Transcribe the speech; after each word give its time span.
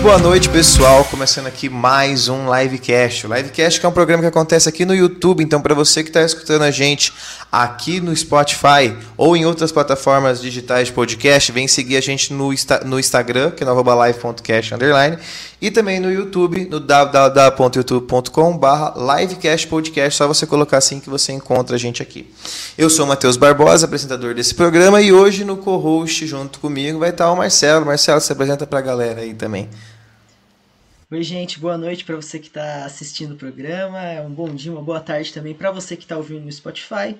Boa 0.00 0.16
noite, 0.16 0.48
pessoal. 0.48 1.04
Começando 1.04 1.48
aqui 1.48 1.68
mais 1.68 2.28
um 2.28 2.54
Livecast. 2.54 3.26
O 3.26 3.34
Livecast 3.34 3.84
é 3.84 3.88
um 3.88 3.92
programa 3.92 4.22
que 4.22 4.28
acontece 4.28 4.68
aqui 4.68 4.84
no 4.84 4.94
YouTube. 4.94 5.42
Então, 5.42 5.60
para 5.60 5.74
você 5.74 6.04
que 6.04 6.08
está 6.08 6.22
escutando 6.22 6.62
a 6.62 6.70
gente 6.70 7.12
aqui 7.50 8.00
no 8.00 8.14
Spotify 8.14 8.96
ou 9.16 9.36
em 9.36 9.44
outras 9.46 9.72
plataformas 9.72 10.40
digitais 10.40 10.88
de 10.88 10.94
podcast, 10.94 11.50
vem 11.50 11.66
seguir 11.66 11.96
a 11.96 12.00
gente 12.00 12.32
no, 12.32 12.50
no 12.84 13.00
Instagram, 13.00 13.50
que 13.52 13.62
é 13.62 13.66
no 13.66 13.82
live.cast 13.82 14.74
underline, 14.74 15.18
e 15.60 15.70
também 15.70 15.98
no 15.98 16.12
YouTube, 16.12 16.66
no 16.66 16.78
www.youtube.com.br 16.78 18.66
livecastpodcast. 19.18 20.16
Só 20.16 20.26
você 20.28 20.46
colocar 20.46 20.78
assim 20.78 21.00
que 21.00 21.08
você 21.10 21.32
encontra 21.32 21.76
a 21.76 21.78
gente 21.78 22.02
aqui. 22.02 22.32
Eu 22.76 22.90
sou 22.90 23.04
o 23.04 23.08
Matheus 23.08 23.36
Barbosa, 23.36 23.86
apresentador 23.86 24.34
desse 24.34 24.54
programa, 24.54 25.00
e 25.00 25.12
hoje 25.12 25.44
no 25.44 25.56
co-host 25.56 26.26
junto 26.26 26.60
comigo 26.60 26.98
vai 26.98 27.10
estar 27.10 27.30
o 27.30 27.36
Marcelo. 27.36 27.86
Marcelo, 27.86 28.20
se 28.20 28.32
apresenta 28.32 28.66
para 28.66 28.78
a 28.78 28.82
galera 28.82 29.22
aí 29.22 29.34
também. 29.34 29.68
Oi, 31.10 31.22
gente, 31.22 31.58
boa 31.58 31.78
noite 31.78 32.04
para 32.04 32.16
você 32.16 32.38
que 32.38 32.48
está 32.48 32.84
assistindo 32.84 33.32
o 33.32 33.36
programa. 33.36 33.98
Um 34.26 34.30
bom 34.30 34.54
dia, 34.54 34.70
uma 34.70 34.82
boa 34.82 35.00
tarde 35.00 35.32
também 35.32 35.54
para 35.54 35.70
você 35.70 35.96
que 35.96 36.02
está 36.02 36.18
ouvindo 36.18 36.44
no 36.44 36.52
Spotify. 36.52 37.16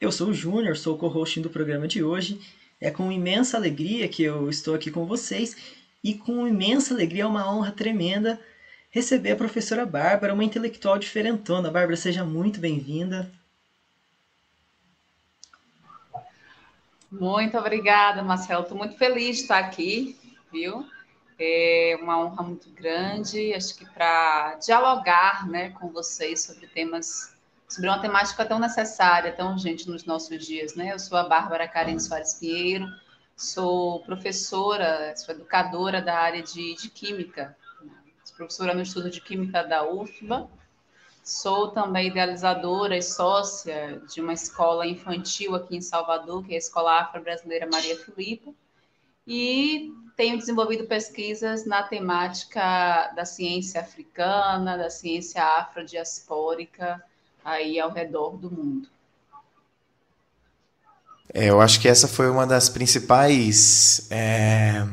Eu 0.00 0.12
sou 0.12 0.28
o 0.28 0.34
Júnior, 0.34 0.76
sou 0.76 0.94
o 0.94 0.98
co-host 0.98 1.40
do 1.40 1.50
programa 1.50 1.88
de 1.88 2.04
hoje. 2.04 2.40
É 2.80 2.88
com 2.88 3.10
imensa 3.10 3.56
alegria 3.56 4.08
que 4.08 4.22
eu 4.22 4.48
estou 4.48 4.76
aqui 4.76 4.92
com 4.92 5.04
vocês 5.04 5.56
e 6.04 6.14
com 6.14 6.46
imensa 6.46 6.94
alegria, 6.94 7.24
é 7.24 7.26
uma 7.26 7.52
honra 7.52 7.72
tremenda 7.72 8.40
receber 8.90 9.32
a 9.32 9.36
professora 9.36 9.84
Bárbara, 9.84 10.32
uma 10.32 10.44
intelectual 10.44 10.98
diferentona. 10.98 11.68
Bárbara, 11.68 11.96
seja 11.96 12.24
muito 12.24 12.60
bem-vinda. 12.60 13.28
Muito 17.10 17.58
obrigada, 17.58 18.22
Marcelo. 18.22 18.62
Estou 18.62 18.78
muito 18.78 18.96
feliz 18.96 19.38
de 19.38 19.42
estar 19.42 19.58
aqui, 19.58 20.16
viu? 20.52 20.86
É 21.40 21.98
uma 22.00 22.24
honra 22.24 22.44
muito 22.44 22.70
grande, 22.70 23.52
acho 23.52 23.76
que 23.76 23.84
para 23.84 24.54
dialogar 24.64 25.48
né, 25.48 25.70
com 25.70 25.88
vocês 25.88 26.44
sobre 26.44 26.68
temas, 26.68 27.36
sobre 27.68 27.90
uma 27.90 28.00
temática 28.00 28.44
tão 28.46 28.58
necessária, 28.58 29.32
tão 29.32 29.52
urgente 29.52 29.88
nos 29.88 30.04
nossos 30.04 30.44
dias. 30.44 30.74
Né? 30.74 30.92
Eu 30.92 30.98
sou 30.98 31.18
a 31.18 31.28
Bárbara 31.28 31.68
Karen 31.68 31.98
Soares 31.98 32.34
Pinheiro, 32.34 32.88
sou 33.36 34.00
professora, 34.04 35.14
sou 35.14 35.34
educadora 35.34 36.00
da 36.00 36.16
área 36.16 36.42
de, 36.42 36.74
de 36.74 36.88
Química, 36.88 37.54
sou 38.24 38.36
professora 38.36 38.74
no 38.74 38.80
estudo 38.80 39.10
de 39.10 39.20
Química 39.20 39.62
da 39.62 39.86
UFBA, 39.88 40.48
sou 41.22 41.68
também 41.68 42.08
idealizadora 42.08 42.96
e 42.96 43.02
sócia 43.02 44.00
de 44.10 44.22
uma 44.22 44.32
escola 44.32 44.86
infantil 44.86 45.54
aqui 45.54 45.76
em 45.76 45.82
Salvador, 45.82 46.44
que 46.46 46.52
é 46.52 46.54
a 46.54 46.58
Escola 46.58 47.02
Afro-Brasileira 47.02 47.68
Maria 47.70 47.98
Filipa, 47.98 48.50
e 49.26 49.92
tenho 50.16 50.38
desenvolvido 50.38 50.86
pesquisas 50.86 51.66
na 51.66 51.82
temática 51.82 53.08
da 53.14 53.26
ciência 53.26 53.82
africana, 53.82 54.78
da 54.78 54.88
ciência 54.88 55.44
afrodiaspórica 55.44 57.04
aí 57.48 57.80
ao 57.80 57.90
redor 57.90 58.36
do 58.36 58.50
mundo. 58.50 58.88
É, 61.32 61.50
eu 61.50 61.60
acho 61.60 61.80
que 61.80 61.88
essa 61.88 62.08
foi 62.08 62.30
uma 62.30 62.46
das 62.46 62.68
principais 62.68 64.06
é, 64.10 64.86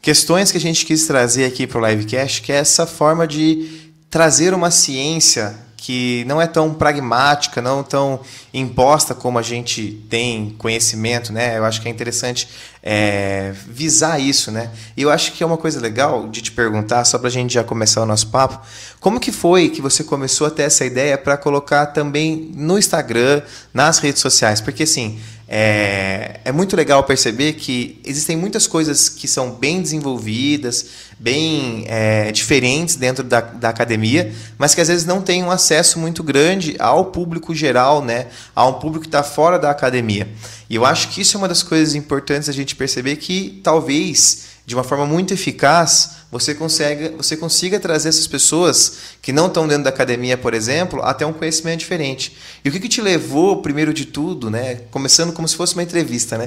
questões 0.00 0.50
que 0.50 0.58
a 0.58 0.60
gente 0.60 0.84
quis 0.84 1.06
trazer 1.06 1.44
aqui 1.44 1.66
para 1.66 1.80
o 1.80 1.86
Livecast, 1.86 2.42
que 2.42 2.52
é 2.52 2.56
essa 2.56 2.86
forma 2.86 3.26
de 3.26 3.92
trazer 4.10 4.54
uma 4.54 4.70
ciência 4.70 5.56
que 5.82 6.24
não 6.28 6.40
é 6.40 6.46
tão 6.46 6.72
pragmática, 6.72 7.60
não 7.60 7.82
tão 7.82 8.20
imposta 8.54 9.16
como 9.16 9.36
a 9.36 9.42
gente 9.42 10.00
tem 10.08 10.54
conhecimento, 10.56 11.32
né? 11.32 11.58
Eu 11.58 11.64
acho 11.64 11.82
que 11.82 11.88
é 11.88 11.90
interessante 11.90 12.48
é, 12.80 13.52
visar 13.66 14.20
isso, 14.20 14.52
né? 14.52 14.70
E 14.96 15.02
eu 15.02 15.10
acho 15.10 15.32
que 15.32 15.42
é 15.42 15.46
uma 15.46 15.56
coisa 15.56 15.80
legal 15.80 16.28
de 16.28 16.40
te 16.40 16.52
perguntar, 16.52 17.04
só 17.04 17.18
para 17.18 17.26
a 17.26 17.32
gente 17.32 17.52
já 17.52 17.64
começar 17.64 18.00
o 18.00 18.06
nosso 18.06 18.28
papo, 18.28 18.64
como 19.00 19.18
que 19.18 19.32
foi 19.32 19.70
que 19.70 19.82
você 19.82 20.04
começou 20.04 20.46
a 20.46 20.50
ter 20.50 20.62
essa 20.62 20.84
ideia 20.84 21.18
para 21.18 21.36
colocar 21.36 21.86
também 21.86 22.52
no 22.54 22.78
Instagram, 22.78 23.42
nas 23.74 23.98
redes 23.98 24.22
sociais? 24.22 24.60
Porque 24.60 24.84
assim, 24.84 25.18
é, 25.54 26.40
é 26.46 26.50
muito 26.50 26.74
legal 26.74 27.04
perceber 27.04 27.52
que 27.52 28.00
existem 28.06 28.38
muitas 28.38 28.66
coisas 28.66 29.10
que 29.10 29.28
são 29.28 29.50
bem 29.50 29.82
desenvolvidas, 29.82 30.86
bem 31.18 31.84
é, 31.88 32.32
diferentes 32.32 32.96
dentro 32.96 33.22
da, 33.22 33.42
da 33.42 33.68
academia, 33.68 34.32
mas 34.56 34.74
que 34.74 34.80
às 34.80 34.88
vezes 34.88 35.04
não 35.04 35.20
têm 35.20 35.44
um 35.44 35.50
acesso 35.50 35.98
muito 35.98 36.22
grande 36.22 36.74
ao 36.78 37.04
público 37.04 37.54
geral, 37.54 38.02
né? 38.02 38.28
a 38.56 38.66
um 38.66 38.72
público 38.72 39.02
que 39.02 39.08
está 39.08 39.22
fora 39.22 39.58
da 39.58 39.70
academia. 39.70 40.26
E 40.70 40.74
eu 40.74 40.86
acho 40.86 41.10
que 41.10 41.20
isso 41.20 41.36
é 41.36 41.38
uma 41.38 41.48
das 41.48 41.62
coisas 41.62 41.94
importantes 41.94 42.48
a 42.48 42.52
gente 42.52 42.74
perceber 42.74 43.16
que 43.16 43.60
talvez, 43.62 44.44
de 44.64 44.74
uma 44.74 44.82
forma 44.82 45.04
muito 45.04 45.34
eficaz, 45.34 46.21
você 46.32 46.54
consiga, 46.54 47.10
você 47.10 47.36
consiga 47.36 47.78
trazer 47.78 48.08
essas 48.08 48.26
pessoas 48.26 49.16
que 49.20 49.34
não 49.34 49.48
estão 49.48 49.68
dentro 49.68 49.84
da 49.84 49.90
academia, 49.90 50.38
por 50.38 50.54
exemplo, 50.54 51.02
até 51.02 51.26
um 51.26 51.32
conhecimento 51.32 51.80
diferente. 51.80 52.34
E 52.64 52.70
o 52.70 52.72
que, 52.72 52.80
que 52.80 52.88
te 52.88 53.02
levou, 53.02 53.60
primeiro 53.60 53.92
de 53.92 54.06
tudo, 54.06 54.48
né, 54.48 54.76
começando 54.90 55.34
como 55.34 55.46
se 55.46 55.54
fosse 55.54 55.74
uma 55.74 55.82
entrevista, 55.82 56.38
né, 56.38 56.46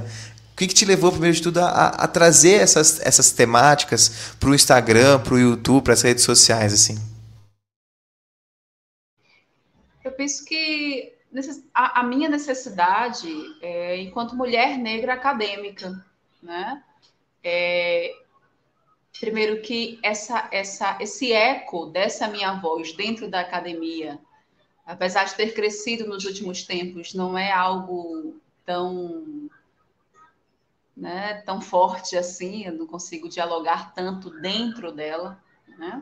o 0.53 0.57
que, 0.57 0.65
que 0.65 0.73
te 0.73 0.85
levou, 0.85 1.11
primeiro 1.11 1.35
de 1.35 1.43
tudo, 1.43 1.59
a, 1.59 1.89
a 1.89 2.07
trazer 2.07 2.61
essas, 2.61 2.99
essas 3.05 3.31
temáticas 3.31 4.33
para 4.39 4.49
o 4.49 4.55
Instagram, 4.55 5.19
para 5.19 5.35
o 5.35 5.39
YouTube, 5.39 5.83
para 5.83 5.93
as 5.93 6.01
redes 6.01 6.23
sociais, 6.23 6.73
assim? 6.73 6.97
Eu 10.03 10.13
penso 10.13 10.43
que 10.45 11.13
a, 11.71 11.99
a 11.99 12.03
minha 12.03 12.27
necessidade, 12.27 13.29
é, 13.61 14.01
enquanto 14.01 14.35
mulher 14.35 14.79
negra 14.79 15.13
acadêmica, 15.13 16.03
né, 16.41 16.81
é, 17.43 18.15
primeiro 19.19 19.61
que 19.61 19.99
essa, 20.03 20.47
essa, 20.51 20.97
esse 20.99 21.31
eco 21.31 21.87
dessa 21.87 22.27
minha 22.27 22.53
voz 22.53 22.93
dentro 22.93 23.29
da 23.29 23.39
academia, 23.39 24.19
apesar 24.85 25.25
de 25.25 25.35
ter 25.35 25.53
crescido 25.53 26.07
nos 26.07 26.25
últimos 26.25 26.63
tempos, 26.63 27.13
não 27.13 27.37
é 27.37 27.51
algo 27.51 28.39
tão 28.65 29.49
né, 30.95 31.41
tão 31.45 31.59
forte 31.59 32.15
assim, 32.15 32.65
eu 32.65 32.73
não 32.73 32.87
consigo 32.87 33.27
dialogar 33.27 33.93
tanto 33.93 34.29
dentro 34.29 34.93
dela, 34.93 35.37
né? 35.77 36.01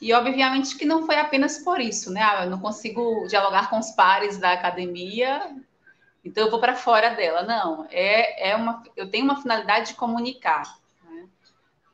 E 0.00 0.12
obviamente 0.12 0.76
que 0.76 0.84
não 0.84 1.06
foi 1.06 1.16
apenas 1.16 1.58
por 1.58 1.80
isso, 1.80 2.10
né? 2.10 2.22
Ah, 2.22 2.44
eu 2.44 2.50
não 2.50 2.58
consigo 2.58 3.26
dialogar 3.28 3.70
com 3.70 3.78
os 3.78 3.90
pares 3.92 4.38
da 4.38 4.52
academia, 4.52 5.54
então 6.24 6.44
eu 6.44 6.50
vou 6.50 6.58
para 6.58 6.74
fora 6.74 7.10
dela. 7.10 7.42
Não, 7.42 7.86
é, 7.90 8.50
é 8.50 8.56
uma, 8.56 8.82
eu 8.96 9.08
tenho 9.10 9.24
uma 9.24 9.40
finalidade 9.40 9.88
de 9.88 9.94
comunicar 9.94 10.79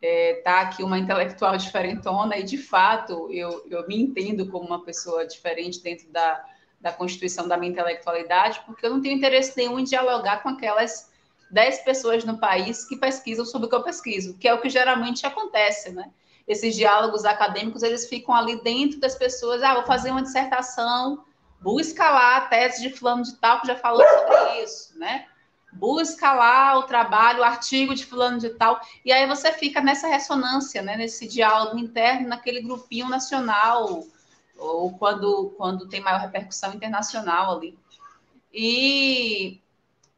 é, 0.07 0.35
tá 0.45 0.61
aqui 0.61 0.85
uma 0.85 0.99
intelectual 0.99 1.57
diferentona 1.59 2.37
e 2.37 2.45
de 2.45 2.57
fato 2.57 3.29
eu, 3.33 3.67
eu 3.69 3.87
me 3.89 4.01
entendo 4.01 4.47
como 4.49 4.65
uma 4.65 4.85
pessoa 4.85 5.27
diferente 5.27 5.83
dentro 5.83 6.09
da, 6.11 6.45
da 6.81 6.93
constituição 6.93 7.49
da 7.49 7.57
minha 7.57 7.73
intelectualidade, 7.73 8.63
porque 8.65 8.87
eu 8.87 8.91
não 8.91 9.03
tenho 9.03 9.17
interesse 9.17 9.57
nenhum 9.57 9.81
em 9.81 9.85
dialogar 9.85 10.45
com 10.45 10.51
aquelas 10.51 11.11
10 11.51 11.81
pessoas 11.81 12.25
no 12.25 12.39
país 12.39 12.85
que 12.85 12.97
pesquisam 12.97 13.45
sobre 13.45 13.67
o 13.67 13.69
que 13.69 13.75
eu 13.75 13.83
pesquiso, 13.83 14.39
que 14.39 14.47
é 14.47 14.55
o 14.55 14.61
que 14.61 14.69
geralmente 14.69 15.27
acontece, 15.27 15.91
né? 15.93 16.11
Esses 16.47 16.77
diálogos 16.77 17.25
acadêmicos, 17.25 17.83
eles 17.83 18.09
ficam 18.09 18.33
ali 18.33 18.63
dentro 18.63 19.01
das 19.01 19.17
pessoas, 19.17 19.63
ah, 19.65 19.75
vou 19.75 19.85
fazer 19.85 20.13
uma 20.13 20.23
dissertação, 20.23 21.25
busca 21.61 22.09
lá 22.09 22.37
a 22.37 22.41
tese 22.43 22.83
de 22.83 22.91
fulano 22.91 23.25
de 23.25 23.35
tal 23.37 23.61
que 23.61 23.67
já 23.67 23.75
falou 23.75 24.05
sobre 24.07 24.63
isso, 24.63 24.97
né? 24.97 25.27
Busca 25.77 26.33
lá 26.33 26.79
o 26.79 26.85
trabalho, 26.85 27.41
o 27.41 27.45
artigo 27.45 27.95
de 27.95 28.05
fulano 28.05 28.39
de 28.39 28.51
tal, 28.51 28.81
e 29.05 29.13
aí 29.13 29.27
você 29.27 29.53
fica 29.53 29.81
nessa 29.81 30.09
ressonância, 30.09 30.83
né, 30.83 30.97
nesse 30.97 31.27
diálogo 31.29 31.79
interno, 31.79 32.29
naquele 32.29 32.61
grupinho 32.61 33.09
nacional, 33.09 34.05
ou 34.59 34.93
quando, 34.99 35.55
quando 35.57 35.89
tem 35.89 36.01
maior 36.01 36.21
repercussão 36.21 36.73
internacional 36.75 37.57
ali. 37.57 37.79
E 38.53 39.61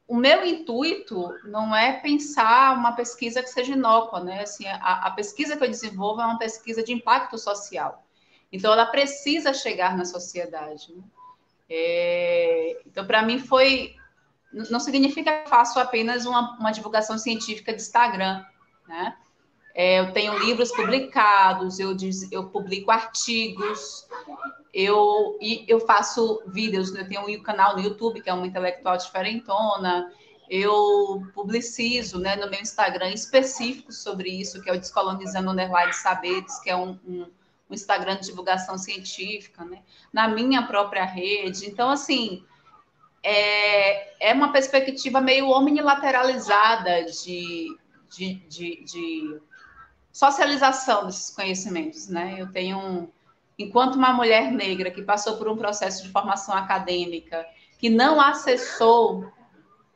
o 0.06 0.16
meu 0.16 0.42
intuito 0.46 1.34
não 1.44 1.76
é 1.76 1.92
pensar 2.00 2.74
uma 2.74 2.92
pesquisa 2.92 3.42
que 3.42 3.50
seja 3.50 3.74
inócua, 3.74 4.20
né? 4.20 4.42
Assim, 4.42 4.66
a, 4.66 5.06
a 5.06 5.10
pesquisa 5.10 5.56
que 5.56 5.62
eu 5.62 5.68
desenvolvo 5.68 6.22
é 6.22 6.24
uma 6.24 6.38
pesquisa 6.38 6.82
de 6.82 6.92
impacto 6.92 7.36
social. 7.36 8.02
Então, 8.50 8.72
ela 8.72 8.86
precisa 8.86 9.52
chegar 9.52 9.94
na 9.94 10.06
sociedade. 10.06 10.94
Né? 10.94 11.02
É, 11.68 12.80
então, 12.86 13.06
para 13.06 13.22
mim, 13.22 13.38
foi 13.38 13.97
não 14.52 14.80
significa 14.80 15.42
que 15.42 15.48
faço 15.48 15.78
apenas 15.78 16.26
uma, 16.26 16.56
uma 16.58 16.70
divulgação 16.70 17.18
científica 17.18 17.72
de 17.72 17.82
Instagram, 17.82 18.44
né? 18.86 19.16
É, 19.74 20.00
eu 20.00 20.12
tenho 20.12 20.36
livros 20.38 20.72
publicados, 20.72 21.78
eu, 21.78 21.96
eu 22.32 22.48
publico 22.48 22.90
artigos, 22.90 24.08
eu, 24.74 25.38
eu 25.68 25.78
faço 25.78 26.42
vídeos, 26.48 26.92
eu 26.92 27.06
tenho 27.06 27.28
um 27.28 27.42
canal 27.42 27.76
no 27.76 27.82
YouTube, 27.82 28.20
que 28.20 28.28
é 28.28 28.34
uma 28.34 28.46
intelectual 28.46 28.96
diferentona, 28.96 30.12
eu 30.50 31.22
publicizo 31.34 32.18
né, 32.18 32.34
no 32.36 32.50
meu 32.50 32.60
Instagram 32.60 33.10
específico 33.10 33.92
sobre 33.92 34.30
isso, 34.30 34.60
que 34.62 34.68
é 34.68 34.72
o 34.72 34.80
Descolonizando 34.80 35.50
Underline 35.50 35.92
Saberes, 35.92 36.58
que 36.58 36.70
é 36.70 36.76
um, 36.76 36.98
um, 37.06 37.26
um 37.70 37.74
Instagram 37.74 38.16
de 38.16 38.26
divulgação 38.26 38.76
científica, 38.78 39.64
né? 39.64 39.82
na 40.12 40.26
minha 40.26 40.66
própria 40.66 41.04
rede. 41.04 41.66
Então, 41.66 41.90
assim, 41.90 42.42
é, 43.30 44.30
é 44.30 44.32
uma 44.32 44.50
perspectiva 44.50 45.20
meio 45.20 45.50
omnilateralizada 45.50 47.04
de, 47.04 47.76
de, 48.16 48.34
de, 48.48 48.84
de 48.84 49.40
socialização 50.10 51.04
desses 51.04 51.28
conhecimentos, 51.28 52.08
né? 52.08 52.36
Eu 52.38 52.50
tenho 52.50 52.78
um, 52.78 53.08
enquanto 53.58 53.96
uma 53.96 54.14
mulher 54.14 54.50
negra 54.50 54.90
que 54.90 55.02
passou 55.02 55.36
por 55.36 55.46
um 55.46 55.58
processo 55.58 56.02
de 56.04 56.08
formação 56.08 56.54
acadêmica, 56.54 57.46
que 57.78 57.90
não 57.90 58.18
acessou, 58.18 59.30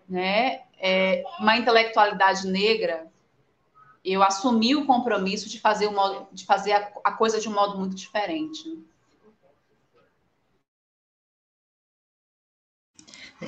né, 0.06 0.64
é, 0.79 1.25
uma 1.40 1.56
intelectualidade 1.56 2.46
negra, 2.46 3.11
eu 4.05 4.23
assumi 4.23 4.76
o 4.76 4.84
compromisso 4.84 5.49
de 5.49 5.58
fazer, 5.58 5.88
de 6.32 6.44
fazer 6.44 6.73
a, 6.73 6.93
a 7.02 7.12
coisa 7.12 7.40
de 7.40 7.49
um 7.49 7.55
modo 7.55 7.79
muito 7.79 7.96
diferente. 7.96 8.79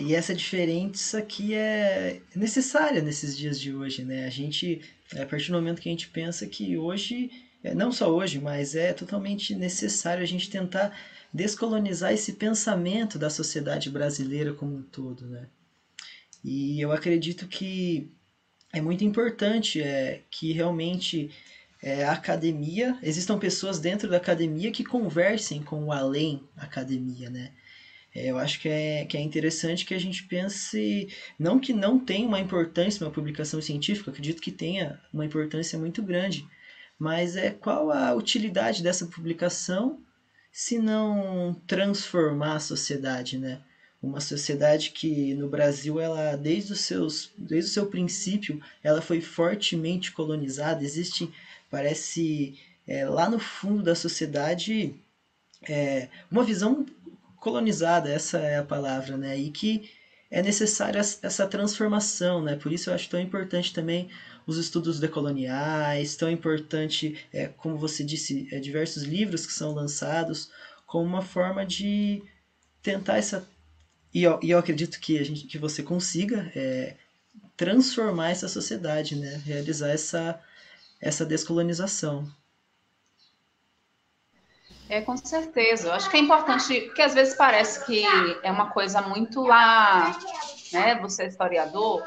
E 0.01 0.15
essa 0.15 0.35
diferença 0.35 1.19
aqui 1.19 1.55
é 1.55 2.21
necessária 2.35 3.01
nesses 3.01 3.37
dias 3.37 3.61
de 3.61 3.75
hoje, 3.75 4.05
né? 4.05 4.27
A 4.27 4.31
gente, 4.31 4.81
a 5.17 5.25
partir 5.27 5.51
do 5.51 5.55
momento 5.55 5.81
que 5.81 5.89
a 5.89 5.93
gente 5.93 6.09
pensa 6.09 6.47
que 6.47 6.77
hoje, 6.77 7.31
é, 7.63 7.75
não 7.75 7.93
só 7.93 8.13
hoje, 8.13 8.41
mas 8.41 8.75
é 8.75 8.93
totalmente 8.93 9.55
necessário 9.55 10.23
a 10.23 10.27
gente 10.27 10.51
tentar 10.51 10.97
descolonizar 11.33 12.13
esse 12.13 12.35
pensamento 12.35 13.19
da 13.19 13.31
sociedade 13.31 13.91
brasileira 13.91 14.53
como 14.53 14.77
um 14.77 14.83
todo, 14.83 15.27
né? 15.27 15.49
E 16.43 16.81
eu 16.81 16.93
acredito 16.93 17.47
que 17.49 18.11
é 18.73 18.81
muito 18.81 19.05
importante 19.05 19.81
é, 19.81 20.23
que 20.31 20.53
realmente 20.53 21.31
é, 21.83 22.05
a 22.05 22.13
academia, 22.13 22.99
existam 23.03 23.39
pessoas 23.39 23.79
dentro 23.79 24.09
da 24.09 24.17
academia 24.17 24.71
que 24.71 24.85
conversem 24.85 25.63
com 25.63 25.85
o 25.85 25.93
além 25.93 26.43
academia, 26.57 27.31
né? 27.31 27.53
É, 28.15 28.31
eu 28.31 28.39
acho 28.39 28.61
que 28.61 28.69
é, 28.69 29.05
que 29.05 29.17
é 29.17 29.21
interessante 29.21 29.85
que 29.85 29.95
a 29.95 29.99
gente 29.99 30.23
pense, 30.25 31.09
não 31.39 31.59
que 31.59 31.73
não 31.73 31.99
tenha 31.99 32.27
uma 32.27 32.39
importância 32.41 33.05
uma 33.05 33.13
publicação 33.13 33.61
científica, 33.61 34.11
acredito 34.11 34.41
que 34.41 34.53
tenha 34.53 35.01
uma 35.13 35.25
importância 35.27 35.79
muito 35.79 36.03
grande, 36.03 36.47
mas 36.99 37.37
é 37.37 37.51
qual 37.51 37.91
a 37.91 38.15
utilidade 38.15 38.83
dessa 38.83 39.07
publicação 39.07 40.01
se 40.53 40.79
não 40.79 41.55
transformar 41.67 42.57
a 42.57 42.61
sociedade, 42.61 43.39
né? 43.39 43.61
Uma 44.01 44.21
sociedade 44.21 44.91
que 44.91 45.35
no 45.35 45.49
Brasil 45.49 45.99
ela 45.99 46.37
desde 46.37 46.73
os 46.73 46.81
seus 46.83 47.33
desde 47.37 47.71
o 47.71 47.75
seu 47.75 47.87
princípio 47.87 48.61
ela 48.83 49.03
foi 49.03 49.21
fortemente 49.21 50.13
colonizada, 50.13 50.85
existe 50.85 51.33
parece 51.71 52.59
é, 52.87 53.09
lá 53.09 53.29
no 53.29 53.39
fundo 53.41 53.83
da 53.83 53.95
sociedade 53.97 54.95
é, 55.69 56.09
uma 56.31 56.45
visão 56.45 56.87
colonizada, 57.45 58.11
essa 58.11 58.39
é 58.39 58.57
a 58.57 58.65
palavra, 58.65 59.19
né? 59.19 59.39
E 59.39 59.51
que 59.51 59.91
é 60.31 60.43
necessária 60.43 60.99
essa 60.99 61.47
transformação, 61.47 62.43
né? 62.43 62.57
Por 62.57 62.73
isso 62.73 62.89
eu 62.89 62.95
acho 62.95 63.11
tão 63.11 63.21
importante 63.21 63.73
também 63.75 64.09
os 64.47 64.57
estudos 64.57 64.99
decoloniais, 64.99 66.17
tão 66.17 66.31
importante, 66.31 67.17
é, 67.33 67.49
como 67.49 67.77
você 67.77 68.03
disse, 68.03 68.49
é, 68.51 68.59
diversos 68.59 69.03
livros 69.03 69.47
que 69.47 69.53
são 69.53 69.73
lançados 69.75 70.51
como 70.87 71.05
uma 71.05 71.23
forma 71.23 71.67
de 71.67 72.23
tentar 72.83 73.19
essa 73.19 73.47
e 74.13 74.23
eu, 74.23 74.39
e 74.43 74.51
eu 74.51 74.59
acredito 74.59 74.99
que 75.01 75.19
a 75.19 75.25
gente 75.25 75.47
que 75.47 75.59
você 75.59 75.83
consiga 75.83 76.51
é, 76.57 76.97
transformar 77.57 78.31
essa 78.31 78.49
sociedade, 78.49 79.17
né? 79.17 79.43
Realizar 79.45 79.91
essa 79.91 80.41
essa 81.01 81.27
descolonização. 81.27 82.27
É, 84.89 85.01
com 85.01 85.17
certeza. 85.17 85.89
Eu 85.89 85.93
acho 85.95 86.11
que 86.11 86.17
é 86.17 86.21
importante, 86.21 86.83
porque 86.83 87.03
às 87.03 87.15
vezes 87.15 87.35
parece 87.35 87.85
que 87.85 88.05
é 88.43 88.51
uma 88.51 88.71
coisa 88.71 89.01
muito 89.01 89.43
lá, 89.43 90.19
né? 90.73 90.97
Você 90.97 91.25
é 91.25 91.27
historiador, 91.27 92.03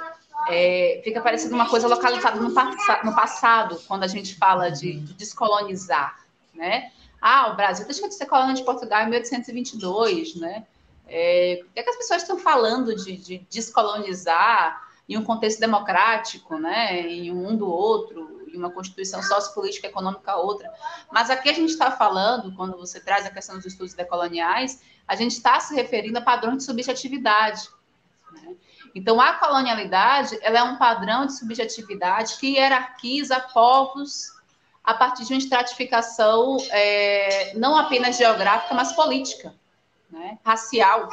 é, 0.49 1.01
fica 1.03 1.21
parecendo 1.21 1.55
uma 1.55 1.67
coisa 1.67 1.87
localizada 1.87 2.39
no, 2.39 2.53
pass 2.53 2.75
no 3.03 3.15
passado, 3.15 3.81
quando 3.87 4.03
a 4.03 4.07
gente 4.07 4.35
fala 4.35 4.69
de, 4.69 4.99
de, 4.99 5.13
descolonizar, 5.13 6.19
né? 6.53 6.91
Ah, 7.19 7.51
o 7.51 7.55
Brasil 7.55 7.85
deixou 7.85 8.07
de 8.07 8.13
ser 8.13 8.27
colônia 8.27 8.53
de 8.53 8.63
Portugal 8.63 9.01
em 9.03 9.09
1822, 9.09 10.35
né? 10.35 10.65
É, 11.07 11.61
o 11.63 11.73
que, 11.73 11.79
é 11.79 11.83
que 11.83 11.89
as 11.89 11.97
pessoas 11.97 12.21
estão 12.21 12.37
falando 12.37 12.95
de, 12.95 13.17
de 13.17 13.37
descolonizar 13.49 14.85
em 15.09 15.17
um 15.17 15.23
contexto 15.23 15.59
democrático, 15.59 16.57
né? 16.57 17.01
Em 17.01 17.31
um 17.31 17.35
mundo 17.35 17.67
outro, 17.67 18.36
uma 18.57 18.71
constituição 18.71 19.21
sociopolítica 19.21 19.87
econômica 19.87 20.35
outra. 20.35 20.71
Mas 21.11 21.29
aqui 21.29 21.49
a 21.49 21.53
gente 21.53 21.69
está 21.69 21.91
falando, 21.91 22.55
quando 22.55 22.77
você 22.77 22.99
traz 22.99 23.25
a 23.25 23.29
questão 23.29 23.55
dos 23.55 23.65
estudos 23.65 23.93
decoloniais, 23.93 24.81
a 25.07 25.15
gente 25.15 25.33
está 25.33 25.59
se 25.59 25.73
referindo 25.75 26.17
a 26.17 26.21
padrões 26.21 26.57
de 26.57 26.63
subjetividade. 26.63 27.69
Né? 28.33 28.55
Então, 28.93 29.21
a 29.21 29.33
colonialidade 29.33 30.37
ela 30.41 30.59
é 30.59 30.63
um 30.63 30.77
padrão 30.77 31.25
de 31.25 31.37
subjetividade 31.37 32.37
que 32.37 32.55
hierarquiza 32.55 33.39
povos 33.39 34.35
a 34.83 34.93
partir 34.93 35.25
de 35.25 35.33
uma 35.33 35.39
estratificação 35.39 36.57
é, 36.69 37.53
não 37.55 37.77
apenas 37.77 38.17
geográfica, 38.17 38.73
mas 38.73 38.93
política, 38.93 39.53
né? 40.09 40.37
racial. 40.45 41.09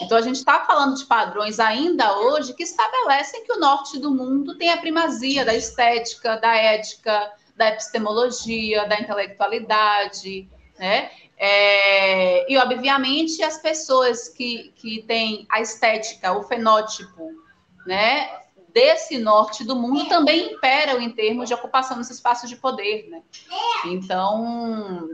Então, 0.00 0.16
a 0.16 0.22
gente 0.22 0.36
está 0.36 0.64
falando 0.64 0.96
de 0.96 1.04
padrões 1.04 1.58
ainda 1.58 2.18
hoje 2.18 2.54
que 2.54 2.62
estabelecem 2.62 3.44
que 3.44 3.52
o 3.52 3.58
norte 3.58 3.98
do 3.98 4.10
mundo 4.10 4.56
tem 4.56 4.70
a 4.70 4.76
primazia 4.76 5.44
da 5.44 5.54
estética, 5.54 6.36
da 6.36 6.54
ética, 6.54 7.32
da 7.56 7.68
epistemologia, 7.68 8.86
da 8.86 9.00
intelectualidade, 9.00 10.48
né? 10.78 11.10
É, 11.36 12.50
e, 12.52 12.56
obviamente, 12.58 13.42
as 13.42 13.58
pessoas 13.58 14.28
que, 14.28 14.72
que 14.76 15.02
têm 15.02 15.46
a 15.48 15.60
estética, 15.60 16.32
o 16.32 16.42
fenótipo, 16.42 17.30
né, 17.86 18.28
desse 18.72 19.18
norte 19.18 19.64
do 19.64 19.74
mundo 19.74 20.08
também 20.08 20.52
imperam 20.52 21.00
em 21.00 21.10
termos 21.10 21.48
de 21.48 21.54
ocupação 21.54 21.96
nos 21.96 22.10
espaços 22.10 22.48
de 22.48 22.56
poder, 22.56 23.08
né? 23.08 23.22
Então, 23.86 25.08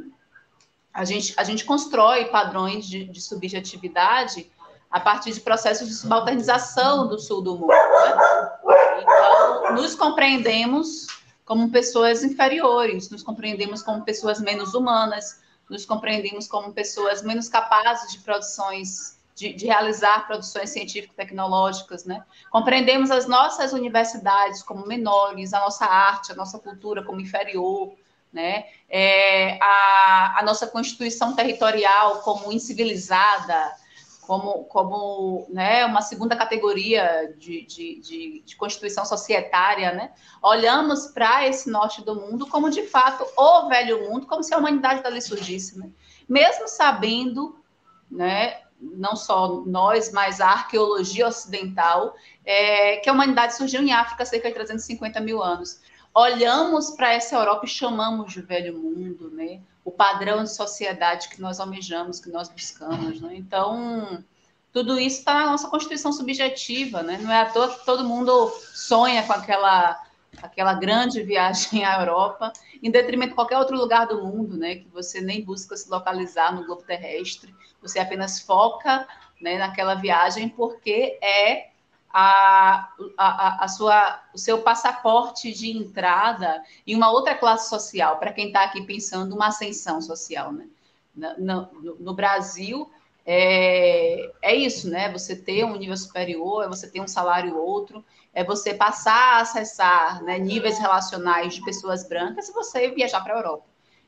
a 0.92 1.04
gente, 1.04 1.34
a 1.36 1.44
gente 1.44 1.64
constrói 1.64 2.26
padrões 2.26 2.86
de, 2.86 3.04
de 3.04 3.20
subjetividade 3.20 4.50
a 4.94 5.00
partir 5.00 5.32
de 5.32 5.40
processos 5.40 5.88
de 5.88 5.94
subalternização 5.94 7.08
do 7.08 7.18
sul 7.18 7.42
do 7.42 7.56
mundo. 7.56 7.66
Né? 7.66 9.02
Então, 9.02 9.74
nos 9.74 9.96
compreendemos 9.96 11.08
como 11.44 11.68
pessoas 11.68 12.22
inferiores, 12.22 13.10
nos 13.10 13.20
compreendemos 13.20 13.82
como 13.82 14.04
pessoas 14.04 14.40
menos 14.40 14.72
humanas, 14.72 15.40
nos 15.68 15.84
compreendemos 15.84 16.46
como 16.46 16.72
pessoas 16.72 17.22
menos 17.22 17.48
capazes 17.48 18.12
de 18.12 18.20
produções, 18.20 19.18
de, 19.34 19.52
de 19.52 19.66
realizar 19.66 20.28
produções 20.28 20.70
científico-tecnológicas, 20.70 22.04
né? 22.04 22.24
Compreendemos 22.48 23.10
as 23.10 23.26
nossas 23.26 23.72
universidades 23.72 24.62
como 24.62 24.86
menores, 24.86 25.52
a 25.52 25.58
nossa 25.58 25.86
arte, 25.86 26.30
a 26.30 26.36
nossa 26.36 26.60
cultura 26.60 27.02
como 27.02 27.20
inferior, 27.20 27.94
né? 28.32 28.66
É, 28.88 29.58
a, 29.60 30.38
a 30.38 30.42
nossa 30.44 30.68
constituição 30.68 31.34
territorial 31.34 32.20
como 32.20 32.52
incivilizada, 32.52 33.74
como, 34.26 34.64
como 34.64 35.46
né, 35.50 35.84
uma 35.84 36.02
segunda 36.02 36.36
categoria 36.36 37.34
de, 37.38 37.64
de, 37.66 38.00
de, 38.00 38.42
de 38.44 38.56
constituição 38.56 39.04
societária, 39.04 39.92
né? 39.92 40.12
olhamos 40.42 41.08
para 41.08 41.46
esse 41.46 41.70
norte 41.70 42.02
do 42.02 42.14
mundo 42.14 42.46
como, 42.46 42.70
de 42.70 42.82
fato, 42.82 43.26
o 43.36 43.68
velho 43.68 44.08
mundo, 44.08 44.26
como 44.26 44.42
se 44.42 44.54
a 44.54 44.58
humanidade 44.58 45.02
dali 45.02 45.20
surgisse. 45.20 45.78
Né? 45.78 45.90
Mesmo 46.28 46.66
sabendo, 46.68 47.62
né, 48.10 48.62
não 48.80 49.16
só 49.16 49.62
nós, 49.66 50.12
mas 50.12 50.40
a 50.40 50.48
arqueologia 50.48 51.28
ocidental, 51.28 52.14
é, 52.44 52.96
que 52.96 53.08
a 53.08 53.12
humanidade 53.12 53.56
surgiu 53.56 53.82
em 53.82 53.92
África 53.92 54.22
há 54.22 54.26
cerca 54.26 54.48
de 54.48 54.54
350 54.54 55.20
mil 55.20 55.42
anos. 55.42 55.80
Olhamos 56.14 56.90
para 56.92 57.12
essa 57.12 57.36
Europa 57.36 57.64
e 57.64 57.68
chamamos 57.68 58.32
de 58.32 58.40
velho 58.40 58.78
mundo, 58.78 59.30
né? 59.30 59.60
O 59.84 59.90
padrão 59.90 60.42
de 60.42 60.52
sociedade 60.52 61.28
que 61.28 61.40
nós 61.40 61.60
almejamos, 61.60 62.20
que 62.20 62.30
nós 62.30 62.48
buscamos. 62.48 63.20
Né? 63.20 63.36
Então, 63.36 64.24
tudo 64.72 64.98
isso 64.98 65.18
está 65.18 65.34
na 65.34 65.46
nossa 65.46 65.68
constituição 65.68 66.12
subjetiva, 66.12 67.02
né? 67.02 67.18
não 67.20 67.30
é 67.30 67.42
à 67.42 67.46
toa 67.46 67.68
que 67.68 67.84
todo 67.84 68.04
mundo 68.04 68.48
sonha 68.72 69.22
com 69.24 69.32
aquela, 69.34 70.02
aquela 70.42 70.74
grande 70.74 71.22
viagem 71.22 71.84
à 71.84 72.00
Europa, 72.00 72.52
em 72.82 72.90
detrimento 72.90 73.30
de 73.30 73.34
qualquer 73.34 73.58
outro 73.58 73.76
lugar 73.76 74.06
do 74.06 74.24
mundo, 74.24 74.56
né? 74.56 74.76
que 74.76 74.88
você 74.88 75.20
nem 75.20 75.44
busca 75.44 75.76
se 75.76 75.90
localizar 75.90 76.54
no 76.54 76.64
globo 76.64 76.82
terrestre, 76.82 77.54
você 77.82 77.98
apenas 77.98 78.40
foca 78.40 79.06
né, 79.40 79.58
naquela 79.58 79.94
viagem 79.94 80.48
porque 80.48 81.18
é 81.22 81.73
a, 82.16 82.92
a, 83.18 83.64
a 83.64 83.68
sua, 83.68 84.22
o 84.32 84.38
seu 84.38 84.62
passaporte 84.62 85.52
de 85.52 85.76
entrada 85.76 86.62
em 86.86 86.94
uma 86.94 87.10
outra 87.10 87.34
classe 87.34 87.68
social, 87.68 88.18
para 88.18 88.32
quem 88.32 88.46
está 88.46 88.62
aqui 88.62 88.86
pensando 88.86 89.34
uma 89.34 89.48
ascensão 89.48 90.00
social. 90.00 90.52
Né? 90.52 90.68
No, 91.16 91.68
no, 91.72 91.96
no 91.96 92.14
Brasil, 92.14 92.88
é, 93.26 94.30
é, 94.40 94.54
isso, 94.54 94.88
né? 94.88 95.10
Você 95.10 95.34
ter 95.34 95.64
um 95.64 95.76
nível 95.76 95.96
superior, 95.96 96.64
é 96.64 96.68
você 96.68 96.88
ter 96.88 97.00
um 97.00 97.08
salário 97.08 97.58
outro, 97.58 98.04
é 98.32 98.44
você 98.44 98.72
passar 98.74 99.38
a 99.38 99.40
acessar 99.40 100.22
né, 100.22 100.38
níveis 100.38 100.78
relacionais 100.78 101.54
de 101.54 101.64
pessoas 101.64 102.08
brancas 102.08 102.48
e 102.48 102.52
você 102.52 102.90
viajar 102.90 103.22
para 103.22 103.34
a 103.34 103.38
Europa. 103.38 103.66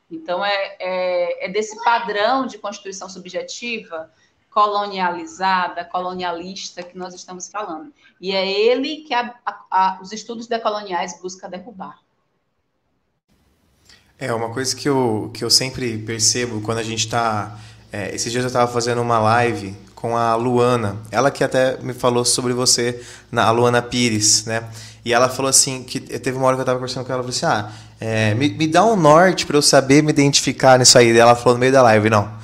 Então, 0.09 0.45
é, 0.45 0.77
é, 0.79 1.45
é, 1.45 1.49
desse 1.49 1.83
padrão 1.83 2.45
de 2.47 2.57
constituição 2.57 3.09
subjetiva 3.09 4.09
colonializada, 4.57 5.85
colonialista 5.85 6.81
que 6.81 6.97
nós 6.97 7.13
estamos 7.13 7.47
falando. 7.47 7.93
E 8.19 8.31
é 8.31 8.51
ele 8.51 9.03
que 9.07 9.13
a, 9.13 9.31
a, 9.45 9.59
a, 9.69 9.99
os 10.01 10.11
estudos 10.11 10.47
decoloniais 10.47 11.21
buscam 11.21 11.47
derrubar. 11.47 11.99
É, 14.17 14.33
uma 14.33 14.49
coisa 14.49 14.75
que 14.75 14.89
eu, 14.89 15.29
que 15.31 15.43
eu 15.43 15.49
sempre 15.51 15.99
percebo 15.99 16.59
quando 16.61 16.79
a 16.79 16.83
gente 16.83 17.05
está. 17.05 17.55
É, 17.91 18.15
esses 18.15 18.31
dias 18.31 18.43
eu 18.43 18.47
estava 18.47 18.71
fazendo 18.71 18.99
uma 18.99 19.19
live 19.19 19.77
com 19.93 20.17
a 20.17 20.33
Luana, 20.33 20.97
ela 21.11 21.29
que 21.29 21.43
até 21.43 21.77
me 21.77 21.93
falou 21.93 22.25
sobre 22.25 22.51
você, 22.51 22.99
a 23.31 23.51
Luana 23.51 23.79
Pires, 23.83 24.45
né? 24.45 24.67
E 25.05 25.13
ela 25.13 25.29
falou 25.29 25.49
assim: 25.51 25.83
que 25.83 25.99
teve 25.99 26.35
uma 26.35 26.47
hora 26.47 26.55
que 26.55 26.61
eu 26.61 26.63
estava 26.63 26.79
conversando 26.79 27.05
com 27.05 27.13
ela, 27.13 27.21
ela 27.21 27.31
falou 27.31 27.37
assim: 27.37 27.45
ah, 27.45 27.71
é, 27.99 28.33
me, 28.33 28.49
me 28.49 28.65
dá 28.67 28.83
um 28.83 28.95
norte 28.95 29.45
para 29.45 29.55
eu 29.55 29.61
saber 29.61 30.01
me 30.01 30.09
identificar 30.09 30.79
nisso 30.79 30.97
aí. 30.97 31.15
Ela 31.15 31.35
falou 31.35 31.53
no 31.53 31.59
meio 31.59 31.71
da 31.71 31.83
live: 31.83 32.09
não, 32.09 32.35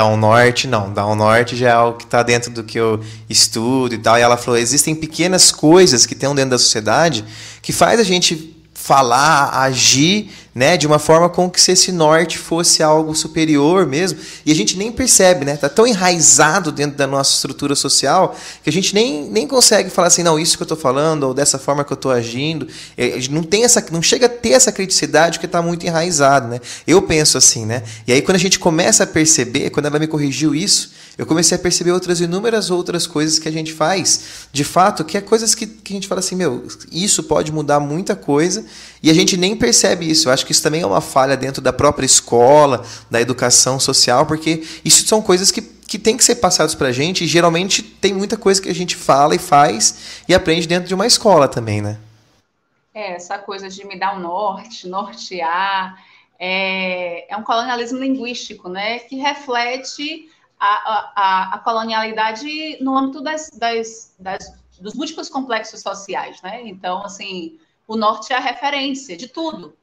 um 0.00 0.16
norte, 0.16 0.66
não, 0.66 0.90
um 1.06 1.14
norte 1.14 1.54
já 1.54 1.68
é 1.68 1.72
algo 1.72 1.98
que 1.98 2.04
está 2.04 2.22
dentro 2.22 2.50
do 2.50 2.64
que 2.64 2.78
eu 2.78 3.00
estudo 3.28 3.94
e 3.94 3.98
tal. 3.98 4.18
E 4.18 4.22
ela 4.22 4.36
falou: 4.36 4.58
existem 4.58 4.94
pequenas 4.94 5.52
coisas 5.52 6.06
que 6.06 6.14
tem 6.14 6.34
dentro 6.34 6.50
da 6.50 6.58
sociedade 6.58 7.24
que 7.60 7.72
faz 7.72 8.00
a 8.00 8.04
gente 8.04 8.56
falar, 8.72 9.50
agir 9.60 10.30
né, 10.54 10.76
de 10.76 10.86
uma 10.86 10.98
forma 10.98 11.28
como 11.28 11.50
que 11.50 11.60
se 11.60 11.72
esse 11.72 11.90
norte 11.90 12.36
fosse 12.36 12.82
algo 12.82 13.14
superior 13.14 13.86
mesmo, 13.86 14.18
e 14.44 14.52
a 14.52 14.54
gente 14.54 14.76
nem 14.76 14.92
percebe, 14.92 15.46
né? 15.46 15.56
Tá 15.56 15.68
tão 15.68 15.86
enraizado 15.86 16.70
dentro 16.70 16.96
da 16.96 17.06
nossa 17.06 17.34
estrutura 17.34 17.74
social 17.74 18.36
que 18.62 18.68
a 18.68 18.72
gente 18.72 18.94
nem, 18.94 19.30
nem 19.30 19.46
consegue 19.46 19.88
falar 19.88 20.08
assim, 20.08 20.22
não, 20.22 20.38
isso 20.38 20.56
que 20.56 20.62
eu 20.62 20.66
estou 20.66 20.76
falando 20.76 21.24
ou 21.24 21.32
dessa 21.32 21.58
forma 21.58 21.84
que 21.84 21.92
eu 21.92 21.96
estou 21.96 22.12
agindo, 22.12 22.68
é, 22.98 23.18
não 23.30 23.42
tem 23.42 23.64
essa, 23.64 23.84
não 23.90 24.02
chega 24.02 24.26
a 24.26 24.28
ter 24.28 24.50
essa 24.50 24.70
criticidade 24.70 25.38
porque 25.38 25.46
está 25.46 25.62
muito 25.62 25.86
enraizado, 25.86 26.48
né? 26.48 26.60
Eu 26.86 27.00
penso 27.00 27.38
assim, 27.38 27.64
né? 27.64 27.82
E 28.06 28.12
aí 28.12 28.20
quando 28.20 28.36
a 28.36 28.40
gente 28.40 28.58
começa 28.58 29.04
a 29.04 29.06
perceber, 29.06 29.70
quando 29.70 29.86
ela 29.86 29.98
me 29.98 30.06
corrigiu 30.06 30.54
isso, 30.54 30.92
eu 31.16 31.24
comecei 31.24 31.56
a 31.56 31.58
perceber 31.58 31.92
outras 31.92 32.20
inúmeras 32.20 32.70
outras 32.70 33.06
coisas 33.06 33.38
que 33.38 33.48
a 33.48 33.52
gente 33.52 33.72
faz, 33.72 34.20
de 34.52 34.64
fato, 34.64 35.04
que 35.04 35.16
é 35.16 35.20
coisas 35.20 35.54
que, 35.54 35.66
que 35.66 35.92
a 35.92 35.96
gente 35.96 36.08
fala 36.08 36.18
assim, 36.18 36.36
meu, 36.36 36.66
isso 36.90 37.22
pode 37.22 37.50
mudar 37.52 37.80
muita 37.80 38.14
coisa 38.14 38.64
e 39.02 39.10
a 39.10 39.14
gente 39.14 39.36
nem 39.36 39.56
percebe 39.56 40.08
isso. 40.08 40.28
Eu 40.28 40.32
acho 40.32 40.46
que 40.46 40.52
isso 40.52 40.62
também 40.62 40.82
é 40.82 40.86
uma 40.86 41.00
falha 41.00 41.36
dentro 41.36 41.60
da 41.60 41.72
própria 41.72 42.06
escola, 42.06 42.84
da 43.10 43.20
educação 43.20 43.80
social, 43.80 44.26
porque 44.26 44.62
isso 44.84 45.06
são 45.06 45.20
coisas 45.20 45.50
que, 45.50 45.60
que 45.60 45.98
tem 45.98 46.16
que 46.16 46.24
ser 46.24 46.36
passadas 46.36 46.74
para 46.74 46.88
a 46.88 46.92
gente 46.92 47.24
e 47.24 47.26
geralmente 47.26 47.82
tem 47.82 48.14
muita 48.14 48.36
coisa 48.36 48.62
que 48.62 48.68
a 48.68 48.74
gente 48.74 48.94
fala 48.94 49.34
e 49.34 49.38
faz 49.38 50.22
e 50.28 50.34
aprende 50.34 50.68
dentro 50.68 50.86
de 50.86 50.94
uma 50.94 51.06
escola 51.06 51.48
também, 51.48 51.82
né? 51.82 51.98
É, 52.94 53.14
essa 53.14 53.38
coisa 53.38 53.68
de 53.68 53.84
me 53.86 53.98
dar 53.98 54.16
um 54.16 54.20
norte, 54.20 54.86
nortear, 54.86 55.96
é, 56.38 57.32
é 57.32 57.36
um 57.36 57.42
colonialismo 57.42 57.98
linguístico, 57.98 58.68
né, 58.68 58.98
que 58.98 59.16
reflete 59.16 60.28
a, 60.60 61.12
a, 61.16 61.54
a 61.54 61.58
colonialidade 61.58 62.78
no 62.82 62.96
âmbito 62.96 63.20
das, 63.20 63.50
das, 63.50 64.14
das, 64.18 64.52
dos 64.80 64.94
múltiplos 64.94 65.28
complexos 65.28 65.80
sociais, 65.80 66.40
né? 66.42 66.62
Então, 66.64 67.02
assim, 67.04 67.58
o 67.92 67.96
norte 67.96 68.32
é 68.32 68.36
a 68.36 68.40
referência 68.40 69.16
de 69.18 69.28
tudo. 69.28 69.76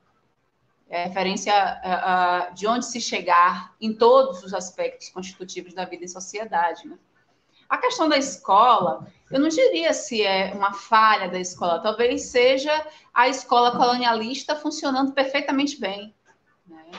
É 0.90 1.04
a 1.04 1.08
referência 1.08 1.54
a, 1.54 2.48
a, 2.48 2.50
de 2.50 2.66
onde 2.66 2.88
se 2.88 3.00
chegar 3.00 3.76
em 3.80 3.94
todos 3.94 4.44
os 4.44 4.52
aspectos 4.52 5.10
constitutivos 5.10 5.76
da 5.76 5.86
vida 5.86 6.06
em 6.06 6.08
sociedade. 6.08 6.88
Né? 6.88 6.98
A 7.70 7.78
questão 7.78 8.10
da 8.10 8.18
escola, 8.18 9.08
eu 9.30 9.40
não 9.40 9.48
diria 9.48 9.94
se 9.94 10.24
é 10.24 10.52
uma 10.56 10.74
falha 10.74 11.30
da 11.30 11.40
escola, 11.40 11.80
talvez 11.82 12.24
seja 12.24 12.74
a 13.14 13.28
escola 13.28 13.78
colonialista 13.78 14.56
funcionando 14.56 15.12
perfeitamente 15.12 15.80
bem. 15.80 16.12
Né? 16.66 16.92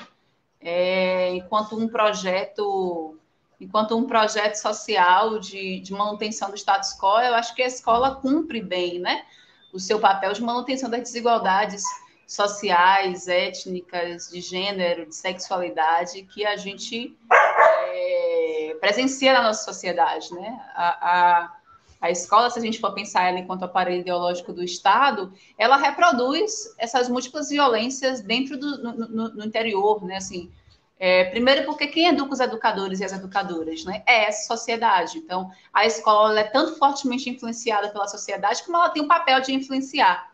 É, 0.61 1.35
enquanto 1.35 1.77
um 1.77 1.89
projeto 1.89 3.17
enquanto 3.61 3.95
um 3.95 4.07
projeto 4.07 4.55
social 4.55 5.39
de, 5.39 5.81
de 5.81 5.93
manutenção 5.93 6.49
do 6.49 6.57
status 6.57 6.97
quo, 6.99 7.21
eu 7.21 7.35
acho 7.35 7.55
que 7.55 7.63
a 7.63 7.67
escola 7.67 8.15
cumpre 8.15 8.63
bem, 8.63 8.99
né? 8.99 9.27
O 9.73 9.79
seu 9.79 10.01
papel 10.01 10.33
de 10.33 10.43
manutenção 10.43 10.91
das 10.91 11.03
desigualdades 11.03 11.83
sociais, 12.27 13.27
étnicas, 13.27 14.29
de 14.29 14.41
gênero, 14.41 15.07
de 15.07 15.15
sexualidade 15.15 16.23
que 16.23 16.47
a 16.47 16.57
gente 16.57 17.17
é, 17.31 18.77
presencia 18.81 19.33
na 19.33 19.43
nossa 19.43 19.65
sociedade, 19.65 20.33
né? 20.33 20.61
A, 20.75 21.11
a, 21.11 21.57
a 22.01 22.11
escola, 22.11 22.49
se 22.49 22.59
a 22.59 22.63
gente 22.63 22.79
for 22.79 22.95
pensar 22.95 23.29
ela 23.29 23.41
enquanto 23.41 23.65
aparelho 23.65 24.01
ideológico 24.01 24.53
do 24.53 24.63
Estado, 24.63 25.33
ela 25.59 25.77
reproduz 25.77 26.73
essas 26.79 27.09
múltiplas 27.09 27.49
violências 27.49 28.21
dentro 28.21 28.57
do 28.57 28.83
no, 28.83 28.93
no, 28.93 29.29
no 29.35 29.45
interior, 29.45 30.05
né? 30.05 30.17
Assim, 30.17 30.53
é, 31.03 31.25
primeiro, 31.25 31.65
porque 31.65 31.87
quem 31.87 32.09
educa 32.09 32.35
os 32.35 32.41
educadores 32.41 33.01
e 33.01 33.05
as 33.07 33.13
educadoras 33.15 33.87
né, 33.87 34.03
é 34.07 34.27
essa 34.27 34.47
sociedade. 34.55 35.17
Então, 35.17 35.51
a 35.73 35.87
escola 35.87 36.39
é 36.39 36.45
tanto 36.45 36.77
fortemente 36.77 37.31
influenciada 37.31 37.89
pela 37.89 38.07
sociedade 38.07 38.63
como 38.65 38.77
ela 38.77 38.91
tem 38.91 39.01
o 39.01 39.07
um 39.07 39.09
papel 39.09 39.41
de 39.41 39.55
influenciar. 39.55 40.31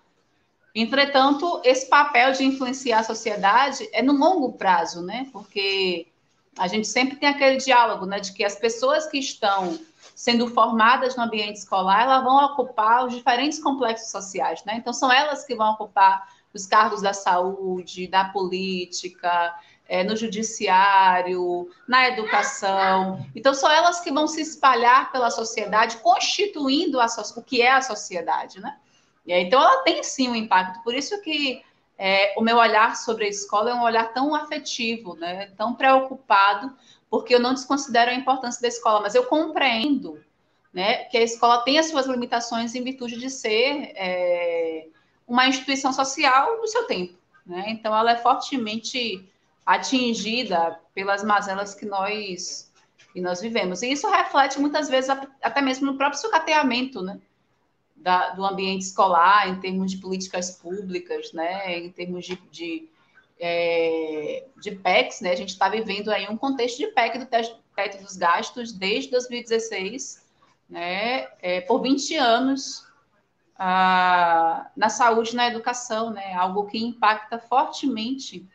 Entretanto, 0.74 1.60
esse 1.64 1.88
papel 1.88 2.32
de 2.32 2.44
influenciar 2.44 2.98
a 2.98 3.04
sociedade 3.04 3.88
é 3.92 4.02
no 4.02 4.12
longo 4.12 4.54
prazo, 4.54 5.02
né? 5.02 5.28
Porque 5.32 6.08
a 6.58 6.66
gente 6.66 6.88
sempre 6.88 7.14
tem 7.14 7.28
aquele 7.28 7.58
diálogo, 7.58 8.04
né, 8.04 8.18
de 8.18 8.32
que 8.32 8.42
as 8.42 8.56
pessoas 8.56 9.06
que 9.06 9.18
estão 9.18 9.78
sendo 10.16 10.48
formadas 10.48 11.14
no 11.14 11.22
ambiente 11.22 11.58
escolar, 11.58 12.02
elas 12.02 12.24
vão 12.24 12.44
ocupar 12.44 13.06
os 13.06 13.14
diferentes 13.14 13.60
complexos 13.60 14.10
sociais, 14.10 14.64
né? 14.64 14.74
Então, 14.78 14.92
são 14.92 15.12
elas 15.12 15.44
que 15.44 15.54
vão 15.54 15.74
ocupar 15.74 16.26
os 16.52 16.66
cargos 16.66 17.02
da 17.02 17.12
saúde, 17.12 18.08
da 18.08 18.24
política, 18.24 19.54
é, 19.88 20.02
no 20.02 20.16
judiciário, 20.16 21.70
na 21.86 22.08
educação. 22.08 23.24
Então, 23.34 23.54
são 23.54 23.70
elas 23.70 24.00
que 24.00 24.12
vão 24.12 24.26
se 24.26 24.40
espalhar 24.40 25.12
pela 25.12 25.30
sociedade, 25.30 25.98
constituindo 25.98 27.00
a, 27.00 27.06
o 27.36 27.42
que 27.42 27.62
é 27.62 27.70
a 27.70 27.82
sociedade, 27.82 28.60
né? 28.60 28.76
E 29.26 29.32
então, 29.32 29.60
ela 29.60 29.82
tem 29.82 30.02
sim 30.02 30.28
um 30.28 30.36
impacto. 30.36 30.82
Por 30.82 30.94
isso 30.94 31.20
que 31.22 31.62
é, 31.98 32.34
o 32.36 32.42
meu 32.42 32.56
olhar 32.56 32.96
sobre 32.96 33.24
a 33.24 33.28
escola 33.28 33.70
é 33.70 33.74
um 33.74 33.82
olhar 33.82 34.12
tão 34.12 34.34
afetivo, 34.34 35.14
né? 35.14 35.50
tão 35.56 35.74
preocupado, 35.74 36.76
porque 37.08 37.34
eu 37.34 37.40
não 37.40 37.54
desconsidero 37.54 38.10
a 38.10 38.14
importância 38.14 38.60
da 38.60 38.68
escola, 38.68 39.00
mas 39.00 39.14
eu 39.14 39.24
compreendo 39.24 40.22
né, 40.72 41.04
que 41.04 41.16
a 41.16 41.22
escola 41.22 41.62
tem 41.62 41.78
as 41.78 41.86
suas 41.86 42.06
limitações 42.06 42.74
em 42.74 42.84
virtude 42.84 43.16
de 43.16 43.30
ser 43.30 43.92
é, 43.94 44.88
uma 45.26 45.48
instituição 45.48 45.92
social 45.92 46.60
do 46.60 46.66
seu 46.66 46.84
tempo. 46.84 47.14
Né? 47.46 47.64
Então, 47.68 47.96
ela 47.96 48.12
é 48.12 48.16
fortemente 48.16 49.26
atingida 49.66 50.80
pelas 50.94 51.24
mazelas 51.24 51.74
que 51.74 51.84
nós 51.84 52.72
que 53.12 53.20
nós 53.22 53.40
vivemos. 53.40 53.80
E 53.80 53.90
isso 53.90 54.06
reflete 54.10 54.60
muitas 54.60 54.90
vezes 54.90 55.08
até 55.42 55.62
mesmo 55.62 55.86
no 55.86 55.96
próprio 55.96 56.20
sucateamento, 56.20 57.00
né? 57.00 57.18
Da, 57.96 58.30
do 58.30 58.44
ambiente 58.44 58.82
escolar, 58.82 59.48
em 59.48 59.58
termos 59.58 59.90
de 59.90 59.96
políticas 59.96 60.50
públicas, 60.50 61.32
né? 61.32 61.78
Em 61.78 61.90
termos 61.90 62.26
de, 62.26 62.36
de, 62.50 62.90
é, 63.40 64.44
de 64.60 64.70
PECs, 64.72 65.22
né? 65.22 65.30
A 65.30 65.34
gente 65.34 65.48
está 65.48 65.66
vivendo 65.66 66.10
aí 66.10 66.28
um 66.28 66.36
contexto 66.36 66.76
de 66.76 66.88
PEC 66.88 67.18
do 67.18 67.24
teto 67.26 68.02
dos 68.02 68.18
gastos 68.18 68.70
desde 68.70 69.10
2016, 69.12 70.22
né? 70.68 71.26
É, 71.40 71.62
por 71.62 71.80
20 71.80 72.16
anos 72.16 72.86
ah, 73.58 74.70
na 74.76 74.90
saúde 74.90 75.34
na 75.34 75.48
educação, 75.48 76.10
né? 76.10 76.34
Algo 76.34 76.66
que 76.66 76.76
impacta 76.76 77.38
fortemente 77.38 78.46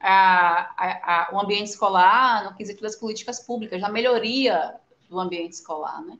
a, 0.00 1.28
a, 1.28 1.34
o 1.34 1.40
ambiente 1.40 1.68
escolar 1.68 2.44
no 2.44 2.54
quesito 2.54 2.82
das 2.82 2.96
políticas 2.96 3.40
públicas, 3.40 3.80
na 3.80 3.88
melhoria 3.88 4.74
do 5.08 5.18
ambiente 5.18 5.54
escolar, 5.54 6.02
né? 6.02 6.18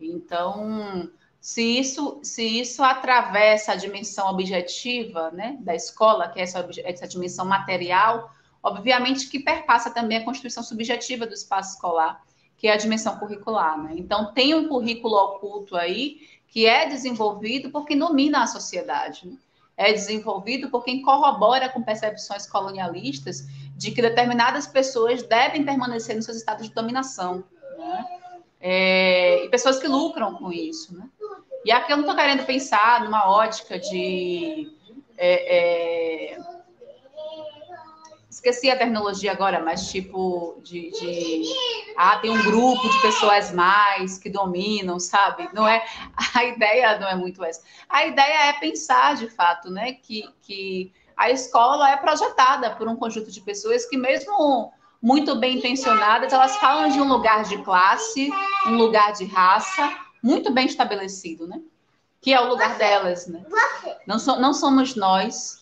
Então, 0.00 1.10
se 1.40 1.62
isso, 1.78 2.20
se 2.22 2.42
isso 2.60 2.82
atravessa 2.82 3.72
a 3.72 3.76
dimensão 3.76 4.28
objetiva, 4.28 5.30
né, 5.30 5.56
da 5.60 5.74
escola, 5.74 6.28
que 6.28 6.40
é 6.40 6.42
essa, 6.42 6.68
essa 6.84 7.06
dimensão 7.06 7.44
material, 7.44 8.30
obviamente 8.62 9.28
que 9.28 9.40
perpassa 9.40 9.90
também 9.90 10.18
a 10.18 10.24
constituição 10.24 10.62
subjetiva 10.62 11.26
do 11.26 11.34
espaço 11.34 11.74
escolar, 11.74 12.22
que 12.56 12.68
é 12.68 12.72
a 12.72 12.76
dimensão 12.76 13.18
curricular, 13.18 13.76
né? 13.82 13.94
Então, 13.96 14.32
tem 14.32 14.54
um 14.54 14.68
currículo 14.68 15.16
oculto 15.16 15.76
aí 15.76 16.20
que 16.46 16.66
é 16.66 16.86
desenvolvido 16.86 17.70
porque 17.70 17.96
domina 17.96 18.42
a 18.42 18.46
sociedade, 18.46 19.26
né? 19.26 19.36
É 19.82 19.92
desenvolvido 19.92 20.70
por 20.70 20.84
quem 20.84 21.02
corrobora 21.02 21.68
com 21.68 21.82
percepções 21.82 22.46
colonialistas 22.46 23.46
de 23.76 23.90
que 23.90 24.00
determinadas 24.00 24.66
pessoas 24.66 25.22
devem 25.22 25.64
permanecer 25.64 26.14
nos 26.14 26.24
seus 26.24 26.36
estados 26.36 26.68
de 26.68 26.74
dominação, 26.74 27.44
né? 27.76 28.04
É, 28.60 29.44
e 29.44 29.48
pessoas 29.48 29.78
que 29.78 29.88
lucram 29.88 30.34
com 30.34 30.52
isso, 30.52 30.96
né? 30.96 31.08
E 31.64 31.72
aqui 31.72 31.92
eu 31.92 31.96
não 31.96 32.04
estou 32.04 32.16
querendo 32.16 32.46
pensar 32.46 33.04
numa 33.04 33.28
ótica 33.28 33.78
de 33.78 34.68
é, 35.16 36.34
é, 36.34 36.38
esqueci 38.32 38.70
a 38.70 38.78
terminologia 38.78 39.30
agora, 39.30 39.60
mas 39.60 39.90
tipo 39.90 40.58
de, 40.62 40.90
de, 40.90 41.42
ah, 41.96 42.16
tem 42.16 42.30
um 42.30 42.42
grupo 42.42 42.88
de 42.88 43.02
pessoas 43.02 43.52
mais 43.52 44.16
que 44.16 44.30
dominam, 44.30 44.98
sabe? 44.98 45.50
Não 45.52 45.68
é 45.68 45.84
a 46.34 46.44
ideia 46.44 46.98
não 46.98 47.08
é 47.08 47.14
muito 47.14 47.44
essa. 47.44 47.62
A 47.88 48.06
ideia 48.06 48.48
é 48.48 48.52
pensar 48.54 49.16
de 49.16 49.28
fato, 49.28 49.70
né, 49.70 49.92
que, 49.92 50.24
que 50.40 50.90
a 51.14 51.30
escola 51.30 51.90
é 51.90 51.96
projetada 51.98 52.74
por 52.74 52.88
um 52.88 52.96
conjunto 52.96 53.30
de 53.30 53.40
pessoas 53.42 53.84
que 53.84 53.98
mesmo 53.98 54.72
muito 55.00 55.36
bem 55.36 55.58
intencionadas, 55.58 56.32
elas 56.32 56.56
falam 56.56 56.88
de 56.88 57.00
um 57.00 57.08
lugar 57.08 57.44
de 57.44 57.58
classe, 57.58 58.30
um 58.66 58.76
lugar 58.76 59.12
de 59.12 59.26
raça 59.26 59.94
muito 60.22 60.50
bem 60.52 60.64
estabelecido, 60.64 61.46
né? 61.46 61.60
Que 62.18 62.32
é 62.32 62.40
o 62.40 62.48
lugar 62.48 62.78
delas, 62.78 63.26
né? 63.26 63.44
Não, 64.06 64.18
so, 64.18 64.36
não 64.36 64.54
somos 64.54 64.94
nós 64.94 65.61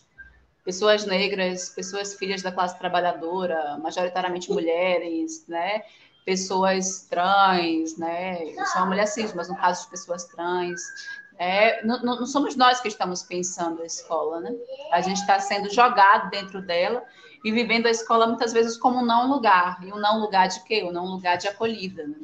pessoas 0.63 1.05
negras, 1.05 1.69
pessoas 1.69 2.15
filhas 2.15 2.41
da 2.41 2.51
classe 2.51 2.77
trabalhadora, 2.77 3.77
majoritariamente 3.77 4.51
mulheres, 4.51 5.45
né? 5.47 5.83
Pessoas 6.25 7.07
trans, 7.09 7.97
né? 7.97 8.43
Eu 8.43 8.65
sou 8.67 8.81
uma 8.81 8.87
mulher 8.87 9.07
cis, 9.07 9.33
mas 9.33 9.49
no 9.49 9.55
caso 9.55 9.83
de 9.83 9.89
pessoas 9.89 10.25
trans, 10.25 10.81
é, 11.37 11.83
não, 11.83 12.01
não, 12.03 12.25
somos 12.27 12.55
nós 12.55 12.79
que 12.79 12.87
estamos 12.87 13.23
pensando 13.23 13.81
a 13.81 13.85
escola, 13.85 14.39
né? 14.41 14.51
A 14.91 15.01
gente 15.01 15.17
está 15.17 15.39
sendo 15.39 15.73
jogado 15.73 16.29
dentro 16.29 16.61
dela 16.61 17.03
e 17.43 17.51
vivendo 17.51 17.87
a 17.87 17.89
escola 17.89 18.27
muitas 18.27 18.53
vezes 18.53 18.77
como 18.77 18.99
um 18.99 19.05
não 19.05 19.27
lugar. 19.27 19.79
E 19.83 19.91
um 19.91 19.97
não 19.97 20.19
lugar 20.19 20.47
de 20.47 20.63
quê? 20.63 20.83
Um 20.83 20.91
não 20.91 21.05
lugar 21.05 21.37
de 21.37 21.47
acolhida. 21.47 22.05
Né? 22.05 22.15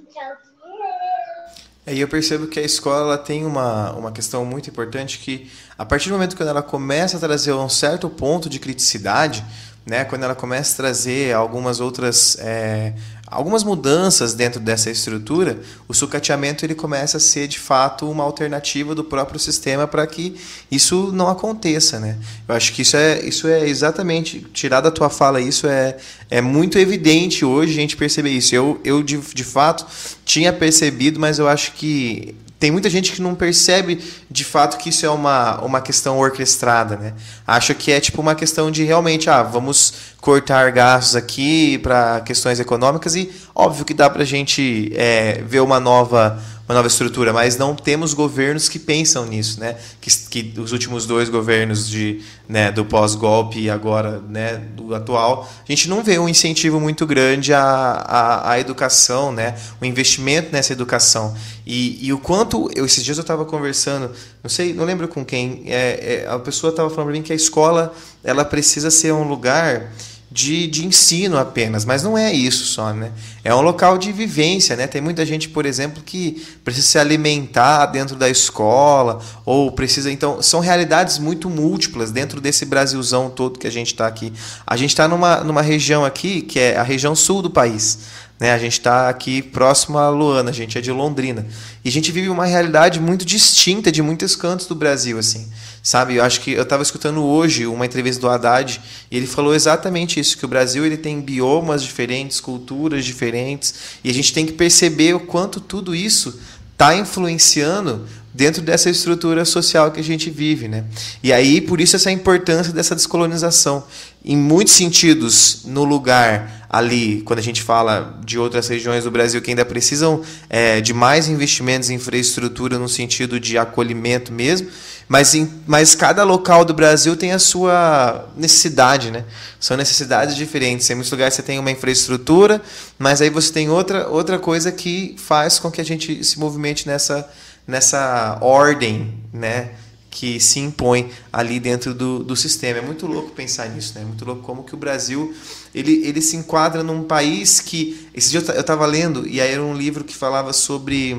E 1.89 2.01
eu 2.01 2.07
percebo 2.07 2.47
que 2.47 2.59
a 2.59 2.63
escola 2.63 3.17
tem 3.17 3.45
uma, 3.45 3.93
uma 3.93 4.11
questão 4.11 4.43
muito 4.43 4.69
importante 4.69 5.19
que, 5.19 5.49
a 5.77 5.85
partir 5.85 6.09
do 6.09 6.15
momento 6.15 6.35
que 6.35 6.43
ela 6.43 6.61
começa 6.61 7.15
a 7.15 7.19
trazer 7.19 7.53
um 7.53 7.69
certo 7.69 8.09
ponto 8.09 8.49
de 8.49 8.59
criticidade, 8.59 9.45
né, 9.87 10.03
quando 10.03 10.23
ela 10.23 10.35
começa 10.35 10.73
a 10.73 10.77
trazer 10.77 11.33
algumas 11.33 11.79
outras 11.79 12.37
é, 12.39 12.93
algumas 13.25 13.63
mudanças 13.63 14.33
dentro 14.33 14.59
dessa 14.59 14.89
estrutura, 14.89 15.59
o 15.87 15.93
sucateamento 15.93 16.65
ele 16.65 16.73
começa 16.75 17.17
a 17.17 17.19
ser 17.19 17.47
de 17.47 17.59
fato 17.59 18.09
uma 18.09 18.23
alternativa 18.23 18.95
do 18.95 19.03
próprio 19.03 19.39
sistema 19.39 19.85
para 19.85 20.07
que 20.07 20.35
isso 20.71 21.11
não 21.13 21.27
aconteça, 21.27 21.99
né? 21.99 22.17
Eu 22.47 22.55
acho 22.55 22.73
que 22.73 22.81
isso 22.81 22.95
é, 22.95 23.19
isso 23.25 23.47
é 23.47 23.67
exatamente, 23.67 24.45
tirar 24.53 24.79
da 24.81 24.91
tua 24.91 25.09
fala 25.09 25.41
isso 25.41 25.67
é, 25.67 25.97
é 26.29 26.41
muito 26.41 26.79
evidente 26.79 27.43
hoje 27.43 27.71
a 27.73 27.75
gente 27.75 27.97
perceber 27.97 28.29
isso. 28.29 28.55
Eu, 28.55 28.79
eu 28.83 29.03
de, 29.03 29.17
de 29.17 29.43
fato 29.43 29.85
tinha 30.25 30.53
percebido, 30.53 31.19
mas 31.19 31.37
eu 31.37 31.47
acho 31.47 31.73
que 31.73 32.35
tem 32.59 32.71
muita 32.71 32.89
gente 32.89 33.11
que 33.11 33.21
não 33.21 33.35
percebe 33.35 34.03
de 34.29 34.43
fato 34.43 34.77
que 34.77 34.89
isso 34.89 35.05
é 35.05 35.09
uma, 35.09 35.61
uma 35.61 35.79
questão 35.79 36.17
orquestrada, 36.17 36.95
né? 36.95 37.13
Acha 37.45 37.73
que 37.73 37.91
é 37.91 37.99
tipo 37.99 38.19
uma 38.21 38.33
questão 38.33 38.71
de 38.71 38.83
realmente, 38.83 39.29
ah, 39.29 39.43
vamos 39.43 39.93
cortar 40.19 40.71
gastos 40.71 41.15
aqui 41.15 41.77
para 41.77 42.21
questões 42.21 42.59
econômicas 42.59 43.15
e 43.15 43.31
óbvio 43.53 43.85
que 43.85 43.93
dá 43.93 44.09
para 44.09 44.23
a 44.23 44.25
gente 44.25 44.91
é, 44.95 45.43
ver 45.45 45.59
uma 45.59 45.79
nova 45.79 46.41
uma 46.67 46.75
nova 46.75 46.87
estrutura, 46.87 47.31
mas 47.31 47.57
não 47.57 47.73
temos 47.73 48.13
governos 48.13 48.67
que 48.67 48.77
pensam 48.77 49.25
nisso, 49.25 49.57
né? 49.57 49.77
Que, 50.01 50.11
que 50.11 50.59
os 50.59 50.73
últimos 50.73 51.05
dois 51.05 51.29
governos 51.29 51.87
de, 51.87 52.21
né, 52.47 52.71
do 52.73 52.83
pós-golpe 52.83 53.57
e 53.57 53.69
agora 53.69 54.21
né, 54.27 54.57
do 54.75 54.93
atual, 54.93 55.49
a 55.67 55.71
gente 55.71 55.87
não 55.87 56.03
vê 56.03 56.19
um 56.19 56.27
incentivo 56.27 56.77
muito 56.77 57.07
grande 57.07 57.53
à, 57.53 57.61
à, 57.61 58.51
à 58.51 58.59
educação, 58.59 59.31
né? 59.31 59.55
O 59.79 59.85
investimento 59.85 60.49
nessa 60.51 60.73
educação. 60.73 61.33
E, 61.65 62.05
e 62.05 62.11
o 62.11 62.17
quanto, 62.17 62.69
eu, 62.75 62.85
esses 62.85 63.01
dias 63.01 63.17
eu 63.17 63.21
estava 63.21 63.45
conversando, 63.45 64.11
não 64.43 64.49
sei, 64.49 64.73
não 64.73 64.83
lembro 64.83 65.07
com 65.07 65.23
quem, 65.23 65.63
é, 65.67 66.25
é 66.25 66.27
a 66.29 66.37
pessoa 66.37 66.71
estava 66.71 66.89
falando 66.89 67.05
para 67.05 67.13
mim 67.13 67.21
que 67.21 67.31
a 67.31 67.35
escola 67.35 67.93
ela 68.21 68.43
precisa 68.43 68.91
ser 68.91 69.13
um 69.13 69.23
lugar 69.23 69.89
de, 70.37 70.67
de 70.67 70.85
ensino 70.85 71.35
apenas, 71.35 71.83
mas 71.83 72.03
não 72.03 72.15
é 72.15 72.31
isso 72.31 72.63
só, 72.65 72.93
né? 72.93 73.11
É 73.43 73.55
um 73.55 73.61
local 73.61 73.97
de 73.97 74.11
vivência, 74.11 74.75
né? 74.75 74.85
Tem 74.85 75.01
muita 75.01 75.25
gente, 75.25 75.49
por 75.49 75.65
exemplo, 75.65 76.03
que 76.05 76.45
precisa 76.63 76.85
se 76.85 76.99
alimentar 76.99 77.87
dentro 77.87 78.15
da 78.15 78.29
escola, 78.29 79.19
ou 79.43 79.71
precisa. 79.71 80.11
Então, 80.11 80.39
são 80.39 80.59
realidades 80.59 81.17
muito 81.17 81.49
múltiplas 81.49 82.11
dentro 82.11 82.39
desse 82.39 82.65
Brasilzão 82.65 83.31
todo 83.31 83.57
que 83.57 83.65
a 83.65 83.71
gente 83.71 83.87
está 83.87 84.05
aqui. 84.05 84.31
A 84.67 84.77
gente 84.77 84.91
está 84.91 85.07
numa, 85.07 85.37
numa 85.37 85.63
região 85.63 86.05
aqui 86.05 86.43
que 86.43 86.59
é 86.59 86.77
a 86.77 86.83
região 86.83 87.15
sul 87.15 87.41
do 87.41 87.49
país. 87.49 87.97
Né? 88.39 88.51
A 88.51 88.57
gente 88.57 88.73
está 88.73 89.09
aqui 89.09 89.41
próximo 89.41 89.97
a 89.97 90.09
Luana, 90.09 90.51
a 90.51 90.53
gente 90.53 90.77
é 90.77 90.81
de 90.81 90.91
Londrina. 90.91 91.45
E 91.83 91.89
a 91.89 91.91
gente 91.91 92.11
vive 92.11 92.29
uma 92.29 92.45
realidade 92.45 92.99
muito 92.99 93.25
distinta 93.25 93.91
de 93.91 94.01
muitos 94.01 94.35
cantos 94.35 94.67
do 94.67 94.75
Brasil, 94.75 95.17
assim. 95.17 95.47
Sabe? 95.81 96.15
Eu 96.15 96.23
acho 96.23 96.41
que 96.41 96.51
eu 96.51 96.63
estava 96.63 96.83
escutando 96.83 97.23
hoje 97.23 97.65
uma 97.65 97.85
entrevista 97.85 98.21
do 98.21 98.29
Haddad 98.29 98.81
e 99.09 99.17
ele 99.17 99.25
falou 99.25 99.55
exatamente 99.55 100.19
isso, 100.19 100.37
que 100.37 100.45
o 100.45 100.47
Brasil 100.47 100.85
ele 100.85 100.97
tem 100.97 101.19
biomas 101.21 101.81
diferentes, 101.81 102.39
culturas 102.39 103.05
diferentes, 103.05 103.73
e 104.03 104.09
a 104.09 104.13
gente 104.13 104.33
tem 104.33 104.45
que 104.45 104.53
perceber 104.53 105.15
o 105.15 105.19
quanto 105.19 105.59
tudo 105.59 105.95
isso 105.95 106.39
está 106.73 106.95
influenciando 106.95 108.05
dentro 108.33 108.61
dessa 108.61 108.87
estrutura 108.87 109.43
social 109.45 109.89
que 109.89 109.99
a 109.99 110.03
gente 110.03 110.29
vive, 110.29 110.67
né? 110.67 110.83
E 111.23 111.33
aí 111.33 111.59
por 111.59 111.81
isso 111.81 111.95
essa 111.95 112.11
importância 112.11 112.71
dessa 112.71 112.93
descolonização, 112.93 113.83
em 114.27 114.35
muitos 114.35 114.73
sentidos, 114.73 115.61
no 115.63 115.85
lugar 115.85 116.67
ali, 116.69 117.21
quando 117.21 117.39
a 117.39 117.41
gente 117.41 117.63
fala 117.63 118.19
de 118.25 118.37
outras 118.37 118.67
regiões 118.67 119.05
do 119.05 119.09
Brasil 119.09 119.41
que 119.41 119.49
ainda 119.49 119.63
precisam 119.63 120.21
é, 120.49 120.81
de 120.81 120.93
mais 120.93 121.29
investimentos 121.29 121.89
em 121.89 121.95
infraestrutura 121.95 122.77
no 122.77 122.89
sentido 122.89 123.39
de 123.39 123.57
acolhimento 123.57 124.33
mesmo, 124.33 124.67
mas, 125.07 125.33
em, 125.33 125.49
mas 125.65 125.95
cada 125.95 126.25
local 126.25 126.65
do 126.65 126.73
Brasil 126.73 127.15
tem 127.15 127.31
a 127.31 127.39
sua 127.39 128.27
necessidade, 128.35 129.11
né? 129.11 129.23
São 129.61 129.77
necessidades 129.77 130.35
diferentes. 130.35 130.89
Em 130.89 130.95
muitos 130.95 131.11
lugares 131.11 131.33
você 131.33 131.41
tem 131.41 131.57
uma 131.57 131.71
infraestrutura, 131.71 132.61
mas 132.99 133.21
aí 133.21 133.29
você 133.29 133.53
tem 133.53 133.69
outra, 133.69 134.09
outra 134.09 134.37
coisa 134.37 134.69
que 134.73 135.15
faz 135.17 135.57
com 135.57 135.71
que 135.71 135.79
a 135.79 135.85
gente 135.85 136.21
se 136.25 136.37
movimente 136.37 136.85
nessa 136.85 137.29
nessa 137.65 138.37
ordem, 138.39 139.13
né? 139.33 139.71
Que 140.09 140.39
se 140.39 140.59
impõe 140.59 141.11
ali 141.31 141.59
dentro 141.59 141.93
do, 141.93 142.23
do 142.23 142.35
sistema. 142.35 142.79
É 142.79 142.81
muito 142.81 143.05
louco 143.05 143.31
pensar 143.31 143.69
nisso, 143.69 143.93
né? 143.95 144.01
É 144.01 144.05
muito 144.05 144.25
louco 144.25 144.41
como 144.41 144.63
que 144.63 144.73
o 144.73 144.77
Brasil 144.77 145.33
ele, 145.73 146.05
ele 146.05 146.21
se 146.21 146.35
enquadra 146.35 146.83
num 146.83 147.03
país 147.03 147.59
que 147.59 148.07
esse 148.13 148.31
dia 148.31 148.39
eu 148.39 148.59
estava 148.59 148.85
lendo 148.85 149.27
e 149.27 149.39
aí 149.39 149.51
era 149.51 149.63
um 149.63 149.75
livro 149.75 150.03
que 150.03 150.15
falava 150.15 150.53
sobre 150.53 151.17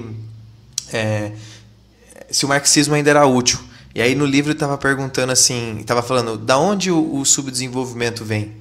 é, 0.93 1.33
se 2.31 2.45
o 2.45 2.49
marxismo 2.49 2.95
ainda 2.95 3.11
era 3.11 3.27
útil. 3.27 3.59
E 3.95 4.03
aí 4.03 4.15
no 4.15 4.27
livro 4.27 4.53
estava 4.53 4.77
perguntando 4.77 5.33
assim, 5.33 5.79
estava 5.81 6.03
falando 6.03 6.37
da 6.37 6.59
onde 6.59 6.91
o, 6.91 7.17
o 7.17 7.25
subdesenvolvimento 7.25 8.25
vem, 8.25 8.57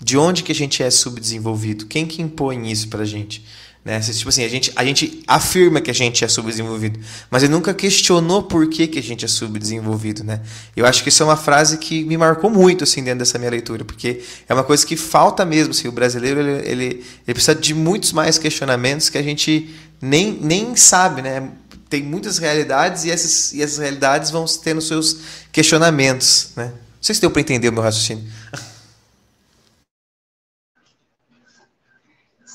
de 0.00 0.16
onde 0.16 0.42
que 0.42 0.50
a 0.50 0.54
gente 0.54 0.82
é 0.82 0.90
subdesenvolvido, 0.90 1.86
quem 1.86 2.06
que 2.06 2.22
impõe 2.22 2.70
isso 2.70 2.88
para 2.88 3.02
a 3.02 3.06
gente? 3.06 3.44
Né? 3.84 3.98
Tipo 3.98 4.28
assim, 4.28 4.44
a 4.44 4.48
gente, 4.48 4.72
a 4.76 4.84
gente 4.84 5.24
afirma 5.26 5.80
que 5.80 5.90
a 5.90 5.94
gente 5.94 6.24
é 6.24 6.28
subdesenvolvido, 6.28 7.00
mas 7.28 7.42
ele 7.42 7.52
nunca 7.52 7.74
questionou 7.74 8.44
por 8.44 8.68
que, 8.68 8.86
que 8.86 8.98
a 8.98 9.02
gente 9.02 9.24
é 9.24 9.28
subdesenvolvido. 9.28 10.22
Né? 10.22 10.40
Eu 10.76 10.86
acho 10.86 11.02
que 11.02 11.08
isso 11.08 11.22
é 11.22 11.26
uma 11.26 11.36
frase 11.36 11.78
que 11.78 12.04
me 12.04 12.16
marcou 12.16 12.48
muito 12.48 12.84
assim, 12.84 13.02
dentro 13.02 13.20
dessa 13.20 13.38
minha 13.38 13.50
leitura, 13.50 13.84
porque 13.84 14.22
é 14.48 14.54
uma 14.54 14.62
coisa 14.62 14.86
que 14.86 14.96
falta 14.96 15.44
mesmo. 15.44 15.72
Assim, 15.72 15.88
o 15.88 15.92
brasileiro 15.92 16.38
ele, 16.38 16.68
ele, 16.68 16.84
ele 16.84 17.34
precisa 17.34 17.56
de 17.56 17.74
muitos 17.74 18.12
mais 18.12 18.38
questionamentos 18.38 19.08
que 19.08 19.18
a 19.18 19.22
gente 19.22 19.74
nem, 20.00 20.38
nem 20.40 20.76
sabe. 20.76 21.20
Né? 21.20 21.48
Tem 21.90 22.04
muitas 22.04 22.38
realidades 22.38 23.04
e 23.04 23.10
essas, 23.10 23.52
e 23.52 23.62
essas 23.62 23.78
realidades 23.78 24.30
vão 24.30 24.44
tendo 24.44 24.80
seus 24.80 25.18
questionamentos. 25.50 26.50
Né? 26.54 26.66
Não 26.66 26.72
sei 27.00 27.16
se 27.16 27.20
deu 27.20 27.32
para 27.32 27.40
entender 27.40 27.68
o 27.68 27.72
meu 27.72 27.82
raciocínio. 27.82 28.24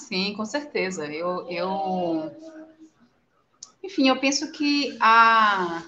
Sim, 0.08 0.34
com 0.36 0.46
certeza. 0.46 1.06
Eu, 1.06 1.46
eu... 1.50 2.32
Enfim, 3.84 4.08
eu 4.08 4.18
penso 4.18 4.50
que 4.54 4.98
a, 5.02 5.84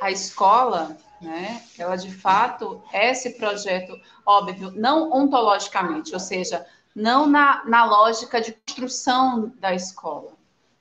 a 0.00 0.12
escola, 0.12 0.96
né, 1.20 1.60
ela 1.76 1.96
de 1.96 2.10
fato 2.12 2.80
é 2.92 3.10
esse 3.10 3.30
projeto, 3.30 4.00
óbvio, 4.24 4.72
não 4.76 5.12
ontologicamente, 5.12 6.14
ou 6.14 6.20
seja, 6.20 6.64
não 6.94 7.26
na, 7.26 7.64
na 7.64 7.84
lógica 7.84 8.40
de 8.40 8.52
construção 8.52 9.52
da 9.58 9.74
escola. 9.74 10.32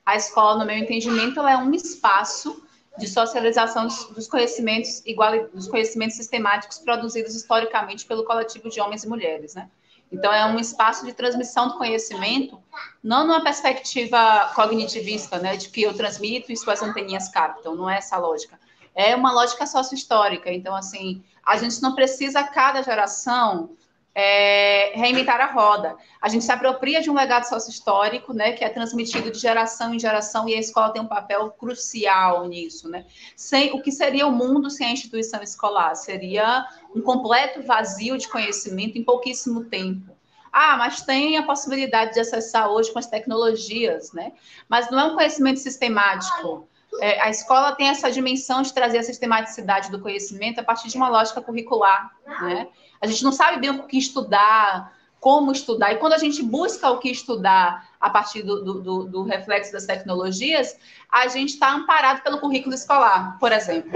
A 0.06 0.16
escola, 0.16 0.60
no 0.60 0.66
meu 0.66 0.78
entendimento, 0.78 1.40
ela 1.40 1.52
é 1.52 1.58
um 1.58 1.74
espaço 1.74 2.64
de 3.00 3.08
socialização 3.08 3.88
dos 3.88 4.28
conhecimentos 4.28 5.02
igual 5.04 5.48
dos 5.48 5.68
conhecimentos 5.68 6.16
sistemáticos 6.16 6.78
produzidos 6.78 7.34
historicamente 7.34 8.06
pelo 8.06 8.24
coletivo 8.24 8.70
de 8.70 8.80
homens 8.80 9.04
e 9.04 9.10
mulheres, 9.10 9.56
né? 9.56 9.68
Então, 10.12 10.32
é 10.32 10.46
um 10.46 10.58
espaço 10.58 11.06
de 11.06 11.14
transmissão 11.14 11.68
do 11.68 11.78
conhecimento, 11.78 12.62
não 13.04 13.28
numa 13.28 13.44
perspectiva 13.44 14.52
cognitivista, 14.56 15.38
né, 15.38 15.58
de 15.58 15.70
que 15.70 15.82
eu 15.82 15.94
transmito 15.94 16.52
e 16.52 16.58
suas 16.58 16.82
anteninhas 16.82 17.28
captam, 17.28 17.76
não 17.76 17.90
é 17.90 17.98
essa 17.98 18.18
lógica. 18.18 18.60
É 18.96 19.16
uma 19.16 19.32
lógica 19.32 19.66
sócio-histórica. 19.68 20.52
Então, 20.52 20.76
assim, 20.76 21.24
a 21.46 21.58
gente 21.58 21.82
não 21.82 21.94
precisa, 21.94 22.44
cada 22.44 22.82
geração, 22.82 23.76
é, 24.20 24.94
reinventar 24.96 25.40
a 25.40 25.46
roda. 25.46 25.96
A 26.20 26.28
gente 26.28 26.44
se 26.44 26.52
apropria 26.52 27.00
de 27.02 27.08
um 27.08 27.14
legado 27.14 27.44
sócio-histórico, 27.44 28.34
né, 28.34 28.52
que 28.54 28.66
é 28.66 28.70
transmitido 28.70 29.30
de 29.30 29.38
geração 29.38 29.94
em 29.94 30.00
geração, 30.00 30.50
e 30.50 30.56
a 30.56 30.60
escola 30.60 30.92
tem 30.92 31.00
um 31.00 31.08
papel 31.08 31.52
crucial 31.52 32.48
nisso. 32.48 32.90
Né? 32.90 33.06
Sem, 33.36 33.74
o 33.74 33.82
que 33.84 33.92
seria 33.92 34.26
o 34.26 34.32
mundo 34.32 34.72
sem 34.72 34.88
a 34.88 34.92
instituição 34.92 35.44
escolar? 35.44 35.94
Seria 35.94 36.66
um 36.96 37.02
completo 37.02 37.62
vazio 37.62 38.18
de 38.18 38.28
conhecimento 38.28 38.98
em 38.98 39.04
pouquíssimo 39.04 39.66
tempo. 39.66 40.18
Ah, 40.52 40.76
mas 40.78 41.04
tem 41.04 41.38
a 41.38 41.44
possibilidade 41.44 42.16
de 42.16 42.20
acessar 42.20 42.72
hoje 42.72 42.92
com 42.92 42.98
as 42.98 43.06
tecnologias, 43.06 44.14
né? 44.14 44.32
Mas 44.68 44.90
não 44.90 45.00
é 45.00 45.04
um 45.04 45.14
conhecimento 45.14 45.60
sistemático. 45.60 46.68
É, 47.00 47.22
a 47.22 47.30
escola 47.30 47.74
tem 47.74 47.90
essa 47.90 48.12
dimensão 48.12 48.64
de 48.64 48.74
trazer 48.74 48.98
a 48.98 49.04
sistematicidade 49.04 49.92
do 49.92 50.00
conhecimento 50.00 50.60
a 50.60 50.64
partir 50.64 50.88
de 50.88 50.98
uma 50.98 51.10
lógica 51.10 51.40
curricular, 51.40 52.10
né? 52.42 52.68
A 53.02 53.08
gente 53.08 53.24
não 53.24 53.32
sabe 53.32 53.60
bem 53.60 53.70
o 53.70 53.84
que 53.84 53.98
estudar, 53.98 54.94
como 55.20 55.52
estudar. 55.52 55.94
E 55.94 55.98
quando 55.98 56.14
a 56.14 56.18
gente 56.18 56.44
busca 56.44 56.90
o 56.90 57.00
que 57.00 57.10
estudar 57.10 57.88
a 58.00 58.10
partir 58.10 58.44
do, 58.44 58.82
do, 58.82 59.04
do 59.06 59.24
reflexo 59.24 59.72
das 59.72 59.86
tecnologias, 59.86 60.78
a 61.12 61.28
gente 61.28 61.54
está 61.54 61.72
amparado 61.72 62.22
pelo 62.22 62.40
currículo 62.40 62.76
escolar, 62.76 63.38
por 63.40 63.52
exemplo. 63.52 63.92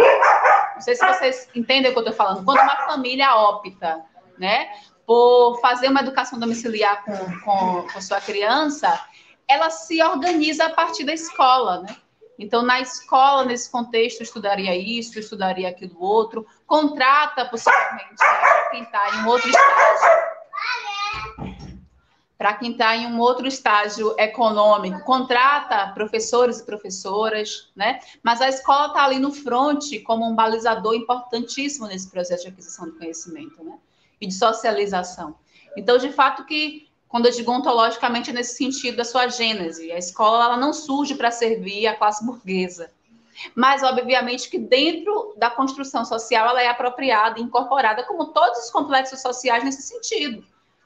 Não 0.75 0.81
sei 0.81 0.95
se 0.95 1.05
vocês 1.05 1.49
entendem 1.53 1.91
o 1.91 1.93
que 1.93 1.99
eu 1.99 2.03
estou 2.03 2.15
falando. 2.15 2.43
Quando 2.43 2.59
uma 2.59 2.75
família 2.87 3.35
opta 3.35 4.03
né, 4.37 4.71
por 5.05 5.59
fazer 5.61 5.89
uma 5.89 6.01
educação 6.01 6.39
domiciliar 6.39 7.03
com, 7.03 7.15
com, 7.41 7.87
com 7.87 8.01
sua 8.01 8.19
criança, 8.19 8.99
ela 9.47 9.69
se 9.69 10.01
organiza 10.01 10.65
a 10.65 10.69
partir 10.69 11.03
da 11.03 11.13
escola, 11.13 11.81
né? 11.81 11.95
Então, 12.37 12.63
na 12.63 12.79
escola, 12.79 13.45
nesse 13.45 13.69
contexto, 13.69 14.23
estudaria 14.23 14.75
isso, 14.75 15.19
estudaria 15.19 15.69
aquilo 15.69 16.01
outro, 16.01 16.45
contrata 16.65 17.45
possivelmente 17.45 18.15
para 18.17 18.69
quem 18.71 18.83
está 18.83 19.15
em 19.15 19.25
outro 19.27 19.49
estágio. 19.49 20.31
Para 22.37 22.53
quem 22.55 22.71
está 22.71 22.95
em 22.95 23.05
um 23.05 23.19
outro 23.19 23.45
estágio 23.45 24.15
econômico, 24.17 25.03
contrata 25.03 25.91
professores 25.93 26.59
e 26.59 26.65
professoras, 26.65 27.71
né? 27.75 27.99
Mas 28.23 28.41
a 28.41 28.49
escola 28.49 28.87
está 28.87 29.03
ali 29.03 29.19
no 29.19 29.31
front 29.31 29.83
como 30.03 30.27
um 30.27 30.33
balizador 30.33 30.95
importantíssimo 30.95 31.85
nesse 31.85 32.09
processo 32.09 32.43
de 32.43 32.49
aquisição 32.49 32.85
de 32.85 32.97
conhecimento, 32.97 33.63
né? 33.63 33.77
E 34.19 34.25
de 34.25 34.33
socialização. 34.33 35.35
Então, 35.77 35.99
de 35.99 36.11
fato, 36.11 36.43
que 36.45 36.90
quando 37.11 37.25
eu 37.25 37.31
digo 37.33 37.51
ontologicamente, 37.51 38.29
é 38.29 38.33
nesse 38.33 38.55
sentido 38.55 38.95
da 38.95 39.03
sua 39.03 39.27
gênese. 39.27 39.91
A 39.91 39.97
escola 39.97 40.45
ela 40.45 40.57
não 40.57 40.71
surge 40.71 41.13
para 41.13 41.29
servir 41.29 41.85
a 41.85 41.93
classe 41.93 42.25
burguesa. 42.25 42.89
Mas, 43.53 43.83
obviamente, 43.83 44.49
que 44.49 44.57
dentro 44.57 45.33
da 45.35 45.49
construção 45.49 46.05
social 46.05 46.47
ela 46.47 46.61
é 46.61 46.69
apropriada 46.69 47.37
e 47.37 47.43
incorporada, 47.43 48.03
como 48.03 48.27
todos 48.27 48.59
os 48.59 48.71
complexos 48.71 49.21
sociais 49.21 49.61
nesse 49.61 49.81
sentido. 49.81 50.41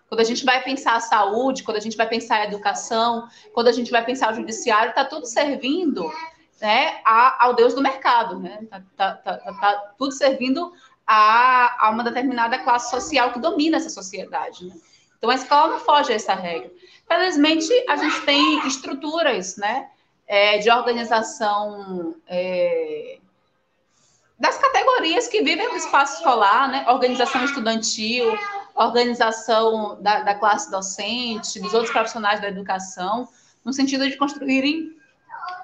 Quando 0.09 0.21
a 0.21 0.23
gente 0.23 0.43
vai 0.43 0.63
pensar 0.63 0.95
a 0.95 0.99
saúde, 0.99 1.63
quando 1.63 1.77
a 1.77 1.81
gente 1.81 1.95
vai 1.95 2.07
pensar 2.07 2.37
a 2.37 2.45
educação, 2.45 3.27
quando 3.53 3.67
a 3.67 3.71
gente 3.71 3.91
vai 3.91 4.03
pensar 4.03 4.31
o 4.31 4.35
judiciário, 4.35 4.89
está 4.89 5.05
tudo 5.05 5.27
servindo 5.27 6.11
né, 6.59 7.01
ao 7.03 7.53
Deus 7.53 7.75
do 7.75 7.83
mercado. 7.83 8.43
Está 8.47 8.79
né? 8.79 8.85
tá, 8.97 9.13
tá, 9.13 9.37
tá, 9.37 9.53
tá, 9.53 9.93
tudo 9.95 10.11
servindo 10.11 10.73
a, 11.05 11.87
a, 11.87 11.89
uma 11.91 12.03
determinada 12.03 12.57
classe 12.59 12.89
social 12.89 13.31
que 13.31 13.39
domina 13.39 13.77
essa 13.77 13.89
sociedade. 13.89 14.65
Né? 14.65 14.75
Então, 15.17 15.29
a 15.29 15.35
escola 15.35 15.73
não 15.73 15.79
foge 15.79 16.11
a 16.11 16.15
essa 16.15 16.33
regra. 16.33 16.71
Felizmente, 17.07 17.71
a 17.87 17.95
gente 17.95 18.21
tem 18.21 18.65
estruturas 18.67 19.57
né, 19.57 19.89
é, 20.27 20.57
de 20.57 20.69
organização 20.69 22.15
é, 22.27 23.17
das 24.39 24.57
categorias 24.57 25.27
que 25.27 25.41
vivem 25.41 25.67
no 25.69 25.77
espaço 25.77 26.17
escolar, 26.17 26.69
né? 26.69 26.85
organização 26.89 27.43
estudantil, 27.45 28.37
organização 28.75 29.97
da, 30.01 30.21
da 30.21 30.35
classe 30.35 30.69
docente, 30.69 31.59
dos 31.59 31.73
outros 31.73 31.91
profissionais 31.91 32.41
da 32.41 32.49
educação, 32.49 33.27
no 33.63 33.71
sentido 33.71 34.07
de 34.09 34.17
construírem 34.17 34.93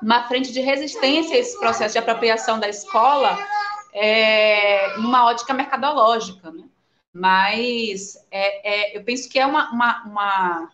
uma 0.02 0.24
frente 0.28 0.52
de 0.52 0.62
resistência 0.62 1.36
a 1.36 1.40
esse 1.40 1.60
processo 1.60 1.94
de 1.94 2.00
apropriação 2.00 2.60
da 2.60 2.70
escola 2.70 3.38
é, 3.94 4.98
numa 4.98 5.26
ótica 5.26 5.54
mercadológica. 5.54 6.50
Né? 6.50 6.64
Mas 7.14 8.18
é, 8.32 8.94
é, 8.94 8.98
eu 8.98 9.04
penso 9.04 9.30
que 9.30 9.40
é 9.40 9.46
uma, 9.46 9.72
uma, 9.72 10.04
uma, 10.04 10.72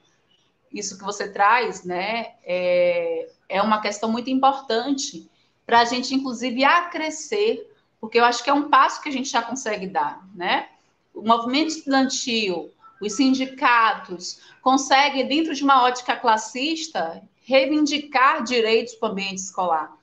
Isso 0.71 0.97
que 0.97 1.04
você 1.04 1.32
traz, 1.32 1.84
né? 1.84 2.34
É, 2.43 3.30
é 3.50 3.62
uma 3.62 3.82
questão 3.82 4.12
muito 4.12 4.30
importante 4.30 5.30
para 5.65 5.82
a 5.82 5.86
gente, 5.86 6.13
inclusive, 6.13 6.63
acrescer, 6.63 7.76
porque 8.00 8.19
eu 8.19 8.26
acho 8.26 8.43
que 8.43 8.50
é 8.50 8.54
um 8.54 8.69
passo 8.69 9.02
que 9.02 9.10
a 9.10 9.12
gente 9.12 9.30
já 9.30 9.41
consegue 9.41 9.88
dar, 9.88 10.26
né? 10.36 10.69
O 11.13 11.21
movimento 11.21 11.69
estudantil, 11.69 12.71
os 13.02 13.13
sindicatos, 13.13 14.39
conseguem, 14.62 15.28
dentro 15.28 15.54
de 15.54 15.63
uma 15.63 15.84
ótica 15.84 16.15
classista, 16.15 17.21
reivindicar 17.43 18.43
direitos 18.43 18.93
para 18.95 19.10
o 19.10 19.12
ambiente 19.12 19.39
escolar. 19.39 19.95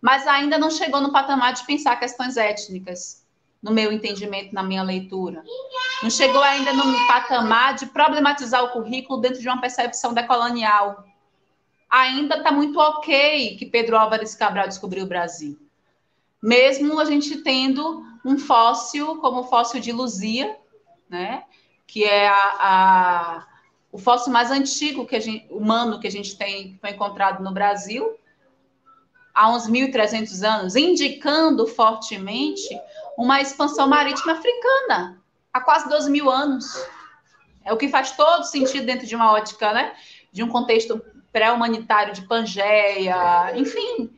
Mas 0.00 0.26
ainda 0.26 0.58
não 0.58 0.70
chegou 0.70 1.00
no 1.00 1.12
patamar 1.12 1.52
de 1.52 1.64
pensar 1.64 1.96
questões 1.96 2.36
étnicas, 2.36 3.21
no 3.62 3.70
meu 3.70 3.92
entendimento, 3.92 4.52
na 4.52 4.62
minha 4.62 4.82
leitura. 4.82 5.44
Não 6.02 6.10
chegou 6.10 6.42
ainda 6.42 6.72
no 6.72 7.06
patamar 7.06 7.74
de 7.74 7.86
problematizar 7.86 8.64
o 8.64 8.70
currículo 8.70 9.20
dentro 9.20 9.40
de 9.40 9.48
uma 9.48 9.60
percepção 9.60 10.12
decolonial. 10.12 11.04
Ainda 11.88 12.38
está 12.38 12.50
muito 12.50 12.78
ok 12.78 13.56
que 13.56 13.66
Pedro 13.66 13.96
Álvares 13.96 14.34
Cabral 14.34 14.66
descobriu 14.66 15.04
o 15.04 15.08
Brasil. 15.08 15.56
Mesmo 16.42 16.98
a 16.98 17.04
gente 17.04 17.38
tendo 17.42 18.04
um 18.24 18.36
fóssil 18.36 19.16
como 19.18 19.40
o 19.40 19.44
fóssil 19.44 19.80
de 19.80 19.92
Luzia, 19.92 20.56
né? 21.08 21.44
que 21.86 22.04
é 22.04 22.26
a, 22.26 22.56
a, 22.58 23.46
o 23.92 23.98
fóssil 23.98 24.32
mais 24.32 24.50
antigo 24.50 25.06
que 25.06 25.20
gente, 25.20 25.46
humano 25.50 26.00
que 26.00 26.06
a 26.06 26.10
gente 26.10 26.36
tem, 26.36 26.72
que 26.72 26.78
foi 26.78 26.90
encontrado 26.90 27.44
no 27.44 27.52
Brasil, 27.52 28.18
há 29.34 29.54
uns 29.54 29.68
1.300 29.68 30.42
anos, 30.42 30.74
indicando 30.74 31.66
fortemente 31.66 32.68
uma 33.16 33.40
expansão 33.40 33.86
marítima 33.88 34.32
africana 34.32 35.22
há 35.52 35.60
quase 35.60 35.88
12 35.88 36.10
mil 36.10 36.30
anos. 36.30 36.66
É 37.64 37.72
o 37.72 37.76
que 37.76 37.88
faz 37.88 38.12
todo 38.12 38.44
sentido 38.44 38.86
dentro 38.86 39.06
de 39.06 39.14
uma 39.14 39.32
ótica, 39.32 39.72
né? 39.72 39.94
De 40.32 40.42
um 40.42 40.48
contexto 40.48 41.00
pré-humanitário 41.32 42.12
de 42.12 42.22
Pangeia, 42.22 43.52
enfim. 43.56 44.10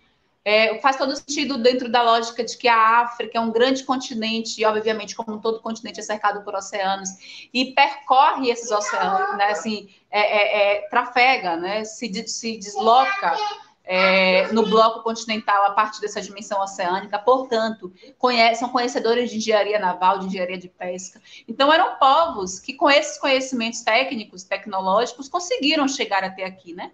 É, 0.44 0.78
faz 0.80 0.96
todo 0.96 1.16
sentido 1.16 1.57
dentro 1.57 1.90
da 1.90 2.02
lógica 2.02 2.44
de 2.44 2.57
que 2.59 2.68
a 2.68 3.00
África 3.00 3.38
é 3.38 3.40
um 3.40 3.50
grande 3.50 3.83
continente, 3.83 4.61
e 4.61 4.64
obviamente, 4.66 5.14
como 5.14 5.40
todo 5.40 5.61
continente 5.61 6.00
é 6.00 6.02
cercado 6.02 6.42
por 6.42 6.54
oceanos, 6.54 7.09
e 7.52 7.72
percorre 7.72 8.50
esses 8.50 8.70
oceanos, 8.70 9.38
né, 9.38 9.46
assim, 9.46 9.88
é, 10.11 10.20
é, 10.20 10.76
é 10.76 10.88
trafega, 10.88 11.57
né, 11.57 11.85
se, 11.85 12.12
se 12.28 12.59
desloca 12.59 13.38
é, 13.84 14.50
no 14.52 14.66
bloco 14.66 15.02
continental 15.02 15.66
a 15.66 15.70
partir 15.72 16.00
dessa 16.00 16.20
dimensão 16.20 16.60
oceânica, 16.62 17.18
portanto, 17.18 17.92
conhece, 18.18 18.60
são 18.60 18.70
conhecedores 18.70 19.30
de 19.30 19.36
engenharia 19.36 19.78
naval, 19.78 20.18
de 20.18 20.26
engenharia 20.26 20.56
de 20.56 20.68
pesca. 20.68 21.20
Então, 21.46 21.72
eram 21.72 21.96
povos 21.96 22.58
que, 22.58 22.72
com 22.72 22.88
esses 22.88 23.18
conhecimentos 23.18 23.82
técnicos, 23.82 24.42
tecnológicos, 24.42 25.28
conseguiram 25.28 25.86
chegar 25.86 26.24
até 26.24 26.44
aqui, 26.44 26.72
né? 26.72 26.90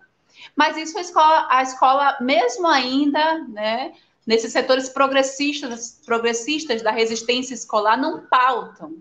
Mas 0.56 0.76
isso 0.76 0.98
a 0.98 1.00
escola, 1.00 1.46
a 1.48 1.62
escola 1.62 2.16
mesmo 2.20 2.66
ainda, 2.66 3.38
né, 3.48 3.92
nesses 4.26 4.52
setores 4.52 4.88
progressistas, 4.88 6.00
progressistas 6.04 6.82
da 6.82 6.90
resistência 6.90 7.54
escolar, 7.54 7.96
não 7.96 8.26
pautam. 8.26 8.96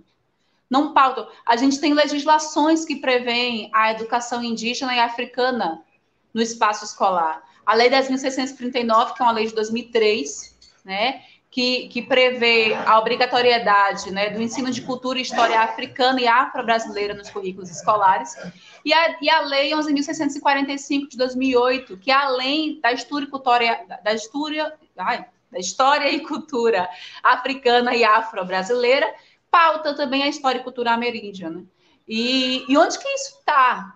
Não 0.69 0.93
pautam. 0.93 1.27
A 1.43 1.55
gente 1.55 1.79
tem 1.79 1.95
legislações 1.95 2.85
que 2.85 2.97
prevêem 2.97 3.71
a 3.73 3.91
educação 3.91 4.43
indígena 4.43 4.95
e 4.95 4.99
africana 4.99 5.83
no 6.31 6.41
espaço 6.41 6.85
escolar 6.85 7.48
a 7.69 7.75
Lei 7.75 7.87
10.639, 7.87 9.13
que 9.13 9.21
é 9.21 9.25
uma 9.25 9.31
lei 9.31 9.45
de 9.45 9.53
2003, 9.53 10.57
né, 10.83 11.21
que, 11.51 11.87
que 11.89 12.01
prevê 12.01 12.73
a 12.73 12.97
obrigatoriedade 12.97 14.09
né, 14.09 14.31
do 14.31 14.41
ensino 14.41 14.71
de 14.71 14.81
cultura 14.81 15.19
e 15.19 15.21
história 15.21 15.59
africana 15.59 16.19
e 16.19 16.27
afro-brasileira 16.27 17.13
nos 17.13 17.29
currículos 17.29 17.69
escolares, 17.69 18.35
e 18.83 18.91
a, 18.91 19.17
e 19.21 19.29
a 19.29 19.41
Lei 19.41 19.69
11.645 19.69 21.09
de 21.09 21.17
2008, 21.17 21.97
que 21.97 22.09
além 22.09 22.79
da 22.81 22.91
história, 22.91 23.85
da 24.03 24.13
história, 24.15 24.73
ai, 24.97 25.27
da 25.51 25.59
história 25.59 26.09
e 26.09 26.21
cultura 26.21 26.89
africana 27.21 27.95
e 27.95 28.03
afro-brasileira, 28.03 29.13
pauta 29.51 29.93
também 29.93 30.23
a 30.23 30.27
história 30.27 30.57
e 30.57 30.63
cultura 30.63 30.91
ameríndia. 30.91 31.51
Né? 31.51 31.61
E, 32.07 32.65
e 32.67 32.75
onde 32.75 32.97
que 32.97 33.07
isso 33.09 33.37
está? 33.37 33.95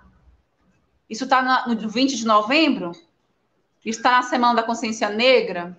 Isso 1.10 1.24
está 1.24 1.66
no 1.68 1.90
20 1.90 2.16
de 2.16 2.26
novembro? 2.26 2.92
Está 3.90 4.12
na 4.12 4.24
Semana 4.24 4.56
da 4.56 4.64
Consciência 4.64 5.10
Negra, 5.10 5.78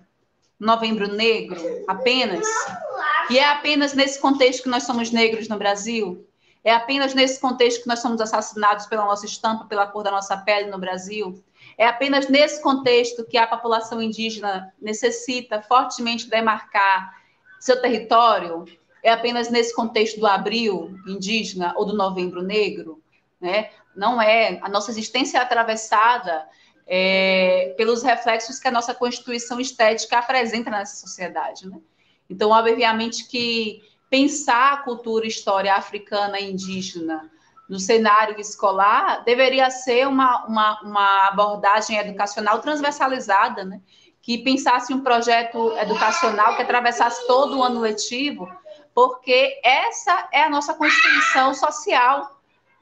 Novembro 0.59 1.11
Negro, 1.11 1.59
apenas. 1.87 2.47
E 3.29 3.37
é 3.37 3.49
apenas 3.49 3.93
nesse 3.93 4.19
contexto 4.19 4.63
que 4.63 4.69
nós 4.69 4.83
somos 4.83 5.11
negros 5.11 5.47
no 5.47 5.57
Brasil? 5.57 6.25
É 6.63 6.73
apenas 6.73 7.13
nesse 7.13 7.39
contexto 7.39 7.83
que 7.83 7.87
nós 7.87 7.99
somos 7.99 8.21
assassinados 8.21 8.85
pela 8.87 9.05
nossa 9.05 9.25
estampa, 9.25 9.65
pela 9.65 9.85
cor 9.85 10.03
da 10.03 10.11
nossa 10.11 10.37
pele 10.37 10.69
no 10.69 10.79
Brasil? 10.79 11.43
É 11.77 11.85
apenas 11.85 12.27
nesse 12.27 12.61
contexto 12.61 13.25
que 13.25 13.37
a 13.37 13.45
população 13.45 14.01
indígena 14.01 14.73
necessita 14.81 15.61
fortemente 15.61 16.29
demarcar 16.29 17.13
seu 17.59 17.81
território? 17.81 18.65
É 19.03 19.11
apenas 19.11 19.49
nesse 19.49 19.75
contexto 19.75 20.19
do 20.19 20.25
abril 20.25 20.97
indígena 21.07 21.73
ou 21.75 21.85
do 21.85 21.95
novembro 21.95 22.41
negro? 22.41 23.01
Né? 23.39 23.69
Não 23.95 24.21
é. 24.21 24.57
A 24.61 24.69
nossa 24.69 24.89
existência 24.89 25.37
é 25.37 25.41
atravessada 25.41 26.47
é, 26.87 27.73
pelos 27.77 28.03
reflexos 28.03 28.59
que 28.59 28.67
a 28.67 28.71
nossa 28.71 28.93
constituição 28.93 29.59
estética 29.59 30.19
apresenta 30.19 30.69
nessa 30.69 30.95
sociedade. 30.95 31.67
Né? 31.67 31.79
Então, 32.29 32.51
obviamente 32.51 33.27
que 33.27 33.81
pensar 34.09 34.73
a 34.73 34.77
cultura 34.77 35.25
e 35.25 35.29
história 35.29 35.73
africana 35.73 36.39
e 36.39 36.51
indígena 36.51 37.29
no 37.67 37.79
cenário 37.79 38.39
escolar 38.39 39.23
deveria 39.23 39.69
ser 39.71 40.07
uma, 40.07 40.45
uma, 40.45 40.81
uma 40.81 41.27
abordagem 41.27 41.97
educacional 41.97 42.59
transversalizada, 42.59 43.63
né? 43.63 43.81
que 44.21 44.39
pensasse 44.39 44.93
um 44.93 45.01
projeto 45.01 45.75
educacional 45.77 46.55
que 46.55 46.61
atravessasse 46.63 47.27
todo 47.27 47.59
o 47.59 47.63
ano 47.63 47.79
letivo, 47.79 48.49
porque 48.93 49.59
essa 49.63 50.29
é 50.31 50.43
a 50.43 50.49
nossa 50.49 50.73
constituição 50.73 51.53
social. 51.53 52.34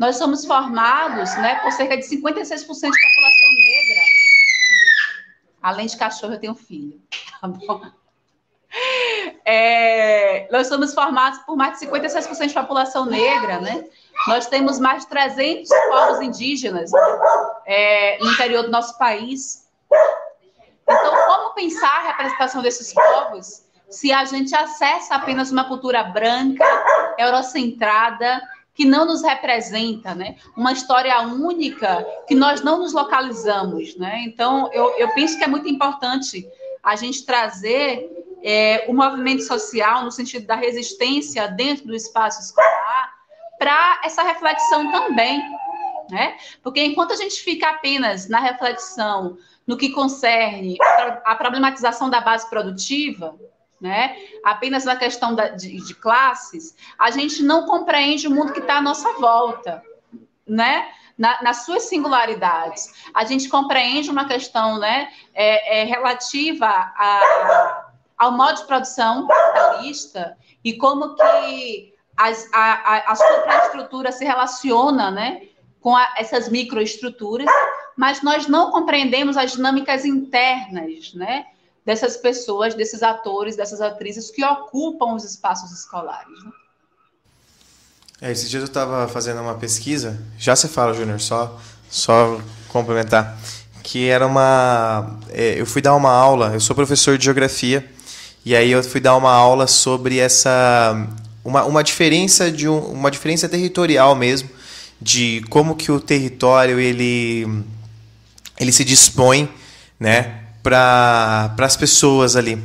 Nós 0.03 0.17
somos 0.17 0.45
formados 0.45 1.33
né, 1.37 1.55
por 1.61 1.71
cerca 1.71 1.95
de 1.95 2.03
56% 2.03 2.11
da 2.11 2.65
população 2.67 3.49
negra. 3.55 4.01
Além 5.61 5.87
de 5.87 5.95
cachorro, 5.95 6.33
eu 6.33 6.39
tenho 6.41 6.55
filho. 6.55 7.01
Tá 7.39 7.47
bom? 7.47 7.81
É, 9.45 10.45
nós 10.51 10.67
somos 10.67 10.93
formados 10.93 11.39
por 11.45 11.55
mais 11.55 11.79
de 11.79 11.87
56% 11.87 12.47
de 12.47 12.53
população 12.53 13.05
negra, 13.05 13.61
né? 13.61 13.85
Nós 14.27 14.47
temos 14.47 14.77
mais 14.77 15.03
de 15.03 15.09
300 15.09 15.69
povos 15.89 16.21
indígenas 16.21 16.91
é, 17.65 18.17
no 18.19 18.29
interior 18.33 18.63
do 18.63 18.71
nosso 18.71 18.97
país. 18.97 19.69
Então, 20.83 21.15
como 21.27 21.53
pensar 21.53 21.87
a 21.87 22.07
representação 22.09 22.61
desses 22.61 22.93
povos 22.93 23.63
se 23.93 24.11
a 24.11 24.25
gente 24.25 24.55
acessa 24.55 25.15
apenas 25.15 25.51
uma 25.51 25.65
cultura 25.65 26.03
branca, 26.03 26.65
eurocentrada, 27.17 28.41
que 28.73 28.86
não 28.86 29.05
nos 29.05 29.21
representa, 29.21 30.15
né? 30.15 30.36
Uma 30.57 30.71
história 30.71 31.19
única 31.21 32.05
que 32.27 32.33
nós 32.33 32.62
não 32.62 32.79
nos 32.79 32.93
localizamos, 32.93 33.95
né? 33.97 34.23
Então, 34.25 34.71
eu, 34.73 34.97
eu 34.97 35.13
penso 35.13 35.38
que 35.38 35.43
é 35.43 35.47
muito 35.47 35.67
importante 35.67 36.47
a 36.81 36.95
gente 36.95 37.25
trazer 37.25 38.09
é, 38.43 38.86
o 38.88 38.93
movimento 38.93 39.43
social 39.43 40.03
no 40.03 40.12
sentido 40.12 40.45
da 40.45 40.55
resistência 40.55 41.47
dentro 41.47 41.86
do 41.86 41.95
espaço 41.95 42.41
escolar 42.41 43.13
para 43.57 44.01
essa 44.03 44.23
reflexão 44.23 44.91
também, 44.91 45.41
né? 46.09 46.36
Porque 46.62 46.83
enquanto 46.83 47.13
a 47.13 47.15
gente 47.15 47.41
fica 47.41 47.69
apenas 47.69 48.27
na 48.27 48.39
reflexão 48.39 49.38
no 49.65 49.77
que 49.77 49.91
concerne 49.91 50.77
a 51.23 51.36
problematização 51.36 52.09
da 52.09 52.19
base 52.19 52.49
produtiva, 52.49 53.38
né? 53.79 54.15
Apenas 54.43 54.86
na 54.86 54.95
questão 54.95 55.36
da, 55.36 55.49
de, 55.49 55.77
de, 55.86 55.95
classes, 55.95 56.75
a 56.97 57.12
gente 57.12 57.43
não 57.43 57.65
compreende 57.65 58.27
o 58.27 58.31
mundo 58.31 58.53
que 58.53 58.59
está 58.59 58.77
à 58.77 58.81
nossa 58.81 59.13
volta, 59.13 59.83
né? 60.47 60.89
Na, 61.17 61.41
nas 61.43 61.65
suas 61.65 61.83
singularidades. 61.83 63.09
A 63.13 63.23
gente 63.23 63.47
compreende 63.47 64.09
uma 64.09 64.25
questão 64.25 64.79
né, 64.79 65.12
é, 65.31 65.81
é 65.81 65.83
relativa 65.83 66.65
a, 66.67 67.83
ao 68.17 68.31
modo 68.31 68.55
de 68.55 68.65
produção 68.65 69.27
capitalista 69.27 70.36
e 70.63 70.73
como 70.73 71.13
que 71.15 71.93
as, 72.17 72.49
a, 72.51 72.73
a, 72.73 73.12
a 73.12 73.15
superestrutura 73.15 74.12
se 74.12 74.25
relaciona 74.25 75.12
né, 75.12 75.43
com 75.79 75.95
a, 75.95 76.13
essas 76.17 76.49
microestruturas, 76.49 77.47
mas 77.95 78.21
nós 78.21 78.47
não 78.47 78.71
compreendemos 78.71 79.38
as 79.38 79.51
dinâmicas 79.51 80.05
internas, 80.05 81.13
né? 81.13 81.45
Dessas 81.85 82.17
pessoas, 82.17 82.73
desses 82.73 83.03
atores, 83.03 83.55
dessas 83.55 83.81
atrizes 83.81 84.31
que 84.31 84.43
ocupam 84.43 85.15
os 85.15 85.23
espaços 85.23 85.71
escolares. 85.71 86.43
Né? 86.43 86.51
É, 88.21 88.31
esses 88.31 88.49
dias 88.49 88.61
eu 88.61 88.67
estava 88.67 89.07
fazendo 89.07 89.41
uma 89.41 89.55
pesquisa, 89.55 90.17
já 90.37 90.55
se 90.55 90.67
fala, 90.69 90.93
Júnior, 90.93 91.19
só, 91.19 91.59
só 91.89 92.39
complementar, 92.69 93.37
que 93.83 94.07
era 94.07 94.25
uma. 94.25 95.19
É, 95.29 95.59
eu 95.59 95.65
fui 95.65 95.81
dar 95.81 95.93
uma 95.95 96.11
aula, 96.11 96.53
eu 96.53 96.59
sou 96.59 96.73
professor 96.75 97.17
de 97.17 97.25
geografia, 97.25 97.85
e 98.45 98.55
aí 98.55 98.71
eu 98.71 98.81
fui 98.81 99.01
dar 99.01 99.17
uma 99.17 99.31
aula 99.31 99.67
sobre 99.67 100.19
essa. 100.19 101.07
Uma, 101.43 101.65
uma 101.65 101.83
diferença 101.83 102.49
de 102.49 102.69
um, 102.69 102.79
uma 102.91 103.11
diferença 103.11 103.49
territorial 103.49 104.15
mesmo, 104.15 104.49
de 105.01 105.43
como 105.49 105.75
que 105.75 105.91
o 105.91 105.99
território 105.99 106.79
ele, 106.79 107.45
ele 108.57 108.71
se 108.71 108.85
dispõe, 108.85 109.49
né? 109.99 110.42
Para 110.63 111.54
as 111.60 111.76
pessoas 111.76 112.36
ali. 112.36 112.58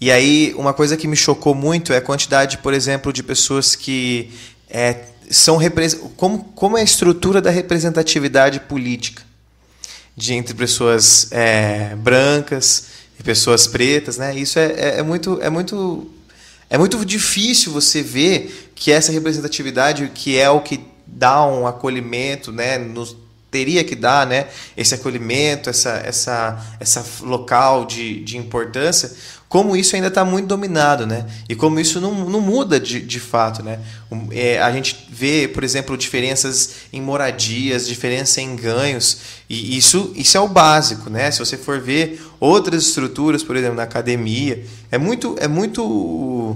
E 0.00 0.12
aí, 0.12 0.54
uma 0.56 0.72
coisa 0.72 0.96
que 0.96 1.08
me 1.08 1.16
chocou 1.16 1.54
muito 1.54 1.92
é 1.92 1.96
a 1.96 2.00
quantidade, 2.00 2.58
por 2.58 2.72
exemplo, 2.72 3.12
de 3.12 3.22
pessoas 3.22 3.74
que 3.74 4.30
é, 4.70 5.06
são 5.30 5.58
como, 6.16 6.44
como 6.54 6.78
é 6.78 6.82
a 6.82 6.84
estrutura 6.84 7.40
da 7.40 7.50
representatividade 7.50 8.60
política 8.60 9.22
de 10.16 10.34
entre 10.34 10.52
pessoas 10.52 11.28
é, 11.30 11.94
brancas 11.96 12.86
e 13.18 13.22
pessoas 13.22 13.66
pretas, 13.66 14.18
né? 14.18 14.36
Isso 14.36 14.58
é, 14.58 14.66
é, 14.66 14.98
é, 14.98 15.02
muito 15.02 15.38
é 15.40 15.48
muito 15.48 16.10
é 16.68 16.76
muito 16.76 17.04
difícil 17.04 17.72
você 17.72 18.02
ver 18.02 18.72
que 18.74 18.90
essa 18.90 19.12
representatividade 19.12 20.10
que 20.12 20.36
é 20.36 20.50
o 20.50 20.60
que 20.60 20.80
dá 21.06 21.46
um 21.46 21.66
acolhimento, 21.66 22.52
né, 22.52 22.76
nos 22.78 23.16
teria 23.50 23.82
que 23.82 23.94
dar 23.94 24.26
né, 24.26 24.48
esse 24.76 24.94
acolhimento, 24.94 25.70
essa, 25.70 25.90
essa, 26.04 26.76
essa 26.78 27.04
local 27.22 27.84
de, 27.86 28.22
de 28.22 28.36
importância, 28.36 29.10
como 29.48 29.74
isso 29.74 29.96
ainda 29.96 30.08
está 30.08 30.26
muito 30.26 30.46
dominado, 30.46 31.06
né? 31.06 31.24
E 31.48 31.54
como 31.54 31.80
isso 31.80 32.02
não, 32.02 32.12
não 32.28 32.40
muda 32.40 32.78
de, 32.78 33.00
de 33.00 33.18
fato, 33.18 33.62
né? 33.62 33.80
É, 34.30 34.60
a 34.60 34.70
gente 34.70 35.08
vê, 35.10 35.48
por 35.48 35.64
exemplo, 35.64 35.96
diferenças 35.96 36.70
em 36.92 37.00
moradias, 37.00 37.88
diferença 37.88 38.42
em 38.42 38.54
ganhos, 38.54 39.18
e 39.48 39.78
isso, 39.78 40.12
isso 40.14 40.36
é 40.36 40.40
o 40.40 40.48
básico, 40.48 41.08
né? 41.08 41.30
Se 41.30 41.38
você 41.38 41.56
for 41.56 41.80
ver 41.80 42.22
outras 42.38 42.88
estruturas, 42.88 43.42
por 43.42 43.56
exemplo, 43.56 43.76
na 43.76 43.84
academia, 43.84 44.62
é 44.90 44.98
muito, 44.98 45.34
é 45.40 45.48
muito, 45.48 46.54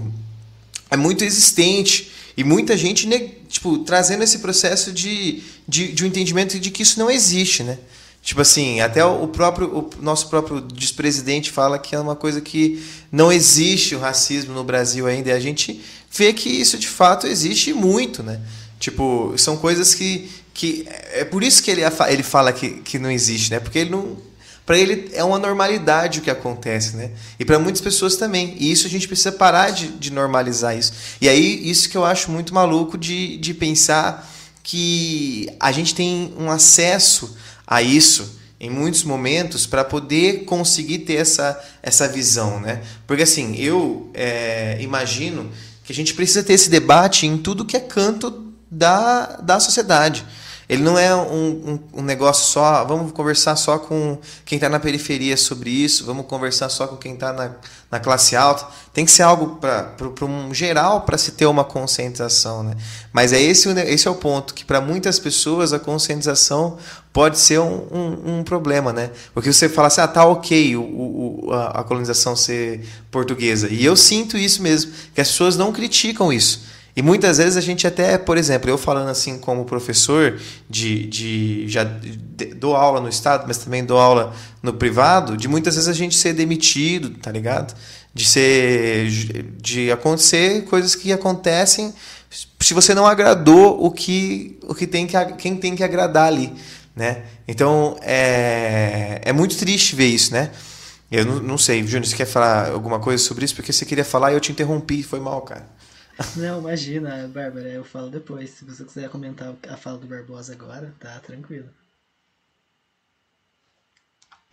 é 0.91 0.97
muito 0.97 1.25
existente 1.25 2.13
e 2.37 2.45
muita 2.45 2.77
gente, 2.77 3.09
tipo, 3.49 3.79
trazendo 3.79 4.25
esse 4.25 4.39
processo 4.39 4.93
de, 4.93 5.43
de, 5.69 5.93
de 5.93 6.05
um 6.05 6.07
entendimento 6.07 6.59
de 6.59 6.71
que 6.71 6.83
isso 6.83 6.99
não 6.99 7.11
existe, 7.11 7.63
né? 7.63 7.79
Tipo 8.23 8.41
assim, 8.41 8.81
até 8.81 9.05
o 9.05 9.27
próprio 9.27 9.69
o 9.69 9.91
nosso 10.01 10.29
próprio 10.29 10.61
despresidente 10.61 11.51
fala 11.51 11.77
que 11.77 11.95
é 11.95 11.99
uma 11.99 12.15
coisa 12.15 12.41
que 12.41 12.81
não 13.11 13.33
existe 13.33 13.97
o 13.97 13.99
racismo 13.99 14.55
no 14.55 14.63
Brasil 14.63 15.09
ainda, 15.09 15.31
e 15.31 15.33
a 15.33 15.41
gente 15.41 15.81
vê 16.11 16.33
que 16.33 16.49
isso 16.49 16.79
de 16.79 16.87
fato 16.87 17.27
existe 17.27 17.73
muito, 17.73 18.23
né? 18.23 18.41
Tipo, 18.79 19.35
são 19.37 19.57
coisas 19.57 19.95
que 19.95 20.31
que 20.55 20.87
é 21.13 21.25
por 21.25 21.43
isso 21.43 21.63
que 21.63 21.71
ele 21.71 21.83
ele 22.09 22.23
fala 22.23 22.53
que, 22.53 22.81
que 22.83 22.99
não 22.99 23.11
existe, 23.11 23.51
né? 23.51 23.59
Porque 23.59 23.81
ele 23.81 23.91
não 23.91 24.17
para 24.65 24.79
ele 24.79 25.11
é 25.13 25.25
uma 25.25 25.39
normalidade 25.39 26.21
o 26.21 26.23
que 26.23 26.31
acontece, 26.31 26.97
né? 26.97 27.11
E 27.39 27.45
para 27.45 27.59
muitas 27.59 27.81
pessoas 27.81 28.17
também. 28.17 28.55
E 28.59 28.71
isso 28.71 28.87
a 28.87 28.91
gente 28.91 29.09
precisa 29.09 29.33
parar 29.33 29.71
de, 29.71 29.89
de 29.89 30.13
normalizar 30.13 30.77
isso. 30.77 30.93
E 31.21 31.29
aí, 31.29 31.69
isso 31.69 31.89
que 31.89 31.97
eu 31.97 32.05
acho 32.05 32.31
muito 32.31 32.55
maluco 32.55 32.97
de, 32.97 33.37
de 33.39 33.53
pensar 33.55 34.31
que 34.63 35.49
a 35.59 35.73
gente 35.73 35.95
tem 35.95 36.33
um 36.39 36.51
acesso 36.51 37.37
a 37.67 37.83
isso 37.83 38.41
em 38.61 38.71
muitos 38.71 39.03
momentos 39.03 39.67
para 39.67 39.83
poder 39.83 40.45
conseguir 40.45 40.99
ter 41.01 41.15
essa, 41.15 41.61
essa 41.83 42.07
visão, 42.07 42.61
né? 42.61 42.81
Porque 43.09 43.25
assim, 43.25 43.57
eu 43.57 44.09
é, 44.15 44.79
imagino 44.81 45.51
que 45.83 45.93
a 45.93 45.95
gente 45.95 46.15
precisa 46.15 46.45
ter 46.45 46.53
esse 46.53 46.71
debate 46.71 47.27
em 47.27 47.37
tudo 47.37 47.65
que 47.65 47.77
é 47.77 47.81
canto 47.81 48.53
da, 48.71 49.41
da 49.43 49.59
sociedade. 49.59 50.25
Ele 50.73 50.83
não 50.83 50.99
é 50.99 51.15
um, 51.15 51.51
um, 51.93 52.01
um, 52.01 52.03
negócio 52.03 52.47
só, 52.47 52.83
vamos 52.87 53.13
conversar 53.13 53.57
só 53.57 53.79
com 53.79 54.17
quem 54.43 54.57
está 54.57 54.71
na 54.71 54.81
periferia 54.81 55.37
sobre 55.37 55.69
isso, 55.69 56.07
vamos 56.07 56.25
conversar 56.25 56.71
só 56.71 56.87
com 56.87 56.97
quem 56.97 57.13
está 57.13 57.31
na, 57.31 57.57
na 57.91 58.01
classe 58.01 58.35
alta. 58.35 58.67
Tem 58.91 59.05
que 59.05 59.11
ser 59.11 59.23
algo 59.23 59.59
para 59.61 60.25
um 60.25 60.55
geral 60.55 61.03
para 61.03 61.19
se 61.19 61.33
ter 61.33 61.45
uma 61.45 61.63
conscientização. 61.63 62.63
Né? 62.63 62.75
Mas 63.13 63.35
é 63.35 63.43
esse, 63.43 63.69
esse 63.81 64.09
é 64.09 64.11
o 64.11 64.15
ponto, 64.15 64.55
que 64.55 64.65
para 64.65 64.81
muitas 64.81 65.19
pessoas 65.19 65.75
a 65.75 65.79
conscientização 65.79 66.79
pode 67.13 67.39
ser 67.39 67.61
um, 67.61 67.87
um, 67.93 68.39
um, 68.39 68.43
problema. 68.43 68.95
Né? 68.95 69.11
Porque 69.35 69.53
você 69.53 69.69
fala 69.69 69.89
assim, 69.89 70.01
ah, 70.01 70.09
tá 70.09 70.25
ok 70.25 70.75
o, 70.75 70.81
o, 70.81 71.53
a, 71.53 71.81
a 71.81 71.85
colonização 71.85 72.35
ser 72.35 72.83
portuguesa. 73.11 73.69
E 73.69 73.85
eu 73.85 73.95
sinto 73.95 74.39
isso 74.39 74.63
mesmo, 74.63 74.91
que 75.15 75.21
as 75.21 75.29
pessoas 75.29 75.55
não 75.55 75.71
criticam 75.71 76.33
isso. 76.33 76.72
E 76.95 77.01
muitas 77.01 77.39
vezes 77.39 77.57
a 77.57 77.61
gente 77.61 77.87
até, 77.87 78.19
por 78.19 78.37
exemplo, 78.37 78.69
eu 78.69 78.77
falando 78.77 79.09
assim 79.09 79.39
como 79.39 79.65
professor 79.65 80.39
de, 80.69 81.07
de 81.07 81.65
já 81.67 81.85
dou 82.57 82.77
aula 82.77 83.01
no 83.01 83.09
estado, 83.09 83.45
mas 83.47 83.57
também 83.57 83.83
dou 83.83 83.99
aula 83.99 84.35
no 84.63 84.75
privado, 84.75 85.37
de 85.37 85.49
muitas 85.49 85.75
vezes 85.75 85.89
a 85.89 85.95
gente 85.95 86.15
ser 86.15 86.35
demitido, 86.35 87.11
tá 87.11 87.33
ligado? 87.33 87.75
De 88.13 88.27
ser 88.27 89.09
de 89.59 89.91
acontecer 89.91 90.65
coisas 90.65 90.95
que 90.95 91.11
acontecem 91.13 91.95
se 92.61 92.75
você 92.75 92.95
não 92.95 93.07
agradou 93.07 93.85
o 93.85 93.91
que 93.91 94.59
o 94.63 94.75
que 94.75 94.87
tem 94.87 95.07
que 95.07 95.17
quem 95.39 95.57
tem 95.57 95.75
que 95.75 95.83
agradar 95.83 96.27
ali, 96.27 96.53
né? 96.95 97.23
Então 97.49 97.97
é, 98.03 99.21
é 99.25 99.33
muito 99.33 99.57
triste 99.57 99.97
ver 99.97 100.09
isso, 100.09 100.33
né? 100.33 100.51
Eu 101.11 101.25
não, 101.25 101.41
não 101.41 101.59
sei, 101.59 101.87
Júnior, 101.87 102.07
você 102.07 102.17
quer 102.17 102.27
falar 102.27 102.71
alguma 102.71 102.99
coisa 102.99 103.23
sobre 103.23 103.45
isso? 103.45 103.55
Porque 103.55 103.73
você 103.73 103.85
queria 103.85 104.05
falar 104.05 104.33
e 104.33 104.35
eu 104.35 104.41
te 104.41 104.53
interrompi, 104.53 105.03
foi 105.03 105.21
mal, 105.21 105.43
cara. 105.43 105.67
Não, 106.37 106.61
imagina, 106.61 107.29
Bárbara, 107.29 107.69
eu 107.69 107.85
falo 107.85 108.11
depois. 108.11 108.51
Se 108.51 108.65
você 108.65 108.85
quiser 108.85 109.11
comentar 109.11 109.55
a 109.69 109.77
fala 109.77 109.99
do 109.99 110.07
Barbosa 110.07 110.53
agora, 110.53 110.95
tá 110.99 111.19
tranquilo. 111.21 111.69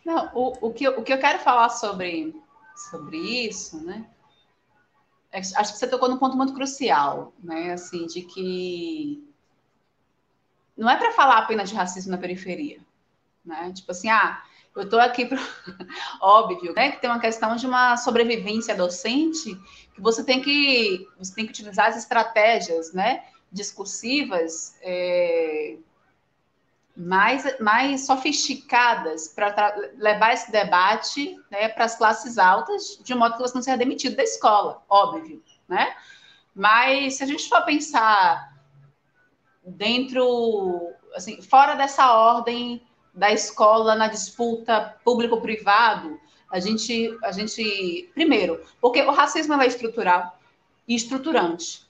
Não, 0.05 0.31
o, 0.33 0.67
o, 0.67 0.73
que, 0.73 0.85
eu, 0.85 0.99
o 0.99 1.03
que 1.03 1.13
eu 1.13 1.19
quero 1.19 1.39
falar 1.39 1.69
sobre, 1.69 2.35
sobre 2.75 3.17
isso, 3.17 3.83
né? 3.83 4.05
É, 5.31 5.39
acho 5.39 5.73
que 5.73 5.77
você 5.77 5.87
tocou 5.87 6.09
num 6.09 6.17
ponto 6.17 6.35
muito 6.35 6.53
crucial, 6.53 7.33
né? 7.43 7.73
Assim, 7.73 8.07
de 8.07 8.21
que 8.21 9.23
não 10.75 10.89
é 10.89 10.97
para 10.97 11.11
falar 11.11 11.39
apenas 11.39 11.69
de 11.69 11.75
racismo 11.75 12.11
na 12.11 12.17
periferia, 12.17 12.79
né? 13.45 13.71
Tipo 13.73 13.91
assim, 13.91 14.09
ah, 14.09 14.41
eu 14.75 14.83
estou 14.83 14.99
aqui 14.99 15.25
para. 15.25 15.39
Óbvio, 16.21 16.73
né? 16.73 16.91
Que 16.91 17.01
tem 17.01 17.09
uma 17.09 17.19
questão 17.19 17.55
de 17.55 17.67
uma 17.67 17.97
sobrevivência 17.97 18.75
docente 18.75 19.59
você 19.99 20.23
tem 20.23 20.41
que, 20.41 21.07
você 21.17 21.33
tem 21.33 21.45
que 21.45 21.51
utilizar 21.51 21.87
as 21.87 21.97
estratégias 21.97 22.93
né, 22.93 23.23
discursivas 23.51 24.75
é, 24.81 25.77
mais, 26.95 27.59
mais 27.59 28.05
sofisticadas 28.05 29.29
para 29.29 29.75
levar 29.97 30.33
esse 30.33 30.51
debate 30.51 31.39
né, 31.49 31.69
para 31.69 31.85
as 31.85 31.95
classes 31.95 32.37
altas, 32.37 32.99
de 33.03 33.15
modo 33.15 33.35
que 33.35 33.41
elas 33.41 33.53
não 33.53 33.61
sejam 33.61 33.77
demitidas 33.77 34.17
da 34.17 34.23
escola, 34.23 34.83
óbvio, 34.89 35.41
né? 35.67 35.95
Mas 36.53 37.15
se 37.15 37.23
a 37.23 37.27
gente 37.27 37.47
for 37.47 37.63
pensar 37.63 38.53
dentro, 39.65 40.91
assim, 41.15 41.41
fora 41.41 41.75
dessa 41.75 42.11
ordem 42.11 42.85
da 43.13 43.31
escola 43.31 43.95
na 43.95 44.07
disputa 44.07 44.95
público-privado, 45.03 46.19
a 46.51 46.59
gente, 46.59 47.17
a 47.23 47.31
gente, 47.31 48.09
primeiro, 48.13 48.61
porque 48.81 49.01
o 49.01 49.11
racismo 49.11 49.53
é 49.53 49.67
estrutural 49.67 50.37
e 50.87 50.95
estruturante. 50.95 51.89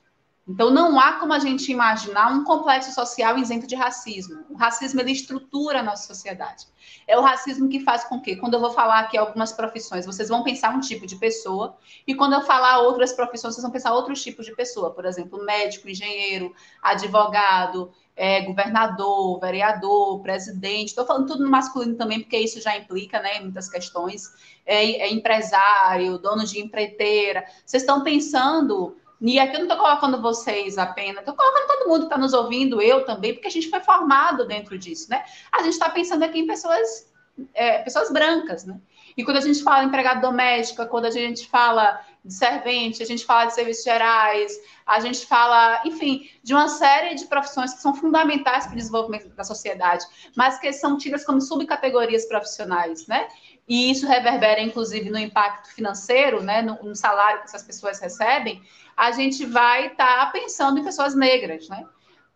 Então, 0.49 0.71
não 0.71 0.99
há 0.99 1.13
como 1.13 1.31
a 1.31 1.37
gente 1.37 1.71
imaginar 1.71 2.31
um 2.31 2.43
complexo 2.43 2.91
social 2.91 3.37
isento 3.37 3.67
de 3.67 3.75
racismo. 3.75 4.43
O 4.49 4.55
racismo, 4.55 4.99
ele 4.99 5.11
estrutura 5.11 5.79
a 5.79 5.83
nossa 5.83 6.07
sociedade. 6.07 6.65
É 7.07 7.15
o 7.15 7.21
racismo 7.21 7.69
que 7.69 7.79
faz 7.81 8.03
com 8.05 8.19
que, 8.19 8.35
quando 8.35 8.55
eu 8.55 8.59
vou 8.59 8.71
falar 8.71 9.01
aqui 9.01 9.15
algumas 9.15 9.51
profissões, 9.51 10.07
vocês 10.07 10.27
vão 10.27 10.43
pensar 10.43 10.75
um 10.75 10.79
tipo 10.79 11.05
de 11.05 11.17
pessoa, 11.17 11.77
e 12.07 12.15
quando 12.15 12.33
eu 12.33 12.41
falar 12.41 12.79
outras 12.79 13.13
profissões, 13.13 13.53
vocês 13.53 13.61
vão 13.61 13.71
pensar 13.71 13.93
outros 13.93 14.23
tipos 14.23 14.43
de 14.43 14.55
pessoa. 14.55 14.89
Por 14.89 15.05
exemplo, 15.05 15.45
médico, 15.45 15.87
engenheiro, 15.87 16.51
advogado, 16.81 17.91
é, 18.19 18.41
governador, 18.41 19.39
vereador, 19.39 20.21
presidente. 20.21 20.89
Estou 20.89 21.05
falando 21.05 21.25
tudo 21.25 21.45
no 21.45 21.49
masculino 21.49 21.95
também, 21.95 22.19
porque 22.19 22.37
isso 22.37 22.61
já 22.61 22.75
implica 22.77 23.21
né, 23.21 23.39
muitas 23.39 23.69
questões. 23.69 24.29
É, 24.65 24.83
é 25.03 25.09
empresário, 25.09 26.17
dono 26.17 26.45
de 26.45 26.59
empreiteira. 26.59 27.45
Vocês 27.65 27.81
estão 27.81 28.03
pensando 28.03 28.97
e 29.21 29.39
aqui 29.39 29.55
eu 29.55 29.59
não 29.59 29.67
estou 29.67 29.77
colocando 29.77 30.21
vocês 30.21 30.77
apenas, 30.77 31.19
estou 31.19 31.35
colocando 31.35 31.67
todo 31.67 31.89
mundo 31.89 31.99
que 32.01 32.05
está 32.05 32.17
nos 32.17 32.33
ouvindo, 32.33 32.81
eu 32.81 33.05
também, 33.05 33.33
porque 33.33 33.47
a 33.47 33.51
gente 33.51 33.69
foi 33.69 33.81
formado 33.81 34.45
dentro 34.45 34.77
disso, 34.77 35.09
né? 35.09 35.23
A 35.51 35.61
gente 35.61 35.73
está 35.73 35.89
pensando 35.89 36.23
aqui 36.23 36.39
em 36.39 36.47
pessoas, 36.47 37.11
é, 37.53 37.79
pessoas 37.79 38.11
brancas, 38.11 38.65
né? 38.65 38.79
E 39.17 39.23
quando 39.23 39.37
a 39.37 39.41
gente 39.41 39.61
fala 39.61 39.83
empregado 39.83 40.21
doméstica, 40.21 40.85
quando 40.85 41.05
a 41.05 41.11
gente 41.11 41.47
fala 41.47 42.01
de 42.23 42.33
servente, 42.33 43.01
a 43.01 43.05
gente 43.05 43.25
fala 43.25 43.45
de 43.45 43.55
serviços 43.55 43.83
gerais, 43.83 44.51
a 44.85 44.99
gente 44.99 45.25
fala, 45.25 45.81
enfim, 45.85 46.29
de 46.43 46.53
uma 46.53 46.67
série 46.67 47.15
de 47.15 47.25
profissões 47.25 47.73
que 47.73 47.81
são 47.81 47.93
fundamentais 47.95 48.65
para 48.65 48.73
o 48.73 48.77
desenvolvimento 48.77 49.29
da 49.29 49.43
sociedade, 49.43 50.05
mas 50.35 50.59
que 50.59 50.71
são 50.73 50.97
tidas 50.97 51.23
como 51.23 51.39
subcategorias 51.39 52.25
profissionais, 52.25 53.07
né? 53.07 53.27
E 53.67 53.91
isso 53.91 54.07
reverbera, 54.07 54.59
inclusive, 54.59 55.09
no 55.09 55.17
impacto 55.17 55.73
financeiro, 55.73 56.43
né? 56.43 56.61
No, 56.61 56.77
no 56.83 56.95
salário 56.95 57.39
que 57.39 57.45
essas 57.45 57.63
pessoas 57.63 57.99
recebem 57.99 58.61
a 58.99 59.13
gente 59.13 59.45
vai 59.45 59.87
estar 59.87 60.25
tá 60.25 60.29
pensando 60.29 60.77
em 60.77 60.83
pessoas 60.83 61.15
negras, 61.15 61.69
né? 61.69 61.85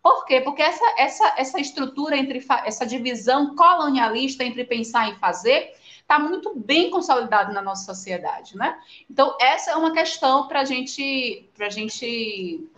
Por 0.01 0.25
quê? 0.25 0.39
Porque 0.39 0.61
essa, 0.61 0.85
essa, 0.97 1.33
essa 1.37 1.59
estrutura 1.59 2.15
entre 2.15 2.45
essa 2.65 2.85
divisão 2.85 3.53
colonialista 3.53 4.45
entre 4.45 4.63
pensar 4.63 5.11
e 5.11 5.15
fazer 5.19 5.73
está 6.03 6.19
muito 6.19 6.53
bem 6.55 6.91
consolidada 6.91 7.51
na 7.51 7.61
nossa 7.61 7.85
sociedade, 7.85 8.55
né? 8.55 8.79
Então 9.09 9.35
essa 9.41 9.71
é 9.71 9.75
uma 9.75 9.91
questão 9.91 10.47
para 10.47 10.63
gente, 10.63 11.49
a 11.59 11.69
gente 11.69 12.69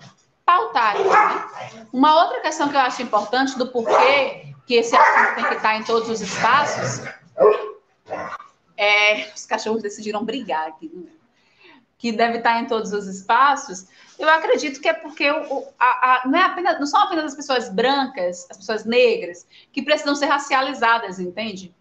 pautar. 0.46 0.98
Né? 0.98 1.88
Uma 1.92 2.24
outra 2.24 2.40
questão 2.40 2.70
que 2.70 2.76
eu 2.76 2.80
acho 2.80 3.02
importante 3.02 3.58
do 3.58 3.68
porquê 3.68 4.54
que 4.66 4.76
esse 4.76 4.96
assunto 4.96 5.36
tem 5.36 5.46
que 5.46 5.56
estar 5.56 5.76
em 5.76 5.84
todos 5.84 6.10
os 6.10 6.22
espaços 6.22 7.06
é 8.78 9.32
os 9.36 9.46
cachorros 9.46 9.82
decidiram 9.82 10.24
brigar 10.24 10.68
aqui. 10.68 10.92
Né? 10.94 11.12
que 11.98 12.12
deve 12.12 12.38
estar 12.38 12.62
em 12.62 12.68
todos 12.68 12.92
os 12.92 13.08
espaços, 13.08 13.88
eu 14.20 14.30
acredito 14.30 14.80
que 14.80 14.88
é 14.88 14.94
porque 14.94 15.30
o, 15.32 15.68
a, 15.80 15.86
a, 15.86 16.28
não, 16.28 16.38
é 16.38 16.44
apenas, 16.44 16.80
não 16.80 16.86
são 16.86 17.00
apenas 17.02 17.26
as 17.26 17.36
pessoas 17.36 17.70
brancas, 17.70 18.46
as 18.50 18.58
pessoas 18.58 18.86
negras, 18.86 19.48
que 19.72 19.82
precisam 19.82 20.14
ser 20.14 20.28
racializadas, 20.28 21.20
entende? 21.20 21.74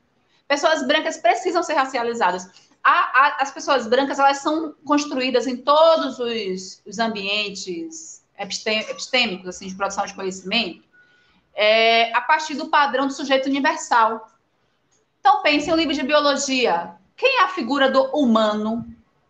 Pessoas 0.46 0.87
brancas 0.87 1.16
precisam 1.16 1.62
ser 1.62 1.74
racializadas. 1.74 2.50
A, 2.83 3.42
as 3.42 3.50
pessoas 3.50 3.87
brancas 3.87 4.18
elas 4.18 4.38
são 4.38 4.74
construídas 4.85 5.46
em 5.46 5.57
todos 5.57 6.18
os, 6.18 6.83
os 6.87 6.98
ambientes 6.98 8.22
epistêmicos, 8.38 9.48
assim, 9.48 9.68
de 9.68 9.74
produção 9.74 10.04
de 10.04 10.12
conhecimento, 10.12 10.85
é, 11.54 12.12
a 12.12 12.20
partir 12.20 12.54
do 12.54 12.68
padrão 12.68 13.07
do 13.07 13.12
sujeito 13.12 13.48
universal. 13.48 14.28
Então, 15.20 15.40
pense 15.42 15.70
em 15.70 15.72
um 15.72 15.76
livro 15.76 15.94
de 15.94 16.02
biologia. 16.02 16.96
Quem 17.16 17.38
é 17.38 17.44
a 17.44 17.48
figura 17.48 17.90
do 17.90 18.02
humano 18.16 18.85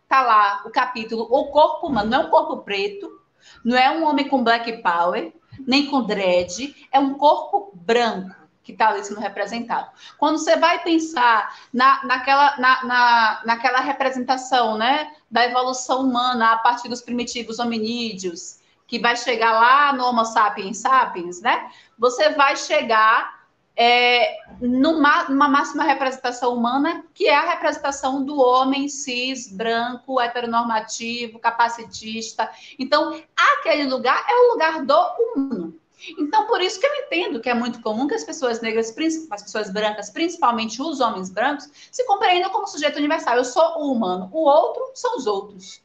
tá 0.07 0.21
lá 0.21 0.63
o 0.65 0.69
capítulo 0.69 1.27
O 1.29 1.45
Corpo 1.45 1.87
Humano, 1.87 2.09
não 2.09 2.21
é 2.21 2.25
um 2.25 2.29
corpo 2.29 2.57
preto, 2.57 3.21
não 3.63 3.77
é 3.77 3.89
um 3.89 4.03
homem 4.03 4.27
com 4.27 4.43
black 4.43 4.81
power, 4.81 5.33
nem 5.65 5.87
com 5.87 6.03
dread, 6.03 6.75
é 6.91 6.99
um 6.99 7.13
corpo 7.13 7.71
branco 7.73 8.44
que 8.65 8.71
está 8.71 8.89
ali 8.89 9.05
sendo 9.05 9.19
representado. 9.19 9.87
Quando 10.17 10.39
você 10.39 10.57
vai 10.57 10.81
pensar 10.83 11.55
na, 11.71 12.03
naquela, 12.03 12.57
na, 12.57 12.83
na, 12.83 13.41
naquela 13.45 13.79
representação 13.79 14.75
né, 14.75 15.13
da 15.29 15.45
evolução 15.45 16.01
humana 16.01 16.53
a 16.53 16.57
partir 16.57 16.89
dos 16.89 17.01
primitivos 17.01 17.59
hominídeos, 17.59 18.59
que 18.87 18.99
vai 18.99 19.15
chegar 19.15 19.53
lá 19.53 19.93
no 19.93 20.03
Homo 20.03 20.25
sapiens 20.25 20.79
sapiens, 20.79 21.41
né? 21.41 21.71
Você 21.97 22.29
vai 22.29 22.55
chegar 22.55 23.45
é, 23.75 24.37
numa, 24.61 25.25
numa 25.25 25.49
máxima 25.49 25.83
representação 25.83 26.55
humana, 26.55 27.03
que 27.13 27.27
é 27.27 27.35
a 27.35 27.49
representação 27.49 28.23
do 28.23 28.39
homem 28.39 28.87
cis, 28.87 29.51
branco, 29.51 30.19
heteronormativo, 30.19 31.39
capacitista. 31.39 32.49
Então, 32.79 33.21
aquele 33.35 33.85
lugar 33.85 34.25
é 34.27 34.33
o 34.33 34.51
lugar 34.53 34.85
do 34.85 34.99
humano. 35.19 35.79
Então, 36.17 36.45
por 36.47 36.61
isso 36.61 36.79
que 36.79 36.85
eu 36.85 36.95
entendo 36.95 37.39
que 37.39 37.49
é 37.49 37.53
muito 37.53 37.81
comum 37.81 38.07
que 38.07 38.15
as 38.15 38.23
pessoas 38.23 38.61
negras, 38.61 38.93
as 39.31 39.43
pessoas 39.43 39.69
brancas, 39.71 40.09
principalmente 40.09 40.81
os 40.81 40.99
homens 40.99 41.29
brancos, 41.29 41.69
se 41.91 42.05
compreendam 42.05 42.49
como 42.51 42.67
sujeito 42.67 42.97
universal. 42.97 43.37
Eu 43.37 43.45
sou 43.45 43.79
o 43.79 43.91
humano, 43.91 44.29
o 44.31 44.43
outro 44.45 44.91
são 44.93 45.17
os 45.17 45.25
outros. 45.25 45.81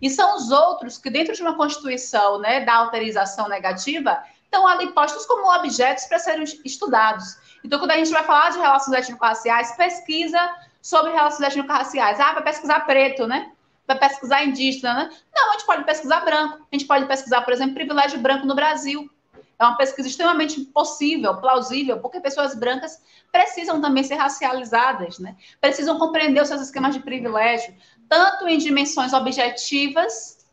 E 0.00 0.10
são 0.10 0.36
os 0.36 0.50
outros 0.50 0.98
que, 0.98 1.10
dentro 1.10 1.34
de 1.34 1.42
uma 1.42 1.56
constituição 1.56 2.38
né, 2.38 2.64
da 2.64 2.74
autorização 2.74 3.48
negativa, 3.48 4.22
estão 4.44 4.66
ali 4.66 4.92
postos 4.92 5.26
como 5.26 5.52
objetos 5.52 6.04
para 6.04 6.18
serem 6.18 6.44
estudados. 6.64 7.36
Então, 7.64 7.78
quando 7.78 7.92
a 7.92 7.96
gente 7.96 8.10
vai 8.10 8.22
falar 8.24 8.50
de 8.50 8.58
relações 8.58 8.98
étnico-raciais, 8.98 9.76
pesquisa 9.76 10.38
sobre 10.80 11.12
relações 11.12 11.48
étnico-raciais. 11.48 12.20
Ah, 12.20 12.34
vai 12.34 12.42
pesquisar 12.42 12.80
preto, 12.80 13.26
né? 13.26 13.50
Vai 13.86 13.98
pesquisar 13.98 14.44
indígena, 14.44 14.94
né? 14.94 15.10
Não, 15.34 15.48
a 15.48 15.52
gente 15.52 15.66
pode 15.66 15.84
pesquisar 15.84 16.20
branco. 16.20 16.58
A 16.70 16.76
gente 16.76 16.86
pode 16.86 17.06
pesquisar, 17.06 17.40
por 17.40 17.52
exemplo, 17.54 17.74
privilégio 17.74 18.18
branco 18.18 18.46
no 18.46 18.54
Brasil. 18.54 19.10
É 19.58 19.64
uma 19.64 19.76
pesquisa 19.76 20.08
extremamente 20.08 20.60
possível, 20.60 21.36
plausível, 21.36 21.98
porque 22.00 22.20
pessoas 22.20 22.54
brancas 22.54 23.00
precisam 23.30 23.80
também 23.80 24.02
ser 24.02 24.16
racializadas, 24.16 25.18
né? 25.18 25.36
Precisam 25.60 25.98
compreender 25.98 26.42
os 26.42 26.48
seus 26.48 26.60
esquemas 26.60 26.94
de 26.94 27.00
privilégio, 27.00 27.74
tanto 28.08 28.48
em 28.48 28.58
dimensões 28.58 29.12
objetivas 29.12 30.44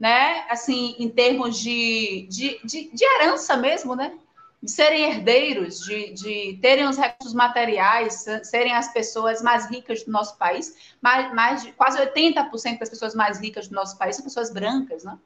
né? 0.00 0.46
Assim, 0.48 0.96
em 0.98 1.10
termos 1.10 1.58
de, 1.58 2.26
de, 2.30 2.58
de, 2.64 2.90
de 2.90 3.04
herança 3.04 3.54
mesmo, 3.58 3.94
né? 3.94 4.18
De 4.62 4.70
serem 4.70 5.04
herdeiros, 5.04 5.80
de, 5.80 6.12
de 6.14 6.58
terem 6.60 6.86
os 6.86 6.96
recursos 6.96 7.34
materiais, 7.34 8.24
serem 8.42 8.72
as 8.74 8.90
pessoas 8.92 9.42
mais 9.42 9.66
ricas 9.70 10.02
do 10.02 10.10
nosso 10.10 10.36
país, 10.38 10.94
mais, 11.02 11.32
mais 11.34 11.62
de, 11.62 11.72
quase 11.72 11.98
80% 11.98 12.78
das 12.78 12.88
pessoas 12.88 13.14
mais 13.14 13.38
ricas 13.38 13.68
do 13.68 13.74
nosso 13.74 13.98
país 13.98 14.16
são 14.16 14.24
pessoas 14.24 14.50
brancas, 14.50 15.04
né? 15.04 15.18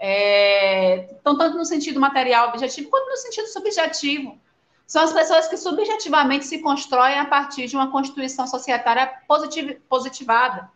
É, 0.00 1.10
então, 1.20 1.36
tanto 1.36 1.58
no 1.58 1.64
sentido 1.64 2.00
material 2.00 2.48
objetivo, 2.48 2.88
quanto 2.88 3.08
no 3.08 3.16
sentido 3.18 3.46
subjetivo. 3.48 4.38
São 4.86 5.04
as 5.04 5.12
pessoas 5.12 5.46
que 5.46 5.56
subjetivamente 5.56 6.46
se 6.46 6.58
constroem 6.58 7.18
a 7.18 7.26
partir 7.26 7.68
de 7.68 7.76
uma 7.76 7.92
constituição 7.92 8.46
societária 8.46 9.06
positiv, 9.28 9.78
positivada 9.88 10.68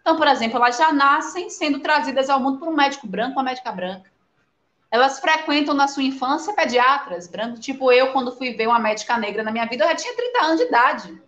então, 0.00 0.16
por 0.16 0.26
exemplo, 0.26 0.56
elas 0.56 0.76
já 0.76 0.92
nascem 0.92 1.50
sendo 1.50 1.80
trazidas 1.80 2.30
ao 2.30 2.40
mundo 2.40 2.58
por 2.58 2.68
um 2.68 2.74
médico 2.74 3.06
branco, 3.06 3.32
uma 3.32 3.42
médica 3.42 3.70
branca. 3.70 4.10
Elas 4.90 5.20
frequentam 5.20 5.74
na 5.74 5.86
sua 5.86 6.02
infância 6.02 6.52
pediatras 6.52 7.28
brancos, 7.28 7.60
tipo 7.60 7.92
eu, 7.92 8.12
quando 8.12 8.32
fui 8.32 8.52
ver 8.54 8.66
uma 8.66 8.78
médica 8.78 9.16
negra 9.16 9.42
na 9.42 9.52
minha 9.52 9.66
vida, 9.66 9.84
eu 9.84 9.88
já 9.88 9.94
tinha 9.94 10.16
30 10.16 10.42
anos 10.42 10.58
de 10.58 10.66
idade. 10.66 11.22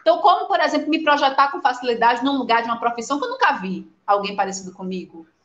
Então, 0.00 0.18
como, 0.18 0.46
por 0.46 0.58
exemplo, 0.60 0.88
me 0.88 1.04
projetar 1.04 1.52
com 1.52 1.60
facilidade 1.60 2.24
num 2.24 2.36
lugar 2.36 2.62
de 2.62 2.68
uma 2.68 2.80
profissão 2.80 3.18
que 3.18 3.24
eu 3.24 3.30
nunca 3.30 3.52
vi 3.52 3.88
alguém 4.06 4.34
parecido 4.34 4.72
comigo, 4.72 5.24
com 5.24 5.35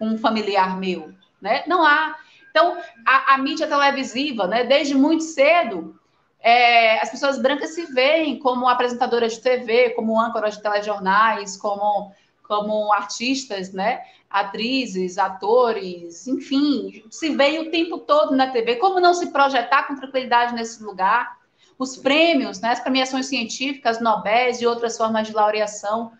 um 0.00 0.16
familiar 0.16 0.78
meu, 0.78 1.12
né? 1.40 1.62
Não 1.66 1.84
há. 1.84 2.16
Então, 2.50 2.78
a, 3.06 3.34
a 3.34 3.38
mídia 3.38 3.66
televisiva, 3.66 4.46
né, 4.46 4.64
desde 4.64 4.94
muito 4.94 5.22
cedo, 5.22 5.98
é, 6.40 7.00
as 7.00 7.10
pessoas 7.10 7.38
brancas 7.38 7.74
se 7.74 7.86
veem 7.92 8.38
como 8.38 8.68
apresentadoras 8.68 9.34
de 9.34 9.40
TV, 9.40 9.90
como 9.90 10.18
âncoras 10.18 10.56
de 10.56 10.62
telejornais, 10.62 11.56
como, 11.56 12.12
como 12.42 12.92
artistas, 12.92 13.72
né? 13.72 14.02
atrizes, 14.30 15.18
atores, 15.18 16.28
enfim, 16.28 17.04
se 17.10 17.30
veem 17.30 17.58
o 17.58 17.70
tempo 17.70 17.98
todo 17.98 18.36
na 18.36 18.48
TV. 18.48 18.76
Como 18.76 19.00
não 19.00 19.12
se 19.12 19.32
projetar 19.32 19.88
com 19.88 19.96
tranquilidade 19.96 20.54
nesse 20.54 20.80
lugar? 20.84 21.36
Os 21.76 21.96
prêmios, 21.96 22.60
né, 22.60 22.70
as 22.70 22.80
premiações 22.80 23.26
científicas, 23.26 24.00
Nobel 24.00 24.52
e 24.60 24.66
outras 24.66 24.96
formas 24.96 25.26
de 25.26 25.34
laureação 25.34 26.12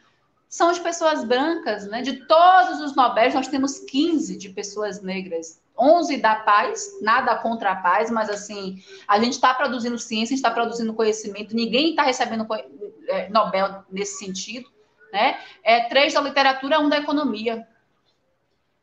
são 0.51 0.73
de 0.73 0.81
pessoas 0.81 1.23
brancas, 1.23 1.87
né? 1.87 2.03
De 2.03 2.27
todos 2.27 2.81
os 2.81 2.97
Nobéis, 2.97 3.33
nós 3.33 3.47
temos 3.47 3.79
15 3.79 4.37
de 4.37 4.49
pessoas 4.49 5.01
negras. 5.01 5.63
11 5.79 6.17
da 6.17 6.35
paz, 6.35 6.99
nada 7.01 7.37
contra 7.37 7.71
a 7.71 7.77
paz, 7.77 8.11
mas 8.11 8.29
assim, 8.29 8.83
a 9.07 9.19
gente 9.21 9.35
está 9.35 9.55
produzindo 9.55 9.97
ciência, 9.97 10.35
está 10.35 10.51
produzindo 10.51 10.93
conhecimento, 10.93 11.55
ninguém 11.55 11.91
está 11.91 12.03
recebendo 12.03 12.47
é, 13.07 13.31
Nobel 13.31 13.85
nesse 13.91 14.19
sentido, 14.19 14.69
né? 15.13 15.39
É 15.63 15.85
três 15.89 16.13
da 16.13 16.21
literatura, 16.21 16.81
um 16.81 16.89
da 16.89 16.99
economia. 16.99 17.67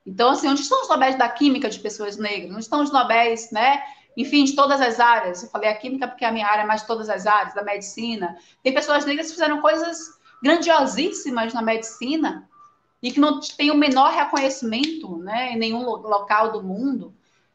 Então, 0.06 0.30
assim, 0.30 0.48
onde 0.48 0.62
estão 0.62 0.82
os 0.82 0.90
Nobéis 0.90 1.18
da 1.18 1.28
química 1.28 1.70
de 1.70 1.80
pessoas 1.80 2.16
negras? 2.16 2.52
Onde 2.52 2.62
estão 2.62 2.82
os 2.82 2.94
Nobéis, 2.94 3.52
né? 3.52 3.84
Enfim, 4.16 4.46
de 4.46 4.56
todas 4.56 4.80
as 4.80 5.02
áreas. 5.02 5.44
Eu 5.44 5.50
falei 5.50 5.70
a 5.70 5.76
química 5.76 6.08
porque 6.08 6.24
é 6.24 6.30
a 6.30 6.32
minha 6.32 6.48
área 6.48 6.66
mais 6.66 6.82
de 6.82 6.88
todas 6.88 7.10
as 7.10 7.28
áreas, 7.28 7.54
da 7.54 7.62
medicina. 7.62 8.38
Tem 8.64 8.74
pessoas 8.74 9.06
negras 9.06 9.28
que 9.28 9.34
fizeram 9.34 9.62
coisas 9.62 10.17
grandiosíssimas 10.42 11.54
na 11.54 11.62
medicina 11.62 12.48
e 13.02 13.12
que 13.12 13.20
não 13.20 13.40
têm 13.40 13.72
o 13.72 13.78
menor 13.78 14.12
reconhecimento 14.12 15.18
né, 15.18 15.54
em 15.54 15.58
nenhum 15.58 15.84
local 15.84 16.52
do 16.52 16.64
mundo. 16.64 17.14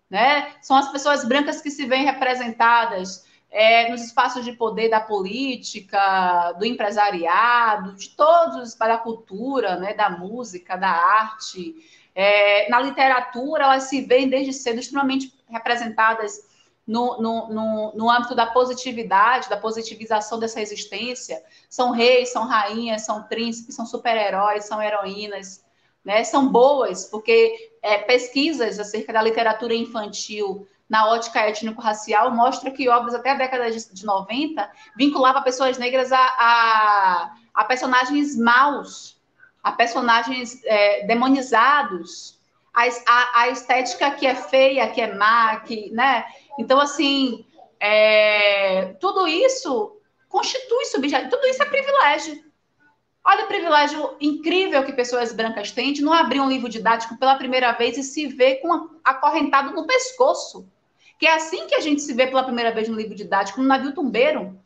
Né? 0.08 0.52
São 0.60 0.76
as 0.76 0.90
pessoas 0.90 1.24
brancas 1.24 1.60
que 1.60 1.70
se 1.70 1.86
veem 1.86 2.04
representadas 2.04 3.26
é, 3.50 3.90
nos 3.90 4.02
espaços 4.02 4.44
de 4.44 4.52
poder 4.52 4.88
da 4.88 5.00
política, 5.00 6.52
do 6.52 6.64
empresariado, 6.64 7.94
de 7.94 8.10
todos, 8.10 8.74
para 8.74 8.94
a 8.94 8.98
cultura, 8.98 9.76
né, 9.76 9.92
da 9.92 10.08
música, 10.08 10.76
da 10.76 10.88
arte. 10.88 11.74
É, 12.14 12.68
na 12.70 12.80
literatura, 12.80 13.64
elas 13.64 13.84
se 13.84 14.00
veem 14.02 14.28
desde 14.28 14.52
cedo 14.54 14.80
extremamente 14.80 15.34
representadas 15.50 16.51
no, 16.92 17.18
no, 17.22 17.48
no, 17.48 17.92
no 17.94 18.10
âmbito 18.10 18.34
da 18.34 18.44
positividade, 18.44 19.48
da 19.48 19.56
positivização 19.56 20.38
dessa 20.38 20.60
existência. 20.60 21.42
São 21.70 21.90
reis, 21.90 22.30
são 22.30 22.46
rainhas, 22.46 23.02
são 23.02 23.22
príncipes, 23.22 23.74
são 23.74 23.86
super-heróis, 23.86 24.66
são 24.66 24.80
heroínas, 24.80 25.64
né? 26.04 26.22
São 26.22 26.48
boas, 26.48 27.06
porque 27.06 27.72
é, 27.80 27.96
pesquisas 27.98 28.78
acerca 28.78 29.10
da 29.10 29.22
literatura 29.22 29.74
infantil 29.74 30.68
na 30.86 31.08
ótica 31.08 31.40
étnico-racial 31.40 32.30
mostra 32.30 32.70
que 32.70 32.90
obras 32.90 33.14
até 33.14 33.30
a 33.30 33.36
década 33.36 33.70
de, 33.70 33.94
de 33.94 34.04
90 34.04 34.70
vinculavam 34.94 35.42
pessoas 35.42 35.78
negras 35.78 36.12
a, 36.12 36.18
a, 36.18 37.34
a 37.54 37.64
personagens 37.64 38.36
maus, 38.36 39.18
a 39.62 39.72
personagens 39.72 40.62
é, 40.64 41.06
demonizados, 41.06 42.38
a, 42.72 42.84
a, 42.84 43.40
a, 43.42 43.48
estética 43.48 44.10
que 44.12 44.26
é 44.26 44.34
feia, 44.34 44.88
que 44.88 45.00
é 45.00 45.14
má, 45.14 45.56
que, 45.60 45.90
né? 45.90 46.24
Então, 46.58 46.80
assim, 46.80 47.44
é, 47.78 48.94
tudo 49.00 49.26
isso 49.26 50.00
constitui 50.28 50.86
subjetivo, 50.86 51.30
tudo 51.30 51.46
isso 51.46 51.62
é 51.62 51.66
privilégio. 51.66 52.52
Olha 53.24 53.44
o 53.44 53.48
privilégio 53.48 54.16
incrível 54.20 54.84
que 54.84 54.92
pessoas 54.92 55.32
brancas 55.32 55.70
têm 55.70 55.92
de 55.92 56.02
não 56.02 56.12
abrir 56.12 56.40
um 56.40 56.48
livro 56.48 56.68
didático 56.68 57.16
pela 57.18 57.36
primeira 57.36 57.70
vez 57.72 57.96
e 57.96 58.02
se 58.02 58.26
ver 58.26 58.56
com 58.56 58.88
acorrentado 59.04 59.72
no 59.72 59.86
pescoço. 59.86 60.66
Que 61.20 61.26
é 61.26 61.34
assim 61.34 61.68
que 61.68 61.74
a 61.74 61.80
gente 61.80 62.02
se 62.02 62.12
vê 62.14 62.26
pela 62.26 62.42
primeira 62.42 62.72
vez 62.72 62.88
no 62.88 62.96
livro 62.96 63.14
didático, 63.14 63.60
no 63.60 63.68
navio 63.68 63.94
tumbeiro. 63.94 64.58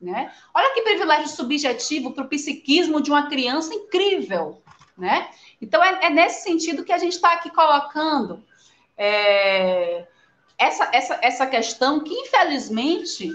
Né? 0.00 0.32
Olha 0.52 0.74
que 0.74 0.82
privilégio 0.82 1.28
subjetivo 1.28 2.12
para 2.12 2.24
o 2.24 2.28
psiquismo 2.28 3.00
de 3.00 3.10
uma 3.10 3.28
criança 3.28 3.72
incrível. 3.72 4.60
Né? 4.98 5.28
Então, 5.64 5.82
é, 5.82 6.06
é 6.06 6.10
nesse 6.10 6.42
sentido 6.42 6.84
que 6.84 6.92
a 6.92 6.98
gente 6.98 7.14
está 7.14 7.32
aqui 7.32 7.48
colocando 7.48 8.44
é, 8.98 10.06
essa, 10.58 10.90
essa, 10.92 11.18
essa 11.22 11.46
questão 11.46 12.00
que, 12.00 12.12
infelizmente, 12.12 13.30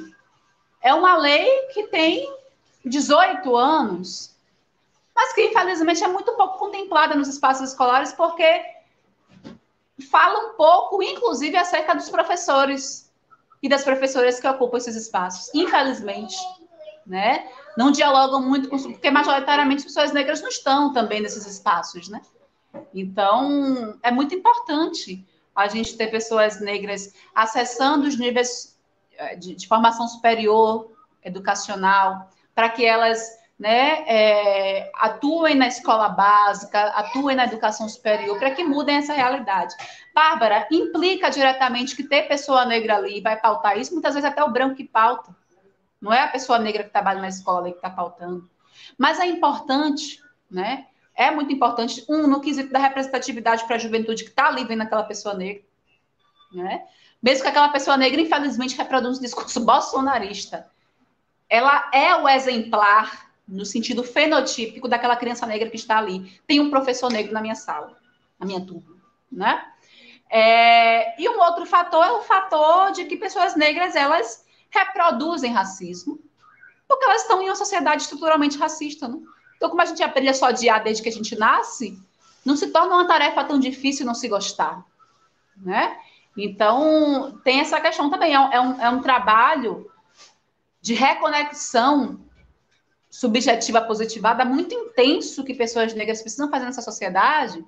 é 0.79 0.93
uma 0.93 1.17
lei 1.17 1.67
que 1.73 1.87
tem 1.87 2.31
18 2.85 3.55
anos, 3.55 4.35
mas 5.15 5.33
que, 5.33 5.41
infelizmente, 5.41 6.03
é 6.03 6.07
muito 6.07 6.31
pouco 6.33 6.59
contemplada 6.59 7.15
nos 7.15 7.27
espaços 7.27 7.71
escolares, 7.71 8.13
porque 8.13 8.63
fala 10.11 10.51
um 10.51 10.53
pouco, 10.53 11.01
inclusive, 11.01 11.57
acerca 11.57 11.95
dos 11.95 12.09
professores 12.09 13.11
e 13.61 13.67
das 13.67 13.83
professoras 13.83 14.39
que 14.39 14.47
ocupam 14.47 14.77
esses 14.77 14.95
espaços, 14.95 15.51
infelizmente, 15.53 16.37
né? 17.09 17.49
Não 17.75 17.91
dialogam 17.91 18.41
muito 18.41 18.69
com 18.69 18.77
porque 18.77 19.09
majoritariamente 19.09 19.79
as 19.79 19.85
pessoas 19.85 20.13
negras 20.13 20.41
não 20.41 20.49
estão 20.49 20.93
também 20.93 21.19
nesses 21.19 21.45
espaços, 21.45 22.07
né? 22.07 22.21
Então, 22.93 23.97
é 24.03 24.11
muito 24.11 24.35
importante 24.35 25.25
a 25.55 25.67
gente 25.67 25.97
ter 25.97 26.07
pessoas 26.07 26.61
negras 26.61 27.13
acessando 27.33 28.07
os 28.07 28.17
níveis 28.17 28.79
eh, 29.17 29.35
de, 29.35 29.55
de 29.55 29.67
formação 29.67 30.07
superior, 30.07 30.91
educacional, 31.23 32.29
para 32.53 32.69
que 32.69 32.85
elas 32.85 33.39
né, 33.57 34.05
é, 34.07 34.91
atuem 34.95 35.55
na 35.55 35.67
escola 35.67 36.07
básica, 36.07 36.79
atuem 36.91 37.35
na 37.35 37.43
educação 37.43 37.89
superior, 37.89 38.39
para 38.39 38.51
que 38.51 38.63
mudem 38.63 38.97
essa 38.97 39.13
realidade. 39.13 39.75
Bárbara, 40.13 40.65
implica 40.71 41.29
diretamente 41.29 41.95
que 41.95 42.03
ter 42.03 42.27
pessoa 42.27 42.65
negra 42.65 42.95
ali 42.95 43.19
vai 43.19 43.35
pautar 43.35 43.77
isso, 43.77 43.91
muitas 43.93 44.13
vezes 44.13 44.29
até 44.29 44.41
o 44.43 44.51
branco 44.51 44.75
que 44.75 44.85
pauta. 44.85 45.35
Não 46.01 46.13
é 46.13 46.21
a 46.21 46.27
pessoa 46.27 46.59
negra 46.59 46.83
que 46.83 46.91
trabalha 46.91 47.21
na 47.21 47.27
escola 47.27 47.69
que 47.69 47.77
está 47.77 47.89
pautando. 47.89 48.49
Mas 48.97 49.19
é 49.19 49.25
importante, 49.25 50.21
né? 50.49 50.87
É 51.15 51.29
muito 51.29 51.51
importante, 51.51 52.05
um, 52.07 52.27
no 52.27 52.39
quesito 52.39 52.71
da 52.71 52.79
representatividade 52.79 53.65
para 53.65 53.75
a 53.75 53.79
juventude 53.79 54.23
que 54.23 54.29
está 54.29 54.47
ali 54.47 54.63
vendo 54.63 54.83
aquela 54.83 55.03
pessoa 55.03 55.35
negra, 55.35 55.63
né? 56.53 56.87
Mesmo 57.21 57.43
que 57.43 57.49
aquela 57.49 57.67
pessoa 57.69 57.97
negra, 57.97 58.21
infelizmente, 58.21 58.77
reproduz 58.77 59.17
um 59.17 59.21
discurso 59.21 59.59
bolsonarista. 59.59 60.69
Ela 61.49 61.89
é 61.93 62.15
o 62.15 62.29
exemplar 62.29 63.29
no 63.45 63.65
sentido 63.65 64.03
fenotípico 64.03 64.87
daquela 64.87 65.17
criança 65.17 65.45
negra 65.45 65.69
que 65.69 65.75
está 65.75 65.97
ali. 65.97 66.39
Tem 66.47 66.59
um 66.61 66.69
professor 66.69 67.11
negro 67.11 67.33
na 67.33 67.41
minha 67.41 67.55
sala, 67.55 67.97
na 68.39 68.45
minha 68.45 68.61
turma, 68.61 68.95
né? 69.29 69.65
É, 70.29 71.19
e 71.21 71.27
um 71.27 71.39
outro 71.39 71.65
fator 71.65 72.05
é 72.05 72.11
o 72.11 72.21
fator 72.21 72.91
de 72.91 73.05
que 73.05 73.17
pessoas 73.17 73.55
negras 73.55 73.95
elas 73.95 74.45
reproduzem 74.69 75.51
racismo, 75.51 76.19
porque 76.87 77.05
elas 77.05 77.21
estão 77.21 77.41
em 77.41 77.45
uma 77.45 77.55
sociedade 77.55 78.03
estruturalmente 78.03 78.57
racista, 78.57 79.07
né? 79.07 79.19
Então, 79.55 79.69
como 79.69 79.81
a 79.81 79.85
gente 79.85 80.01
aprende 80.01 80.29
a 80.29 80.33
só 80.33 80.47
odiar 80.49 80.83
desde 80.83 81.03
que 81.03 81.09
a 81.09 81.11
gente 81.11 81.37
nasce, 81.37 82.01
não 82.45 82.55
se 82.55 82.67
torna 82.67 82.95
uma 82.95 83.07
tarefa 83.07 83.43
tão 83.43 83.59
difícil 83.59 84.05
não 84.05 84.15
se 84.15 84.27
gostar, 84.27 84.85
né? 85.57 85.97
Então, 86.37 87.39
tem 87.43 87.59
essa 87.59 87.81
questão 87.81 88.09
também, 88.09 88.33
é 88.33 88.39
um, 88.39 88.51
é 88.81 88.89
um, 88.91 88.99
é 88.99 89.01
trabalho 89.01 89.91
de 90.81 90.93
reconexão 90.93 92.19
subjetiva 93.09 93.81
positivada 93.81 94.45
muito 94.45 94.73
intenso 94.73 95.43
que 95.43 95.53
pessoas 95.53 95.93
negras 95.93 96.21
precisam 96.21 96.49
fazer 96.49 96.65
nessa 96.65 96.81
sociedade 96.81 97.65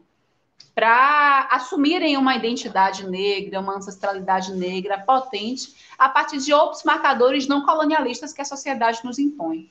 para 0.73 1.47
assumirem 1.51 2.17
uma 2.17 2.35
identidade 2.35 3.07
negra, 3.07 3.59
uma 3.59 3.75
ancestralidade 3.75 4.53
negra 4.53 4.99
potente 4.99 5.75
a 5.97 6.07
partir 6.07 6.37
de 6.39 6.53
outros 6.53 6.83
marcadores 6.83 7.47
não 7.47 7.65
colonialistas 7.65 8.33
que 8.33 8.41
a 8.41 8.45
sociedade 8.45 9.01
nos 9.03 9.19
impõe. 9.19 9.69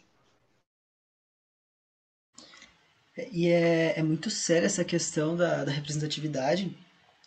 E 3.32 3.48
é, 3.48 3.98
é 3.98 4.02
muito 4.02 4.30
séria 4.30 4.66
essa 4.66 4.84
questão 4.84 5.36
da, 5.36 5.64
da 5.64 5.72
representatividade, 5.72 6.74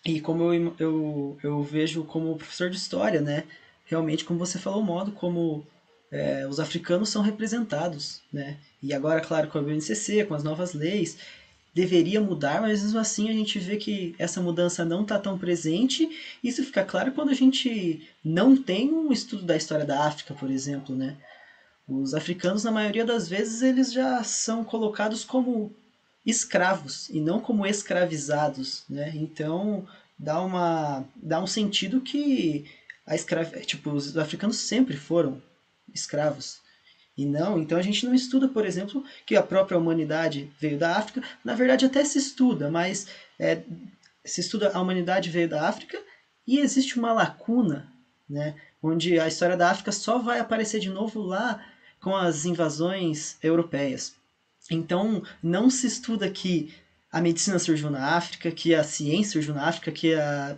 e 0.06 0.20
como 0.20 0.54
eu, 0.54 0.76
eu, 0.80 1.38
eu 1.42 1.64
vejo 1.64 2.04
como 2.04 2.36
professor 2.36 2.70
de 2.70 2.76
história, 2.76 3.22
né? 3.22 3.46
Realmente, 3.86 4.26
como 4.26 4.40
você 4.40 4.60
falou, 4.60 4.82
o 4.82 4.86
modo 4.86 5.12
como 5.12 5.66
é, 6.12 6.46
os 6.48 6.60
africanos 6.60 7.10
são 7.10 7.22
representados, 7.22 8.22
né? 8.32 8.58
E 8.82 8.94
agora, 8.94 9.22
claro, 9.22 9.48
com 9.48 9.58
a 9.58 9.62
BNCC, 9.62 10.26
com 10.26 10.34
as 10.34 10.44
novas 10.44 10.74
leis, 10.74 11.18
deveria 11.74 12.22
mudar, 12.22 12.62
mas 12.62 12.84
mesmo 12.84 13.00
assim 13.00 13.30
a 13.30 13.34
gente 13.34 13.58
vê 13.58 13.78
que 13.78 14.14
essa 14.20 14.42
mudança 14.42 14.86
não 14.86 15.02
está 15.02 15.18
tão 15.18 15.38
presente. 15.38 16.08
Isso 16.44 16.64
fica 16.64 16.84
claro 16.84 17.12
quando 17.12 17.30
a 17.30 17.34
gente 17.34 18.08
não 18.24 18.56
tem 18.56 18.92
um 18.92 19.12
estudo 19.12 19.44
da 19.44 19.58
história 19.58 19.86
da 19.86 20.06
África, 20.06 20.34
por 20.34 20.52
exemplo, 20.52 20.96
né? 20.96 21.18
Os 21.88 22.14
africanos, 22.14 22.64
na 22.64 22.72
maioria 22.72 23.06
das 23.06 23.28
vezes, 23.28 23.62
eles 23.62 23.92
já 23.92 24.24
são 24.24 24.64
colocados 24.64 25.26
como 25.26 25.74
escravos 26.26 27.10
e 27.10 27.20
não 27.20 27.40
como 27.40 27.66
escravizados, 27.66 28.84
né? 28.90 29.12
Então 29.16 29.86
dá 30.18 30.42
uma 30.42 31.04
dá 31.16 31.42
um 31.42 31.48
sentido 31.48 32.00
que 32.00 32.66
a 33.06 33.16
escrava, 33.16 33.60
tipo, 33.62 33.90
os 33.92 34.18
africanos 34.18 34.58
sempre 34.58 34.96
foram 34.96 35.42
escravos. 35.94 36.63
E 37.16 37.26
não, 37.26 37.60
então 37.60 37.78
a 37.78 37.82
gente 37.82 38.06
não 38.06 38.14
estuda, 38.14 38.48
por 38.48 38.66
exemplo, 38.66 39.04
que 39.26 39.36
a 39.36 39.44
própria 39.44 39.78
humanidade 39.78 40.52
veio 40.60 40.80
da 40.80 40.98
África. 40.98 41.22
Na 41.44 41.54
verdade, 41.54 41.86
até 41.86 42.04
se 42.04 42.18
estuda, 42.18 42.72
mas 42.72 43.08
é, 43.40 43.62
se 44.26 44.42
estuda 44.42 44.72
a 44.74 44.82
humanidade 44.82 45.30
veio 45.30 45.48
da 45.48 45.68
África 45.68 46.02
e 46.48 46.60
existe 46.60 46.98
uma 46.98 47.14
lacuna, 47.14 47.92
né, 48.28 48.56
onde 48.82 49.20
a 49.20 49.28
história 49.28 49.56
da 49.56 49.70
África 49.70 49.92
só 49.92 50.18
vai 50.18 50.40
aparecer 50.40 50.80
de 50.80 50.90
novo 50.90 51.22
lá 51.22 51.64
com 52.02 52.16
as 52.16 52.46
invasões 52.46 53.38
europeias. 53.44 54.16
Então, 54.72 55.24
não 55.42 55.70
se 55.70 55.86
estuda 55.86 56.30
que 56.30 56.74
a 57.12 57.22
medicina 57.22 57.60
surgiu 57.60 57.92
na 57.92 58.16
África, 58.16 58.52
que 58.52 58.74
a 58.74 58.84
ciência 58.84 59.34
surgiu 59.34 59.54
na 59.54 59.68
África, 59.68 59.92
que 59.92 60.16
a, 60.16 60.58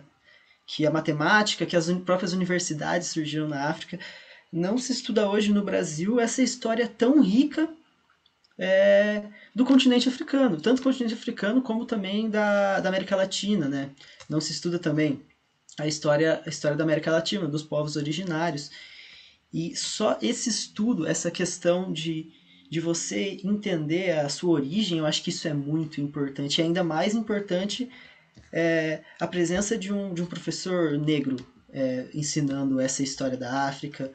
que 0.66 0.86
a 0.86 0.90
matemática, 0.90 1.66
que 1.66 1.76
as 1.76 1.92
próprias 1.98 2.32
universidades 2.32 3.08
surgiram 3.08 3.46
na 3.46 3.68
África 3.68 3.98
não 4.56 4.78
se 4.78 4.90
estuda 4.90 5.28
hoje 5.28 5.52
no 5.52 5.62
Brasil 5.62 6.18
essa 6.18 6.42
história 6.42 6.88
tão 6.88 7.20
rica 7.20 7.68
é, 8.58 9.22
do 9.54 9.66
continente 9.66 10.08
africano, 10.08 10.58
tanto 10.58 10.78
do 10.78 10.84
continente 10.84 11.12
africano 11.12 11.60
como 11.60 11.84
também 11.84 12.30
da, 12.30 12.80
da 12.80 12.88
América 12.88 13.14
Latina, 13.14 13.68
né? 13.68 13.90
Não 14.28 14.40
se 14.40 14.52
estuda 14.52 14.78
também 14.78 15.20
a 15.78 15.86
história, 15.86 16.42
a 16.46 16.48
história 16.48 16.76
da 16.76 16.84
América 16.84 17.12
Latina, 17.12 17.46
dos 17.46 17.62
povos 17.62 17.96
originários. 17.96 18.70
E 19.52 19.76
só 19.76 20.18
esse 20.22 20.48
estudo, 20.48 21.06
essa 21.06 21.30
questão 21.30 21.92
de, 21.92 22.30
de 22.70 22.80
você 22.80 23.38
entender 23.44 24.12
a 24.12 24.28
sua 24.30 24.52
origem, 24.52 24.98
eu 24.98 25.06
acho 25.06 25.22
que 25.22 25.28
isso 25.28 25.46
é 25.46 25.52
muito 25.52 26.00
importante. 26.00 26.58
E 26.58 26.62
ainda 26.62 26.82
mais 26.82 27.14
importante 27.14 27.90
é 28.50 29.02
a 29.20 29.26
presença 29.26 29.76
de 29.76 29.92
um, 29.92 30.14
de 30.14 30.22
um 30.22 30.26
professor 30.26 30.98
negro 30.98 31.36
é, 31.70 32.08
ensinando 32.14 32.80
essa 32.80 33.02
história 33.02 33.36
da 33.36 33.66
África, 33.68 34.10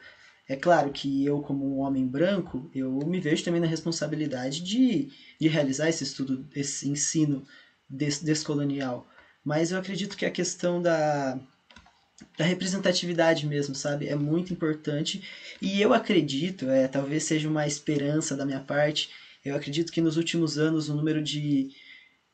é 0.48 0.56
claro 0.56 0.90
que 0.90 1.24
eu, 1.24 1.40
como 1.40 1.76
um 1.76 1.80
homem 1.80 2.06
branco, 2.06 2.70
eu 2.74 2.98
me 3.06 3.20
vejo 3.20 3.44
também 3.44 3.60
na 3.60 3.66
responsabilidade 3.66 4.62
de, 4.62 5.10
de 5.40 5.48
realizar 5.48 5.88
esse 5.88 6.04
estudo, 6.04 6.46
esse 6.54 6.88
ensino 6.88 7.46
des, 7.88 8.20
descolonial. 8.20 9.08
Mas 9.44 9.70
eu 9.70 9.78
acredito 9.78 10.16
que 10.16 10.26
a 10.26 10.30
questão 10.30 10.82
da, 10.82 11.38
da 12.36 12.44
representatividade 12.44 13.46
mesmo, 13.46 13.74
sabe? 13.74 14.08
É 14.08 14.16
muito 14.16 14.52
importante. 14.52 15.22
E 15.60 15.80
eu 15.80 15.92
acredito, 15.92 16.68
é, 16.68 16.88
talvez 16.88 17.24
seja 17.24 17.48
uma 17.48 17.66
esperança 17.66 18.36
da 18.36 18.44
minha 18.44 18.60
parte, 18.60 19.10
eu 19.44 19.56
acredito 19.56 19.92
que 19.92 20.00
nos 20.00 20.16
últimos 20.16 20.58
anos 20.58 20.88
o 20.88 20.94
número 20.94 21.22
de, 21.22 21.70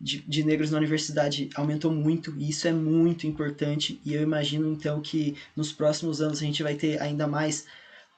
de, 0.01 0.21
de, 0.21 0.45
negros 0.45 0.71
na 0.71 0.79
universidade 0.79 1.49
aumentou 1.55 1.91
muito, 1.91 2.35
e 2.39 2.51
isso 2.51 2.69
é 2.69 2.73
muito 2.73 3.27
importante. 3.27 4.01
E 4.05 4.15
eu 4.15 4.23
imagino 4.23 4.71
então 4.71 5.01
que 5.01 5.37
nos 5.57 5.73
próximos 5.73 6.21
anos 6.21 6.39
a 6.43 6.45
gente 6.45 6.63
vai 6.63 6.75
ter 6.75 7.01
ainda 7.01 7.27
mais 7.27 7.67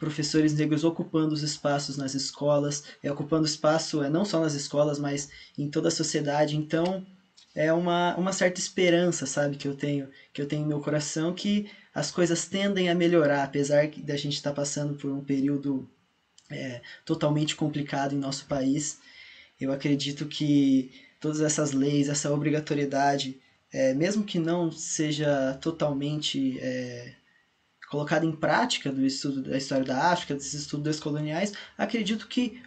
professores 0.01 0.55
negros 0.55 0.83
ocupando 0.83 1.35
os 1.35 1.43
espaços 1.43 1.99
nas 1.99 2.15
escolas, 2.15 2.83
é, 3.03 3.13
ocupando 3.13 3.47
espaço 3.47 4.03
é, 4.03 4.09
não 4.09 4.25
só 4.25 4.41
nas 4.41 4.55
escolas, 4.55 4.99
mas 4.99 5.29
em 5.57 5.69
toda 5.69 5.89
a 5.89 5.93
sociedade. 5.93 6.57
Então, 6.57 7.07
é 7.55 7.71
uma, 7.73 8.17
uma 8.17 8.33
certa 8.33 8.59
esperança, 8.59 9.27
sabe, 9.27 9.57
que 9.57 9.69
eu 9.69 9.75
tenho, 9.75 10.09
que 10.33 10.41
eu 10.41 10.47
tenho 10.47 10.63
no 10.63 10.69
meu 10.69 10.81
coração, 10.81 11.35
que 11.35 11.71
as 11.95 12.11
coisas 12.11 12.47
tendem 12.47 12.89
a 12.89 12.95
melhorar, 12.95 13.45
apesar 13.45 13.89
da 13.89 14.17
gente 14.17 14.37
estar 14.37 14.51
tá 14.51 14.57
passando 14.57 14.95
por 14.95 15.11
um 15.11 15.23
período 15.23 15.89
é, 16.49 16.81
totalmente 17.05 17.55
complicado 17.55 18.15
em 18.15 18.19
nosso 18.19 18.47
país. 18.47 18.99
Eu 19.61 19.71
acredito 19.71 20.27
que 20.27 20.91
todas 21.21 21.43
essas 21.43 21.73
leis, 21.73 22.09
essa 22.09 22.33
obrigatoriedade, 22.33 23.39
é, 23.71 23.93
mesmo 23.93 24.25
que 24.25 24.39
não 24.39 24.73
seja 24.73 25.59
totalmente 25.61 26.59
é, 26.61 27.15
colocada 27.91 28.25
em 28.25 28.33
prática 28.33 28.93
do 28.93 29.05
estudo 29.05 29.43
da 29.43 29.59
história 29.59 29.85
da 29.85 30.13
África, 30.13 30.35
desses 30.35 30.55
estudos 30.55 30.85
descoloniais, 30.85 31.53
acredito 31.77 32.29
que 32.29 32.63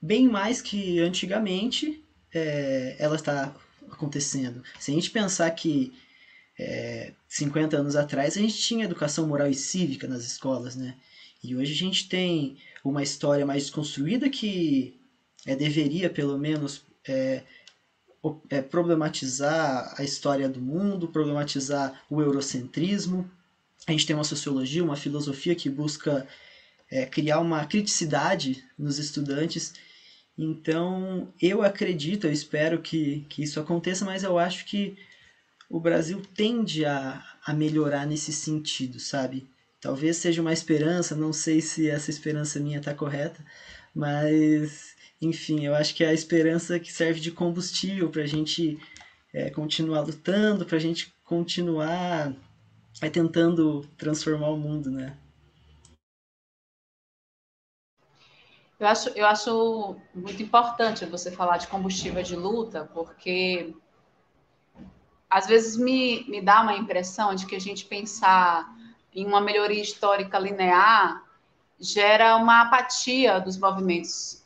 bem 0.00 0.28
mais 0.28 0.62
que 0.62 1.00
antigamente 1.00 2.02
é, 2.32 2.96
ela 2.98 3.16
está 3.16 3.54
acontecendo. 3.90 4.62
Se 4.78 4.92
a 4.92 4.94
gente 4.94 5.10
pensar 5.10 5.50
que 5.50 5.92
é, 6.56 7.12
50 7.28 7.76
anos 7.76 7.96
atrás 7.96 8.36
a 8.36 8.40
gente 8.40 8.56
tinha 8.56 8.84
educação 8.84 9.26
moral 9.26 9.48
e 9.48 9.54
cívica 9.54 10.06
nas 10.06 10.24
escolas, 10.24 10.76
né? 10.76 10.94
E 11.42 11.56
hoje 11.56 11.72
a 11.72 11.76
gente 11.76 12.08
tem 12.08 12.58
uma 12.84 13.02
história 13.02 13.44
mais 13.44 13.64
desconstruída 13.64 14.28
que 14.28 15.00
é, 15.46 15.56
deveria, 15.56 16.08
pelo 16.08 16.38
menos, 16.38 16.84
é, 17.08 17.42
é, 18.50 18.60
problematizar 18.60 19.94
a 19.98 20.04
história 20.04 20.48
do 20.48 20.60
mundo, 20.60 21.08
problematizar 21.08 22.02
o 22.10 22.20
eurocentrismo, 22.20 23.28
a 23.86 23.92
gente 23.92 24.06
tem 24.06 24.14
uma 24.14 24.24
sociologia, 24.24 24.84
uma 24.84 24.96
filosofia 24.96 25.54
que 25.54 25.70
busca 25.70 26.26
é, 26.90 27.06
criar 27.06 27.40
uma 27.40 27.64
criticidade 27.64 28.64
nos 28.78 28.98
estudantes. 28.98 29.74
Então, 30.36 31.32
eu 31.40 31.62
acredito, 31.62 32.26
eu 32.26 32.32
espero 32.32 32.80
que, 32.80 33.26
que 33.28 33.42
isso 33.42 33.60
aconteça, 33.60 34.04
mas 34.04 34.22
eu 34.22 34.38
acho 34.38 34.64
que 34.64 34.96
o 35.68 35.78
Brasil 35.78 36.20
tende 36.34 36.84
a, 36.84 37.22
a 37.44 37.52
melhorar 37.52 38.06
nesse 38.06 38.32
sentido, 38.32 38.98
sabe? 38.98 39.48
Talvez 39.80 40.16
seja 40.16 40.42
uma 40.42 40.52
esperança, 40.52 41.14
não 41.14 41.32
sei 41.32 41.60
se 41.60 41.88
essa 41.88 42.10
esperança 42.10 42.60
minha 42.60 42.78
está 42.78 42.92
correta, 42.92 43.44
mas, 43.94 44.94
enfim, 45.22 45.64
eu 45.64 45.74
acho 45.74 45.94
que 45.94 46.04
é 46.04 46.08
a 46.08 46.14
esperança 46.14 46.78
que 46.78 46.92
serve 46.92 47.20
de 47.20 47.30
combustível 47.30 48.10
para 48.10 48.22
a 48.22 48.26
gente 48.26 48.78
é, 49.32 49.48
continuar 49.50 50.00
lutando, 50.00 50.66
para 50.66 50.76
a 50.76 50.80
gente 50.80 51.12
continuar 51.24 52.34
é 53.00 53.08
tentando 53.08 53.82
transformar 53.96 54.48
o 54.48 54.56
mundo, 54.56 54.90
né? 54.90 55.16
Eu 58.78 58.86
acho, 58.86 59.08
eu 59.10 59.26
acho 59.26 59.96
muito 60.14 60.42
importante 60.42 61.04
você 61.04 61.30
falar 61.30 61.58
de 61.58 61.68
combustível 61.68 62.22
de 62.22 62.34
luta, 62.34 62.88
porque 62.94 63.74
às 65.28 65.46
vezes 65.46 65.76
me, 65.76 66.24
me 66.28 66.40
dá 66.40 66.62
uma 66.62 66.74
impressão 66.74 67.34
de 67.34 67.46
que 67.46 67.54
a 67.54 67.60
gente 67.60 67.84
pensar 67.84 68.74
em 69.14 69.26
uma 69.26 69.40
melhoria 69.40 69.82
histórica 69.82 70.38
linear 70.38 71.24
gera 71.78 72.36
uma 72.36 72.62
apatia 72.62 73.40
dos 73.40 73.58
movimentos 73.58 74.44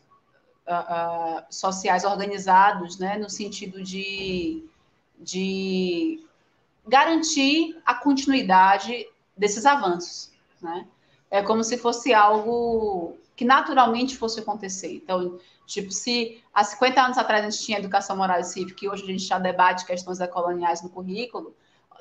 uh, 0.66 1.40
uh, 1.40 1.44
sociais 1.48 2.04
organizados, 2.04 2.98
né, 2.98 3.16
no 3.16 3.30
sentido 3.30 3.82
de, 3.82 4.64
de 5.18 6.24
garantir 6.86 7.80
a 7.84 7.94
continuidade 7.94 9.06
desses 9.36 9.66
avanços, 9.66 10.32
né? 10.60 10.86
É 11.30 11.42
como 11.42 11.64
se 11.64 11.76
fosse 11.76 12.14
algo 12.14 13.16
que 13.34 13.44
naturalmente 13.44 14.16
fosse 14.16 14.40
acontecer. 14.40 14.94
Então, 14.94 15.38
tipo, 15.66 15.90
se 15.90 16.42
há 16.52 16.62
50 16.62 17.02
anos 17.02 17.18
atrás 17.18 17.44
a 17.44 17.50
gente 17.50 17.64
tinha 17.64 17.78
educação 17.78 18.16
moral 18.16 18.38
e 18.38 18.44
cívica 18.44 18.84
e 18.84 18.88
hoje 18.88 19.02
a 19.02 19.06
gente 19.06 19.24
já 19.24 19.38
debate 19.38 19.84
questões 19.84 20.18
decoloniais 20.18 20.82
no 20.82 20.90
currículo, 20.90 21.54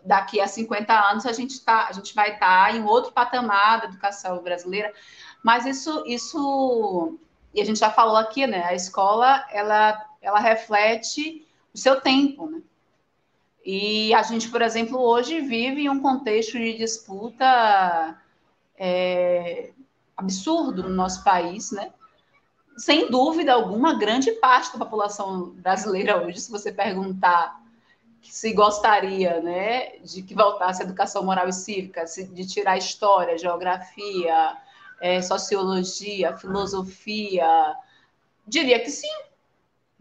daqui 0.05 0.39
a 0.39 0.47
50 0.47 0.93
anos 0.93 1.25
a 1.25 1.31
gente, 1.31 1.59
tá, 1.61 1.87
a 1.87 1.91
gente 1.91 2.13
vai 2.13 2.33
estar 2.33 2.65
tá 2.65 2.71
em 2.71 2.83
outro 2.83 3.11
patamar 3.11 3.79
da 3.79 3.85
educação 3.85 4.43
brasileira. 4.43 4.93
Mas 5.41 5.65
isso, 5.65 6.03
isso, 6.05 7.17
e 7.53 7.61
a 7.61 7.65
gente 7.65 7.79
já 7.79 7.89
falou 7.89 8.17
aqui, 8.17 8.45
né? 8.45 8.63
A 8.65 8.75
escola, 8.75 9.45
ela, 9.51 10.05
ela 10.21 10.39
reflete 10.39 11.47
o 11.73 11.77
seu 11.77 11.99
tempo, 11.99 12.47
né? 12.47 12.61
E 13.65 14.13
a 14.13 14.23
gente, 14.23 14.49
por 14.49 14.61
exemplo, 14.61 14.99
hoje 14.99 15.39
vive 15.39 15.89
um 15.89 16.01
contexto 16.01 16.53
de 16.53 16.77
disputa 16.77 18.17
é, 18.77 19.71
absurdo 20.17 20.83
no 20.83 20.89
nosso 20.89 21.23
país, 21.23 21.71
né? 21.71 21.91
Sem 22.75 23.09
dúvida 23.09 23.53
alguma, 23.53 23.97
grande 23.97 24.31
parte 24.33 24.73
da 24.73 24.83
população 24.83 25.51
brasileira 25.51 26.21
hoje, 26.21 26.41
se 26.41 26.51
você 26.51 26.71
perguntar 26.71 27.63
se 28.23 28.53
gostaria, 28.53 29.41
né, 29.41 29.97
de 29.97 30.21
que 30.21 30.33
voltasse 30.33 30.81
a 30.81 30.85
educação 30.85 31.23
moral 31.23 31.47
e 31.49 31.53
cívica, 31.53 32.05
de 32.05 32.47
tirar 32.47 32.77
história, 32.77 33.37
geografia, 33.37 34.57
é, 35.01 35.21
sociologia, 35.21 36.37
filosofia, 36.37 37.75
diria 38.47 38.79
que 38.79 38.89
sim, 38.89 39.13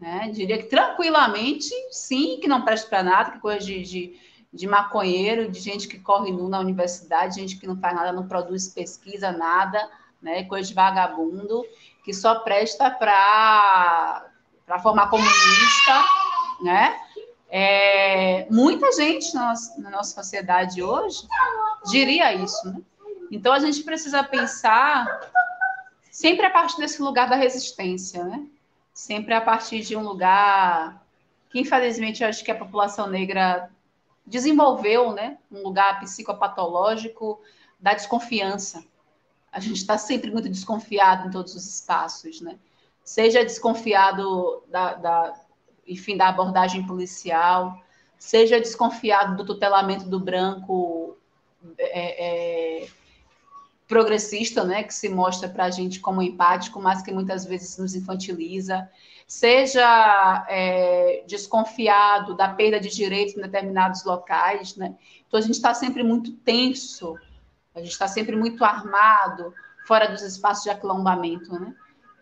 né? 0.03 0.29
Diria 0.33 0.57
que 0.57 0.65
tranquilamente, 0.65 1.73
sim, 1.89 2.37
que 2.41 2.47
não 2.47 2.65
presta 2.65 2.89
para 2.89 3.03
nada, 3.03 3.31
que 3.31 3.39
coisa 3.39 3.65
de, 3.65 3.81
de, 3.83 4.19
de, 4.51 4.67
maconheiro, 4.67 5.49
de 5.49 5.61
gente 5.61 5.87
que 5.87 5.97
corre 5.97 6.29
nu 6.29 6.49
na 6.49 6.59
universidade, 6.59 7.39
gente 7.39 7.57
que 7.57 7.65
não 7.65 7.79
faz 7.79 7.95
nada, 7.95 8.11
não 8.11 8.27
produz 8.27 8.67
pesquisa, 8.67 9.31
nada, 9.31 9.89
né? 10.21 10.43
coisa 10.43 10.67
de 10.67 10.73
vagabundo, 10.75 11.63
que 12.03 12.13
só 12.13 12.35
presta 12.39 12.91
para 12.91 14.27
formar 14.81 15.09
comunista, 15.09 16.03
né? 16.61 16.99
É, 17.49 18.45
muita 18.49 18.91
gente 18.91 19.33
na 19.33 19.49
nossa, 19.49 19.81
na 19.81 19.89
nossa 19.89 20.21
sociedade 20.21 20.83
hoje 20.83 21.25
diria 21.85 22.33
isso, 22.33 22.67
né? 22.67 22.81
Então 23.31 23.53
a 23.53 23.59
gente 23.59 23.83
precisa 23.83 24.21
pensar 24.21 25.07
sempre 26.11 26.45
a 26.45 26.49
partir 26.49 26.77
desse 26.77 27.01
lugar 27.01 27.29
da 27.29 27.37
resistência, 27.37 28.23
né? 28.25 28.45
Sempre 28.93 29.33
a 29.33 29.41
partir 29.41 29.81
de 29.81 29.95
um 29.95 30.03
lugar 30.03 31.03
que, 31.49 31.59
infelizmente, 31.59 32.23
acho 32.23 32.43
que 32.43 32.51
a 32.51 32.57
população 32.57 33.07
negra 33.07 33.69
desenvolveu, 34.25 35.11
né? 35.11 35.37
Um 35.51 35.63
lugar 35.63 35.99
psicopatológico 35.99 37.41
da 37.79 37.93
desconfiança. 37.93 38.83
A 39.51 39.59
gente 39.59 39.77
está 39.77 39.97
sempre 39.97 40.31
muito 40.31 40.49
desconfiado 40.49 41.27
em 41.27 41.31
todos 41.31 41.55
os 41.55 41.67
espaços, 41.67 42.41
né? 42.41 42.57
Seja 43.03 43.43
desconfiado 43.43 44.63
da, 44.67 44.93
da, 44.93 45.33
enfim, 45.85 46.15
da 46.15 46.29
abordagem 46.29 46.85
policial, 46.87 47.77
seja 48.17 48.59
desconfiado 48.59 49.35
do 49.35 49.45
tutelamento 49.45 50.05
do 50.05 50.19
branco 50.19 51.17
é, 51.77 52.83
é, 52.83 52.87
progressista, 53.87 54.63
né, 54.63 54.83
que 54.83 54.93
se 54.93 55.09
mostra 55.09 55.47
para 55.49 55.65
a 55.65 55.69
gente 55.69 55.99
como 55.99 56.21
empático, 56.21 56.81
mas 56.81 57.01
que 57.01 57.11
muitas 57.11 57.45
vezes 57.45 57.77
nos 57.77 57.95
infantiliza, 57.95 58.89
seja 59.27 60.45
é, 60.49 61.23
desconfiado 61.27 62.35
da 62.35 62.49
perda 62.49 62.79
de 62.79 62.89
direitos 62.89 63.35
em 63.35 63.41
determinados 63.41 64.03
locais, 64.03 64.75
né? 64.75 64.95
Então 65.27 65.39
a 65.39 65.41
gente 65.41 65.55
está 65.55 65.73
sempre 65.73 66.03
muito 66.03 66.31
tenso, 66.31 67.17
a 67.73 67.79
gente 67.79 67.91
está 67.91 68.07
sempre 68.07 68.35
muito 68.35 68.63
armado 68.63 69.53
fora 69.87 70.07
dos 70.07 70.21
espaços 70.21 70.63
de 70.63 70.69
aquilombamento, 70.69 71.51
né? 71.59 71.73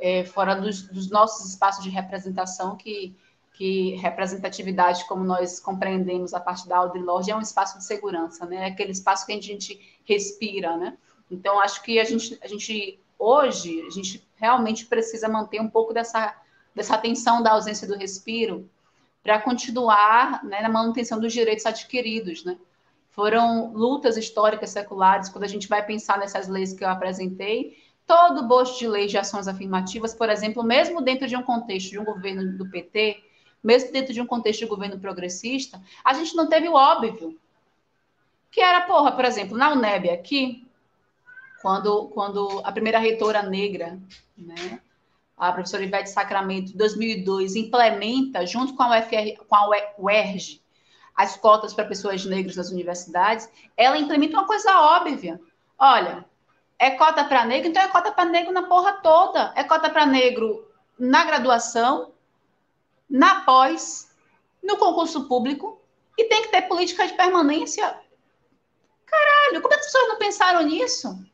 é, 0.01 0.25
fora 0.25 0.55
dos, 0.55 0.81
dos, 0.81 1.09
nossos 1.09 1.47
espaços 1.51 1.83
de 1.83 1.89
representação, 1.91 2.75
que, 2.75 3.15
que 3.53 3.95
representatividade, 3.97 5.07
como 5.07 5.23
nós 5.23 5.59
compreendemos 5.59 6.33
a 6.33 6.39
partir 6.39 6.67
da 6.67 6.77
Audre 6.77 6.99
Lorde, 6.99 7.29
é 7.29 7.35
um 7.35 7.41
espaço 7.41 7.77
de 7.77 7.85
segurança, 7.85 8.45
né? 8.47 8.55
É 8.55 8.65
aquele 8.65 8.91
espaço 8.91 9.25
que 9.27 9.31
a 9.31 9.39
gente 9.39 9.79
respira, 10.03 10.75
né? 10.75 10.97
Então, 11.31 11.59
acho 11.59 11.81
que 11.81 11.99
a 11.99 12.03
gente, 12.03 12.37
a 12.41 12.47
gente 12.47 12.99
hoje, 13.17 13.85
a 13.87 13.89
gente 13.89 14.27
realmente 14.35 14.85
precisa 14.85 15.29
manter 15.29 15.61
um 15.61 15.69
pouco 15.69 15.93
dessa, 15.93 16.35
dessa 16.75 16.95
atenção 16.95 17.41
da 17.41 17.51
ausência 17.51 17.87
do 17.87 17.95
respiro 17.95 18.69
para 19.23 19.39
continuar 19.39 20.43
né, 20.43 20.61
na 20.61 20.69
manutenção 20.69 21.19
dos 21.19 21.31
direitos 21.31 21.65
adquiridos, 21.65 22.43
né? 22.43 22.57
Foram 23.11 23.71
lutas 23.73 24.17
históricas 24.17 24.71
seculares, 24.71 25.29
quando 25.29 25.43
a 25.43 25.47
gente 25.47 25.67
vai 25.67 25.85
pensar 25.85 26.17
nessas 26.17 26.47
leis 26.47 26.73
que 26.73 26.83
eu 26.83 26.89
apresentei, 26.89 27.77
todo 28.07 28.41
o 28.41 28.47
bojo 28.47 28.77
de 28.79 28.87
leis 28.87 29.11
de 29.11 29.17
ações 29.17 29.47
afirmativas, 29.47 30.13
por 30.13 30.29
exemplo, 30.29 30.63
mesmo 30.63 31.01
dentro 31.01 31.27
de 31.27 31.35
um 31.35 31.43
contexto 31.43 31.91
de 31.91 31.99
um 31.99 32.05
governo 32.05 32.57
do 32.57 32.69
PT, 32.69 33.21
mesmo 33.63 33.91
dentro 33.91 34.13
de 34.13 34.21
um 34.21 34.25
contexto 34.25 34.61
de 34.61 34.65
governo 34.65 34.99
progressista, 34.99 35.81
a 36.03 36.13
gente 36.13 36.35
não 36.35 36.47
teve 36.47 36.67
o 36.67 36.73
óbvio. 36.73 37.37
Que 38.49 38.59
era, 38.59 38.81
porra, 38.81 39.11
por 39.11 39.23
exemplo, 39.23 39.57
na 39.57 39.71
UNEB 39.71 40.09
aqui, 40.09 40.67
quando, 41.61 42.07
quando 42.09 42.61
a 42.63 42.71
primeira 42.71 42.99
reitora 42.99 43.43
negra, 43.43 43.99
né, 44.37 44.79
a 45.37 45.51
professora 45.51 45.83
Ivete 45.83 46.09
Sacramento, 46.09 46.73
em 46.73 46.77
2002, 46.77 47.55
implementa, 47.55 48.45
junto 48.45 48.75
com 48.75 48.83
a, 48.83 48.99
UFR, 48.99 49.37
com 49.47 49.55
a 49.55 49.69
UERJ, 49.97 50.61
as 51.15 51.35
cotas 51.35 51.73
para 51.73 51.85
pessoas 51.85 52.25
negras 52.25 52.55
nas 52.55 52.69
universidades, 52.69 53.49
ela 53.75 53.97
implementa 53.97 54.37
uma 54.37 54.47
coisa 54.47 54.79
óbvia. 54.79 55.39
Olha, 55.77 56.25
é 56.79 56.91
cota 56.91 57.23
para 57.23 57.45
negro, 57.45 57.69
então 57.69 57.81
é 57.81 57.87
cota 57.87 58.11
para 58.11 58.25
negro 58.25 58.51
na 58.51 58.63
porra 58.63 58.93
toda. 58.93 59.53
É 59.55 59.63
cota 59.63 59.89
para 59.89 60.05
negro 60.05 60.67
na 60.97 61.23
graduação, 61.25 62.11
na 63.09 63.41
pós, 63.41 64.09
no 64.63 64.77
concurso 64.77 65.27
público, 65.27 65.81
e 66.17 66.23
tem 66.25 66.43
que 66.43 66.49
ter 66.49 66.63
política 66.63 67.07
de 67.07 67.13
permanência. 67.13 67.83
Caralho, 69.05 69.61
como 69.61 69.73
é 69.73 69.77
as 69.77 69.85
pessoas 69.85 70.07
não 70.07 70.17
pensaram 70.17 70.61
nisso? 70.63 71.30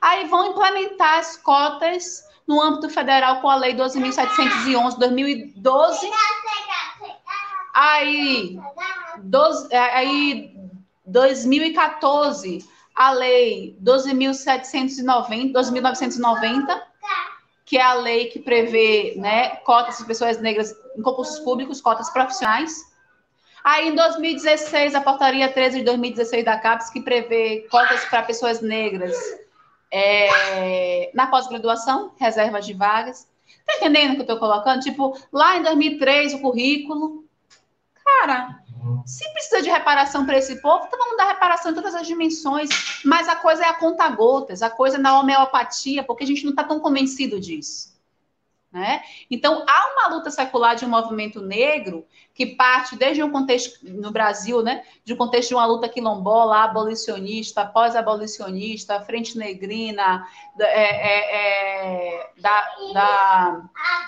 Aí 0.00 0.26
vão 0.26 0.50
implementar 0.50 1.18
as 1.18 1.36
cotas 1.36 2.24
no 2.46 2.62
âmbito 2.62 2.88
federal 2.88 3.40
com 3.40 3.48
a 3.48 3.56
Lei 3.56 3.74
12.711, 3.74 4.98
2012. 4.98 6.10
Aí, 7.74 8.58
12, 9.18 9.68
é, 9.70 9.78
aí 9.78 10.56
2014, 11.04 12.64
a 12.94 13.10
Lei 13.10 13.76
12.790, 13.82 15.52
12.990, 15.52 16.82
que 17.66 17.76
é 17.76 17.82
a 17.82 17.94
lei 17.94 18.26
que 18.26 18.38
prevê 18.38 19.14
né, 19.16 19.56
cotas 19.56 19.98
de 19.98 20.04
pessoas 20.04 20.40
negras 20.40 20.74
em 20.96 21.02
concursos 21.02 21.40
públicos, 21.40 21.80
cotas 21.80 22.08
profissionais. 22.10 22.72
Aí, 23.64 23.88
em 23.88 23.94
2016, 23.96 24.94
a 24.94 25.00
portaria 25.00 25.52
13 25.52 25.80
de 25.80 25.84
2016 25.84 26.44
da 26.44 26.56
CAPES, 26.56 26.90
que 26.90 27.00
prevê 27.00 27.66
cotas 27.68 28.04
para 28.04 28.22
pessoas 28.22 28.60
negras 28.60 29.12
é, 29.90 31.10
na 31.14 31.26
pós-graduação, 31.26 32.12
reservas 32.16 32.66
de 32.66 32.72
vagas. 32.72 33.28
Tá 33.64 33.76
entendendo 33.76 34.12
o 34.12 34.14
que 34.14 34.20
eu 34.20 34.22
estou 34.22 34.38
colocando? 34.38 34.80
Tipo, 34.80 35.18
lá 35.32 35.56
em 35.56 35.62
2003, 35.62 36.34
o 36.34 36.40
currículo. 36.40 37.24
Cara, 38.04 38.62
se 39.04 39.28
precisa 39.32 39.62
de 39.62 39.70
reparação 39.70 40.24
para 40.24 40.38
esse 40.38 40.60
povo, 40.60 40.84
então 40.86 40.98
vamos 40.98 41.16
dar 41.16 41.28
reparação 41.28 41.72
em 41.72 41.74
todas 41.74 41.94
as 41.94 42.06
dimensões. 42.06 42.68
Mas 43.04 43.28
a 43.28 43.36
coisa 43.36 43.64
é 43.64 43.68
a 43.68 43.74
conta-gotas, 43.74 44.62
a 44.62 44.70
coisa 44.70 44.96
é 44.96 45.00
na 45.00 45.18
homeopatia, 45.18 46.04
porque 46.04 46.24
a 46.24 46.26
gente 46.26 46.44
não 46.44 46.50
está 46.50 46.62
tão 46.62 46.78
convencido 46.78 47.40
disso. 47.40 47.95
Né? 48.72 49.00
Então, 49.30 49.64
há 49.66 49.92
uma 49.92 50.16
luta 50.16 50.30
secular 50.30 50.74
de 50.76 50.84
um 50.84 50.88
movimento 50.88 51.40
negro 51.40 52.04
que 52.34 52.44
parte 52.44 52.96
desde 52.96 53.22
um 53.22 53.30
contexto 53.30 53.78
no 53.82 54.10
Brasil, 54.10 54.62
né, 54.62 54.82
de 55.04 55.14
um 55.14 55.16
contexto 55.16 55.50
de 55.50 55.54
uma 55.54 55.64
luta 55.64 55.88
quilombola, 55.88 56.64
abolicionista, 56.64 57.64
pós-abolicionista, 57.64 59.00
frente 59.00 59.38
negrina, 59.38 60.26
é, 60.60 60.64
é, 60.66 62.16
é, 62.18 62.30
da, 62.38 62.68
da, 62.92 63.62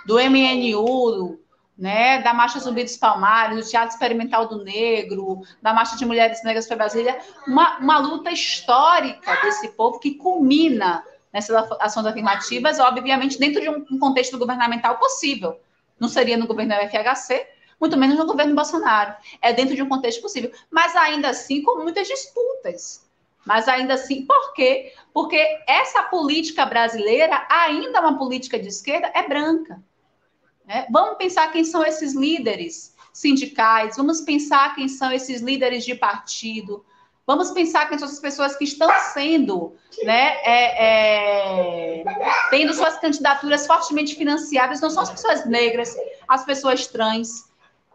do 0.05 0.19
MNU, 0.19 1.39
né, 1.79 2.21
da 2.21 2.35
Marcha 2.35 2.59
Zumbi 2.59 2.83
dos 2.83 2.97
Palmares, 2.97 3.65
do 3.65 3.71
Teatro 3.71 3.95
Experimental 3.95 4.49
do 4.49 4.65
Negro, 4.65 5.41
da 5.63 5.73
Marcha 5.73 5.97
de 5.97 6.05
Mulheres 6.05 6.43
Negras 6.43 6.67
para 6.67 6.77
Brasília, 6.77 7.17
uma, 7.47 7.79
uma 7.79 7.99
luta 7.99 8.31
histórica 8.33 9.37
desse 9.41 9.69
povo 9.69 10.01
que 10.01 10.17
culmina 10.17 11.03
nessas 11.33 11.71
ações 11.81 12.07
afirmativas, 12.07 12.79
obviamente, 12.79 13.39
dentro 13.39 13.61
de 13.61 13.69
um 13.69 13.99
contexto 13.99 14.39
governamental 14.39 14.99
possível. 14.99 15.61
Não 15.99 16.09
seria 16.09 16.37
no 16.37 16.47
governo 16.47 16.71
da 16.71 16.85
UFHC, 16.85 17.47
muito 17.81 17.97
menos 17.97 18.19
no 18.19 18.27
governo 18.27 18.55
Bolsonaro. 18.55 19.15
É 19.41 19.53
dentro 19.53 19.75
de 19.75 19.83
um 19.83 19.89
contexto 19.89 20.23
possível. 20.23 20.51
Mas 20.71 20.97
ainda 20.97 21.31
assim, 21.31 21.63
com 21.63 21.83
muitas 21.83 22.09
disputas. 22.09 23.09
Mas 23.47 23.69
ainda 23.69 23.95
assim, 23.95 24.27
por 24.27 24.53
quê? 24.53 24.93
Porque 25.13 25.39
essa 25.67 26.03
política 26.05 26.67
brasileira, 26.67 27.47
ainda 27.49 28.01
uma 28.01 28.19
política 28.19 28.59
de 28.59 28.69
esquerda, 28.69 29.11
é 29.15 29.27
branca. 29.27 29.83
Né? 30.67 30.87
Vamos 30.91 31.17
pensar 31.17 31.51
quem 31.51 31.65
são 31.65 31.83
esses 31.85 32.15
líderes 32.15 32.95
sindicais, 33.13 33.97
vamos 33.97 34.21
pensar 34.21 34.75
quem 34.75 34.87
são 34.87 35.11
esses 35.11 35.41
líderes 35.41 35.85
de 35.85 35.95
partido, 35.95 36.85
Vamos 37.29 37.51
pensar 37.51 37.87
que 37.87 37.95
essas 37.95 38.19
pessoas 38.21 38.57
que 38.57 38.65
estão 38.65 38.89
sendo, 39.13 39.77
né, 40.03 40.39
é, 40.43 42.01
é, 42.01 42.05
tendo 42.49 42.73
suas 42.73 42.97
candidaturas 42.97 43.67
fortemente 43.67 44.15
financiadas, 44.15 44.81
não 44.81 44.89
são 44.89 45.03
as 45.03 45.11
pessoas 45.11 45.45
negras, 45.45 45.95
as 46.27 46.47
pessoas 46.47 46.87
trans, 46.87 47.45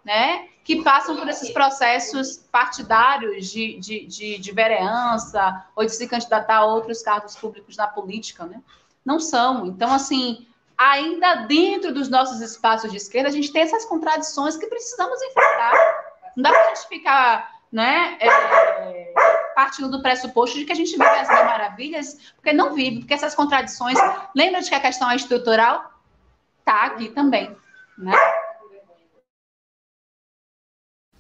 né, 0.05 0.49
que 0.63 0.83
passam 0.83 1.17
por 1.17 1.27
esses 1.27 1.49
processos 1.49 2.37
partidários 2.51 3.49
de, 3.49 3.79
de, 3.79 4.05
de, 4.05 4.37
de 4.37 4.51
vereança 4.51 5.65
ou 5.75 5.83
de 5.83 5.95
se 5.95 6.07
candidatar 6.07 6.57
a 6.57 6.65
outros 6.65 7.01
cargos 7.01 7.35
públicos 7.35 7.75
na 7.75 7.87
política, 7.87 8.45
né? 8.45 8.61
Não 9.03 9.19
são. 9.19 9.65
Então, 9.65 9.91
assim, 9.91 10.45
ainda 10.77 11.47
dentro 11.47 11.91
dos 11.91 12.07
nossos 12.07 12.39
espaços 12.39 12.91
de 12.91 12.97
esquerda, 12.97 13.29
a 13.29 13.31
gente 13.31 13.51
tem 13.51 13.63
essas 13.63 13.83
contradições 13.83 14.55
que 14.55 14.67
precisamos 14.67 15.19
enfrentar. 15.23 15.73
Não 16.37 16.43
dá 16.43 16.51
para 16.51 16.61
a 16.61 16.75
gente 16.75 16.87
ficar 16.87 17.52
né, 17.73 18.19
é, 18.21 19.13
partindo 19.55 19.89
do 19.89 20.03
pressuposto 20.03 20.59
de 20.59 20.63
que 20.63 20.71
a 20.71 20.75
gente 20.75 20.91
vive 20.91 21.03
as 21.03 21.27
maravilhas, 21.27 22.19
porque 22.35 22.53
não 22.53 22.75
vive, 22.75 22.99
porque 22.99 23.15
essas 23.15 23.33
contradições. 23.33 23.97
Lembra 24.35 24.61
de 24.61 24.69
que 24.69 24.75
a 24.75 24.79
questão 24.79 25.09
é 25.09 25.15
estrutural? 25.15 25.91
Tá 26.63 26.83
aqui 26.83 27.09
também, 27.09 27.55
né? 27.97 28.13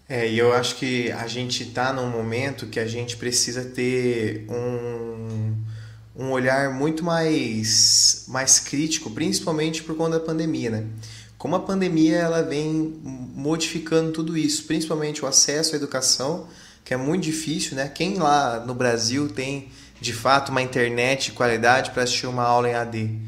É, 0.07 0.29
e 0.29 0.37
eu 0.37 0.53
acho 0.53 0.75
que 0.75 1.11
a 1.11 1.25
gente 1.25 1.63
está 1.63 1.91
num 1.91 2.09
momento 2.09 2.67
que 2.67 2.79
a 2.79 2.85
gente 2.85 3.17
precisa 3.17 3.65
ter 3.65 4.45
um, 4.47 5.55
um 6.15 6.29
olhar 6.29 6.69
muito 6.69 7.03
mais, 7.03 8.25
mais 8.27 8.59
crítico, 8.59 9.09
principalmente 9.09 9.81
por 9.81 9.97
conta 9.97 10.19
da 10.19 10.25
pandemia, 10.25 10.69
né? 10.69 10.87
Como 11.43 11.57
a 11.57 11.59
pandemia 11.59 12.19
ela 12.19 12.41
vem 12.41 13.01
modificando 13.03 14.13
tudo 14.13 14.37
isso, 14.37 14.63
principalmente 14.63 15.25
o 15.25 15.27
acesso 15.27 15.73
à 15.73 15.75
educação, 15.75 16.47
que 16.85 16.93
é 16.93 16.97
muito 16.97 17.23
difícil, 17.23 17.75
né? 17.75 17.89
Quem 17.89 18.13
lá 18.13 18.63
no 18.65 18.73
Brasil 18.73 19.27
tem 19.27 19.67
de 19.99 20.13
fato 20.13 20.53
uma 20.53 20.61
internet 20.61 21.25
de 21.25 21.31
qualidade 21.33 21.91
para 21.91 22.03
assistir 22.03 22.27
uma 22.27 22.43
aula 22.43 22.69
em 22.69 22.75
AD? 22.75 23.19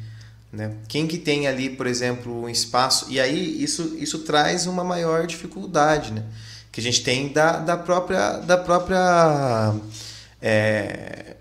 Né? 0.53 0.77
Quem 0.87 1.05
que 1.07 1.17
tem 1.17 1.45
ali, 1.45 1.69
por 1.69 1.87
exemplo, 1.87 2.43
um 2.43 2.47
espaço. 2.47 3.07
E 3.09 3.19
aí 3.19 3.61
isso, 3.61 3.97
isso 3.99 4.19
traz 4.19 4.65
uma 4.65 4.81
maior 4.81 5.27
dificuldade, 5.27 6.13
né? 6.13 6.23
Que 6.71 6.79
a 6.79 6.83
gente 6.83 7.03
tem 7.03 7.33
da, 7.33 7.57
da 7.57 7.75
própria. 7.75 8.37
Da 8.37 8.57
própria 8.57 9.75
é, 10.41 11.34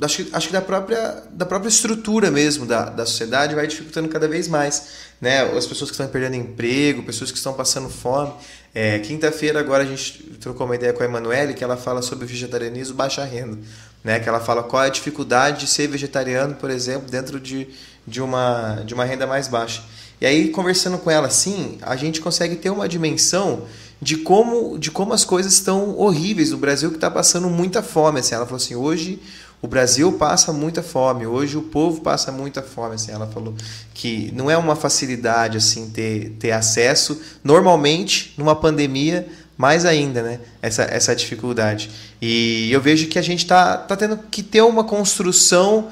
acho 0.00 0.24
que, 0.24 0.34
acho 0.34 0.46
que 0.48 0.52
da 0.52 0.60
própria, 0.60 1.22
da 1.30 1.44
própria 1.44 1.68
estrutura 1.68 2.30
mesmo 2.30 2.66
da, 2.66 2.90
da 2.90 3.04
sociedade 3.04 3.54
vai 3.54 3.66
dificultando 3.66 4.08
cada 4.08 4.28
vez 4.28 4.48
mais. 4.48 5.10
Né? 5.20 5.42
As 5.42 5.66
pessoas 5.66 5.90
que 5.90 5.94
estão 5.94 6.06
perdendo 6.08 6.36
emprego, 6.36 7.02
pessoas 7.02 7.30
que 7.30 7.36
estão 7.36 7.52
passando 7.52 7.88
fome. 7.88 8.32
É, 8.74 8.98
Quinta-feira 9.00 9.58
agora 9.60 9.82
a 9.82 9.86
gente 9.86 10.22
trocou 10.40 10.66
uma 10.66 10.74
ideia 10.74 10.92
com 10.92 11.02
a 11.02 11.06
Emanuele 11.06 11.54
que 11.54 11.64
ela 11.64 11.76
fala 11.76 12.02
sobre 12.02 12.24
o 12.24 12.28
vegetarianismo 12.28 12.94
baixa 12.94 13.24
renda. 13.24 13.58
Né? 14.02 14.20
Que 14.20 14.28
ela 14.28 14.40
fala 14.40 14.62
qual 14.62 14.84
é 14.84 14.86
a 14.86 14.90
dificuldade 14.90 15.60
de 15.60 15.66
ser 15.66 15.88
vegetariano, 15.88 16.54
por 16.54 16.70
exemplo, 16.70 17.10
dentro 17.10 17.38
de, 17.38 17.68
de, 18.06 18.22
uma, 18.22 18.82
de 18.86 18.94
uma 18.94 19.04
renda 19.04 19.26
mais 19.26 19.48
baixa. 19.48 19.82
E 20.20 20.26
aí, 20.26 20.48
conversando 20.50 20.98
com 20.98 21.10
ela 21.10 21.26
assim, 21.26 21.78
a 21.82 21.96
gente 21.96 22.20
consegue 22.20 22.56
ter 22.56 22.70
uma 22.70 22.88
dimensão 22.88 23.66
de 24.02 24.16
como, 24.16 24.78
de 24.78 24.90
como 24.90 25.12
as 25.12 25.24
coisas 25.24 25.52
estão 25.52 25.96
horríveis 25.98 26.50
no 26.50 26.58
Brasil, 26.58 26.90
que 26.90 26.96
está 26.96 27.10
passando 27.10 27.48
muita 27.48 27.82
fome. 27.82 28.20
Assim. 28.20 28.34
Ela 28.34 28.44
falou 28.44 28.56
assim: 28.56 28.74
hoje 28.74 29.20
o 29.62 29.68
Brasil 29.68 30.12
passa 30.12 30.52
muita 30.52 30.82
fome, 30.82 31.26
hoje 31.26 31.56
o 31.56 31.62
povo 31.62 32.00
passa 32.00 32.32
muita 32.32 32.62
fome, 32.62 32.94
assim, 32.94 33.12
ela 33.12 33.26
falou 33.26 33.54
que 33.92 34.32
não 34.34 34.50
é 34.50 34.56
uma 34.56 34.74
facilidade 34.74 35.58
assim 35.58 35.90
ter, 35.90 36.30
ter 36.38 36.52
acesso, 36.52 37.20
normalmente 37.44 38.32
numa 38.38 38.56
pandemia 38.56 39.28
mais 39.60 39.84
ainda, 39.84 40.22
né? 40.22 40.40
Essa, 40.62 40.84
essa 40.84 41.14
dificuldade. 41.14 41.90
E 42.22 42.72
eu 42.72 42.80
vejo 42.80 43.08
que 43.08 43.18
a 43.18 43.22
gente 43.22 43.40
está 43.40 43.76
tá 43.76 43.94
tendo 43.94 44.16
que 44.30 44.42
ter 44.42 44.62
uma 44.62 44.84
construção 44.84 45.88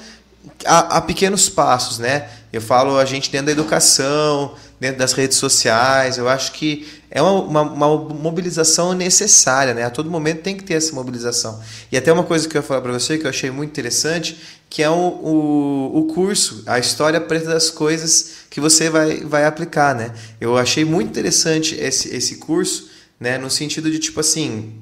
a, 0.65 0.97
a, 0.97 1.01
pequenos 1.03 1.51
passos, 1.51 1.99
né? 1.99 2.31
Eu 2.51 2.63
falo 2.63 2.97
a 2.97 3.05
gente 3.05 3.31
dentro 3.31 3.47
da 3.47 3.53
educação, 3.53 4.55
dentro 4.81 4.99
das 4.99 5.13
redes 5.13 5.37
sociais. 5.37 6.17
Eu 6.17 6.31
acho 6.31 6.53
que 6.53 6.87
é 7.11 7.23
uma, 7.23 7.63
uma, 7.63 7.63
uma, 7.63 8.15
mobilização 8.15 8.93
necessária, 8.93 9.73
né? 9.73 9.85
A 9.85 9.91
todo 9.91 10.11
momento 10.11 10.43
tem 10.43 10.57
que 10.57 10.63
ter 10.63 10.75
essa 10.75 10.95
mobilização. 10.95 11.61
E 11.91 11.97
até 11.97 12.13
uma 12.13 12.25
coisa 12.25 12.47
que 12.47 12.57
eu 12.57 12.61
ia 12.61 12.67
falar 12.67 12.83
para 12.83 12.93
você 12.93 13.17
que 13.17 13.25
eu 13.25 13.31
achei 13.31 13.51
muito 13.51 13.71
interessante, 13.71 14.37
que 14.69 14.83
é 14.83 14.91
o, 14.91 14.95
o, 14.95 15.99
o 16.01 16.05
curso, 16.13 16.63
a 16.67 16.79
história 16.79 17.21
preta 17.21 17.49
das 17.49 17.71
coisas 17.71 18.33
que 18.51 18.61
você 18.61 18.91
vai, 18.91 19.21
vai 19.21 19.47
aplicar, 19.47 19.95
né? 19.95 20.13
Eu 20.39 20.59
achei 20.59 20.85
muito 20.85 21.09
interessante 21.09 21.75
esse, 21.77 22.15
esse 22.15 22.37
curso, 22.37 22.91
né? 23.19 23.39
No 23.39 23.51
sentido 23.51 23.91
de 23.91 23.99
tipo 23.99 24.21
assim, 24.21 24.75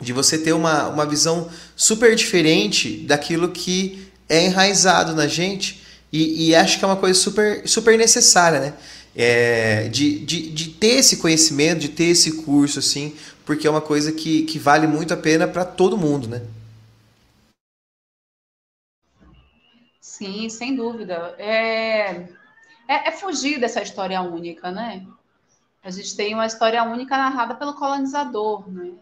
de 0.00 0.12
você 0.12 0.38
ter 0.38 0.52
uma, 0.52 0.88
uma 0.88 1.06
visão 1.06 1.48
super 1.74 2.14
diferente 2.14 3.04
daquilo 3.06 3.48
que 3.48 4.06
é 4.28 4.44
enraizado 4.44 5.14
na 5.14 5.26
gente 5.26 5.82
e, 6.12 6.48
e 6.48 6.54
acho 6.54 6.78
que 6.78 6.84
é 6.84 6.88
uma 6.88 6.96
coisa 6.96 7.18
super, 7.18 7.62
super 7.66 7.98
necessária, 7.98 8.60
né? 8.60 8.74
É, 9.20 9.88
de, 9.88 10.24
de, 10.24 10.52
de 10.52 10.70
ter 10.70 10.98
esse 10.98 11.16
conhecimento, 11.16 11.80
de 11.80 11.88
ter 11.88 12.04
esse 12.04 12.44
curso, 12.44 12.78
assim, 12.78 13.16
porque 13.44 13.66
é 13.66 13.70
uma 13.70 13.80
coisa 13.80 14.12
que, 14.12 14.44
que 14.44 14.60
vale 14.60 14.86
muito 14.86 15.12
a 15.12 15.16
pena 15.16 15.48
para 15.48 15.64
todo 15.64 15.98
mundo, 15.98 16.28
né? 16.28 16.46
Sim, 20.00 20.48
sem 20.48 20.76
dúvida. 20.76 21.34
É, 21.38 22.28
é, 22.88 23.08
é, 23.08 23.10
fugir 23.12 23.60
dessa 23.60 23.82
história 23.82 24.20
única, 24.20 24.70
né? 24.70 25.06
A 25.82 25.90
gente 25.90 26.16
tem 26.16 26.34
uma 26.34 26.46
história 26.46 26.82
única 26.82 27.16
narrada 27.16 27.54
pelo 27.54 27.74
colonizador, 27.74 28.70
né? 28.70 28.92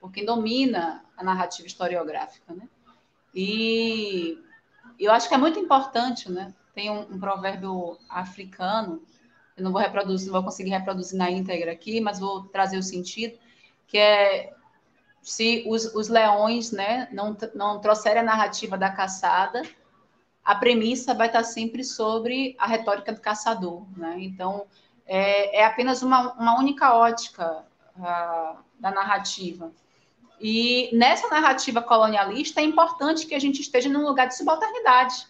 Por 0.00 0.10
quem 0.10 0.24
domina 0.24 1.04
a 1.16 1.22
narrativa 1.22 1.66
historiográfica, 1.66 2.54
né? 2.54 2.68
E 3.34 4.38
eu 4.98 5.12
acho 5.12 5.28
que 5.28 5.34
é 5.34 5.38
muito 5.38 5.58
importante, 5.58 6.30
né? 6.30 6.54
Tem 6.74 6.90
um, 6.90 7.00
um 7.02 7.18
provérbio 7.18 7.98
africano, 8.08 9.02
eu 9.60 9.64
não 9.64 9.72
vou 9.72 9.80
reproduzir, 9.80 10.26
não 10.26 10.32
vou 10.32 10.42
conseguir 10.42 10.70
reproduzir 10.70 11.16
na 11.18 11.30
íntegra 11.30 11.70
aqui, 11.70 12.00
mas 12.00 12.18
vou 12.18 12.44
trazer 12.44 12.78
o 12.78 12.82
sentido, 12.82 13.38
que 13.86 13.98
é 13.98 14.52
se 15.22 15.64
os, 15.68 15.94
os 15.94 16.08
leões 16.08 16.72
né, 16.72 17.08
não, 17.12 17.36
não 17.54 17.78
trouxerem 17.78 18.22
a 18.22 18.24
narrativa 18.24 18.76
da 18.78 18.90
caçada, 18.90 19.62
a 20.42 20.54
premissa 20.54 21.14
vai 21.14 21.26
estar 21.26 21.44
sempre 21.44 21.84
sobre 21.84 22.56
a 22.58 22.66
retórica 22.66 23.12
do 23.12 23.20
caçador. 23.20 23.84
Né? 23.96 24.16
Então, 24.20 24.66
é, 25.06 25.60
é 25.60 25.64
apenas 25.64 26.02
uma, 26.02 26.32
uma 26.32 26.58
única 26.58 26.94
ótica 26.94 27.64
uh, 27.96 28.58
da 28.80 28.90
narrativa. 28.90 29.70
E 30.40 30.88
nessa 30.94 31.28
narrativa 31.28 31.82
colonialista 31.82 32.60
é 32.60 32.64
importante 32.64 33.26
que 33.26 33.34
a 33.34 33.38
gente 33.38 33.60
esteja 33.60 33.90
num 33.90 34.06
lugar 34.06 34.26
de 34.26 34.36
subalternidade. 34.36 35.26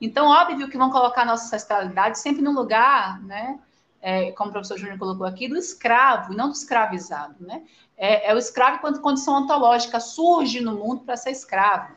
Então, 0.00 0.26
óbvio 0.28 0.68
que 0.68 0.78
vão 0.78 0.90
colocar 0.90 1.24
nossa 1.24 1.44
ancestralidade 1.44 2.18
sempre 2.18 2.42
no 2.42 2.52
lugar, 2.52 3.20
né? 3.22 3.58
É, 4.02 4.32
como 4.32 4.48
o 4.48 4.52
professor 4.52 4.78
Júnior 4.78 4.98
colocou 4.98 5.26
aqui, 5.26 5.46
do 5.46 5.58
escravo 5.58 6.32
não 6.32 6.48
do 6.48 6.54
escravizado, 6.54 7.36
né? 7.40 7.62
É, 7.98 8.30
é 8.30 8.34
o 8.34 8.38
escravo 8.38 8.78
enquanto 8.78 9.00
condição 9.00 9.42
ontológica, 9.42 10.00
surge 10.00 10.60
no 10.60 10.74
mundo 10.74 11.02
para 11.02 11.16
ser 11.16 11.30
escravo. 11.30 11.94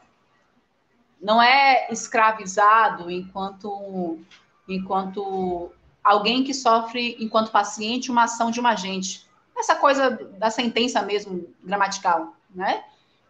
Não 1.22 1.42
é 1.42 1.88
escravizado 1.90 3.10
enquanto, 3.10 4.20
enquanto 4.68 5.72
alguém 6.04 6.44
que 6.44 6.54
sofre, 6.54 7.16
enquanto 7.20 7.52
paciente, 7.52 8.12
uma 8.12 8.24
ação 8.24 8.52
de 8.52 8.60
um 8.60 8.68
agente 8.68 9.26
essa 9.58 9.76
coisa 9.76 10.10
da 10.38 10.50
sentença 10.50 11.02
mesmo 11.02 11.48
gramatical, 11.64 12.36
né? 12.54 12.84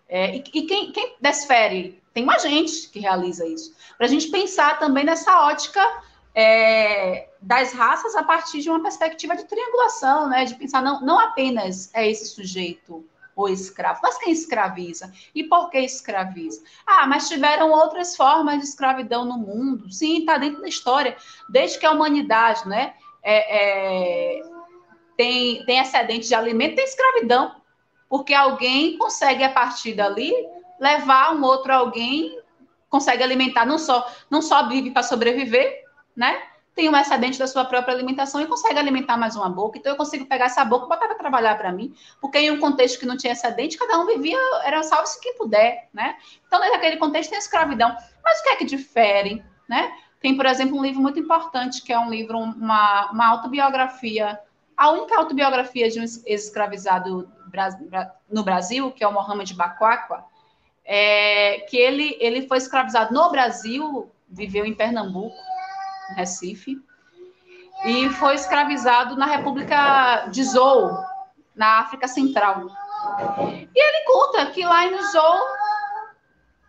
É, 0.07 0.35
e, 0.35 0.43
e 0.53 0.61
quem, 0.63 0.91
quem 0.91 1.15
desfere? 1.19 2.01
Tem 2.13 2.23
uma 2.23 2.37
gente 2.39 2.89
que 2.89 2.99
realiza 2.99 3.45
isso. 3.47 3.73
Para 3.97 4.05
a 4.05 4.09
gente 4.09 4.27
pensar 4.29 4.79
também 4.79 5.03
nessa 5.03 5.45
ótica 5.47 5.81
é, 6.35 7.29
das 7.41 7.73
raças 7.73 8.15
a 8.15 8.23
partir 8.23 8.61
de 8.61 8.69
uma 8.69 8.81
perspectiva 8.81 9.35
de 9.35 9.45
triangulação, 9.45 10.29
né? 10.29 10.45
De 10.45 10.55
pensar 10.55 10.81
não, 10.81 11.01
não 11.01 11.19
apenas 11.19 11.89
é 11.93 12.09
esse 12.09 12.27
sujeito 12.27 13.05
o 13.35 13.47
escravo, 13.47 13.99
mas 14.03 14.17
quem 14.17 14.31
escraviza? 14.31 15.11
E 15.33 15.43
por 15.43 15.69
que 15.69 15.79
escraviza? 15.79 16.61
Ah, 16.85 17.07
mas 17.07 17.27
tiveram 17.27 17.71
outras 17.71 18.15
formas 18.15 18.59
de 18.59 18.65
escravidão 18.65 19.25
no 19.25 19.37
mundo. 19.37 19.91
Sim, 19.91 20.19
está 20.19 20.37
dentro 20.37 20.61
da 20.61 20.67
história. 20.67 21.17
Desde 21.49 21.79
que 21.79 21.85
a 21.85 21.91
humanidade, 21.91 22.67
né? 22.67 22.93
É, 23.23 24.37
é, 24.37 24.41
tem, 25.17 25.65
tem 25.65 25.79
excedente 25.79 26.27
de 26.27 26.35
alimento, 26.35 26.75
tem 26.75 26.85
escravidão. 26.85 27.55
Porque 28.07 28.33
alguém 28.33 28.97
consegue, 28.97 29.43
a 29.43 29.49
partir 29.49 29.95
dali, 29.95 30.31
levar 30.83 31.33
um 31.33 31.41
outro 31.43 31.71
alguém, 31.71 32.37
consegue 32.89 33.23
alimentar, 33.23 33.65
não 33.65 33.79
só, 33.79 34.05
não 34.29 34.41
só 34.41 34.67
vive 34.67 34.91
para 34.91 35.01
sobreviver, 35.01 35.81
né? 36.13 36.43
Tem 36.75 36.89
um 36.89 36.97
excedente 36.97 37.39
da 37.39 37.47
sua 37.47 37.63
própria 37.63 37.93
alimentação 37.93 38.41
e 38.41 38.47
consegue 38.47 38.77
alimentar 38.77 39.15
mais 39.15 39.35
uma 39.35 39.47
boca. 39.47 39.77
Então, 39.77 39.93
eu 39.93 39.95
consigo 39.95 40.25
pegar 40.25 40.45
essa 40.45 40.65
boca 40.65 40.85
e 40.85 40.89
botar 40.89 41.07
para 41.07 41.15
trabalhar 41.15 41.57
para 41.57 41.71
mim. 41.71 41.95
Porque 42.19 42.37
em 42.39 42.51
um 42.51 42.59
contexto 42.59 42.99
que 42.99 43.05
não 43.05 43.15
tinha 43.15 43.31
excedente, 43.31 43.77
cada 43.77 43.97
um 43.99 44.05
vivia, 44.05 44.37
era 44.63 44.83
salve-se 44.83 45.21
quem 45.21 45.37
puder, 45.37 45.87
né? 45.93 46.17
Então, 46.45 46.59
naquele 46.59 46.97
contexto, 46.97 47.29
tem 47.29 47.39
escravidão. 47.39 47.95
Mas 48.23 48.39
o 48.39 48.43
que 48.43 48.49
é 48.49 48.55
que 48.57 48.65
difere, 48.65 49.43
né? 49.69 49.93
Tem, 50.19 50.35
por 50.35 50.45
exemplo, 50.47 50.77
um 50.77 50.81
livro 50.81 51.01
muito 51.01 51.19
importante, 51.19 51.81
que 51.81 51.93
é 51.93 51.99
um 51.99 52.09
livro, 52.09 52.37
uma, 52.37 53.11
uma 53.11 53.27
autobiografia 53.27 54.39
a 54.75 54.89
única 54.89 55.15
autobiografia 55.15 55.87
de 55.87 55.99
um 55.99 56.03
ex-escravizado 56.03 57.29
no 58.29 58.43
Brasil, 58.43 58.91
que 58.91 59.03
é 59.03 59.07
o 59.07 59.13
Mohamed 59.13 59.53
Bakwakwa, 59.53 60.25
é 60.85 61.59
que 61.69 61.77
ele, 61.77 62.17
ele 62.19 62.47
foi 62.47 62.57
escravizado 62.57 63.13
no 63.13 63.29
Brasil, 63.29 64.11
viveu 64.29 64.65
em 64.65 64.73
Pernambuco, 64.73 65.35
Recife, 66.15 66.77
e 67.85 68.09
foi 68.09 68.35
escravizado 68.35 69.15
na 69.15 69.25
República 69.25 70.27
de 70.27 70.43
Zou, 70.43 70.97
na 71.55 71.79
África 71.79 72.07
Central. 72.07 72.67
E 73.49 73.79
ele 73.79 74.05
conta 74.05 74.45
que 74.47 74.63
lá 74.63 74.85
em 74.85 75.01
Zou 75.11 75.41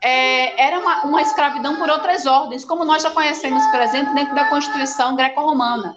é, 0.02 0.60
era 0.62 0.78
uma, 0.78 1.04
uma 1.04 1.22
escravidão 1.22 1.76
por 1.76 1.88
outras 1.88 2.26
ordens, 2.26 2.64
como 2.64 2.84
nós 2.84 3.02
já 3.02 3.10
conhecemos, 3.10 3.64
por 3.66 3.80
exemplo, 3.80 4.14
dentro 4.14 4.34
da 4.34 4.48
Constituição 4.48 5.16
greco-romana 5.16 5.96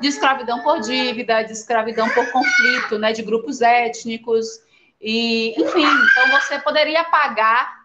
de 0.00 0.08
escravidão 0.08 0.62
por 0.62 0.80
dívida, 0.80 1.42
de 1.42 1.52
escravidão 1.52 2.08
por 2.10 2.30
conflito, 2.32 2.98
né, 2.98 3.12
de 3.12 3.22
grupos 3.22 3.60
étnicos, 3.60 4.46
e, 5.00 5.54
enfim, 5.60 5.84
então 5.84 6.40
você 6.40 6.58
poderia 6.58 7.04
pagar 7.04 7.80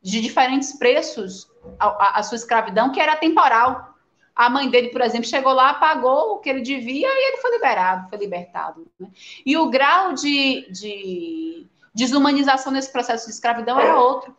de 0.00 0.20
diferentes 0.20 0.72
preços 0.72 1.48
a, 1.78 2.18
a, 2.18 2.22
sua 2.22 2.36
escravidão, 2.36 2.90
que 2.90 3.00
era 3.00 3.16
temporal. 3.16 3.92
A 4.34 4.48
mãe 4.48 4.68
dele, 4.68 4.88
por 4.88 5.02
exemplo, 5.02 5.26
chegou 5.26 5.52
lá, 5.52 5.74
pagou 5.74 6.32
o 6.32 6.38
que 6.38 6.48
ele 6.48 6.62
devia 6.62 7.06
e 7.06 7.28
ele 7.28 7.36
foi 7.36 7.50
liberado, 7.52 8.08
foi 8.08 8.18
libertado. 8.18 8.86
Né? 8.98 9.08
E 9.44 9.56
o 9.56 9.68
grau 9.68 10.14
de, 10.14 10.66
de 10.70 11.66
desumanização 11.94 12.72
nesse 12.72 12.90
processo 12.90 13.26
de 13.26 13.32
escravidão 13.32 13.78
era 13.78 13.96
outro. 13.96 14.34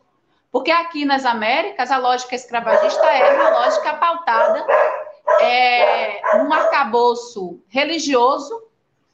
Porque 0.52 0.72
aqui 0.72 1.06
nas 1.06 1.26
Américas, 1.26 1.92
a 1.92 1.98
lógica 1.98 2.36
escravagista 2.36 3.06
era 3.06 3.36
uma 3.36 3.60
lógica 3.60 3.94
pautada 3.94 4.66
é, 5.42 6.22
um 6.38 6.52
arcabouço 6.52 7.62
religioso, 7.68 8.64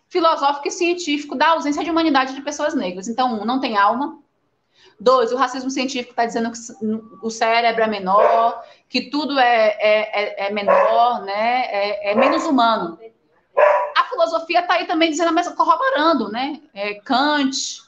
filosófico 0.10 0.68
e 0.68 0.72
científico 0.72 1.36
da 1.36 1.50
ausência 1.50 1.84
de 1.84 1.92
humanidade 1.92 2.34
de 2.34 2.42
pessoas 2.42 2.74
negras. 2.74 3.08
Então, 3.08 3.40
um, 3.40 3.46
não 3.46 3.60
tem 3.60 3.78
alma. 3.78 4.20
Dois, 5.00 5.32
o 5.32 5.38
racismo 5.38 5.70
científico 5.70 6.12
está 6.12 6.26
dizendo 6.26 6.52
que 6.52 6.60
o 7.22 7.30
cérebro 7.30 7.84
é 7.84 7.88
menor, 7.88 8.62
que 8.90 9.10
tudo 9.10 9.40
é, 9.40 9.68
é, 9.80 10.46
é, 10.46 10.48
é 10.48 10.52
menor, 10.52 11.22
né? 11.22 11.66
É, 11.68 12.12
é, 12.12 12.16
menos 12.16 12.44
humano. 12.46 13.00
A 13.96 14.04
filosofia 14.06 14.60
está 14.60 14.74
aí 14.74 14.86
também 14.86 15.12
dizendo, 15.12 15.32
mas 15.32 15.48
corroborando, 15.50 16.30
né? 16.30 16.60
É, 16.74 16.96
Kant, 16.96 17.82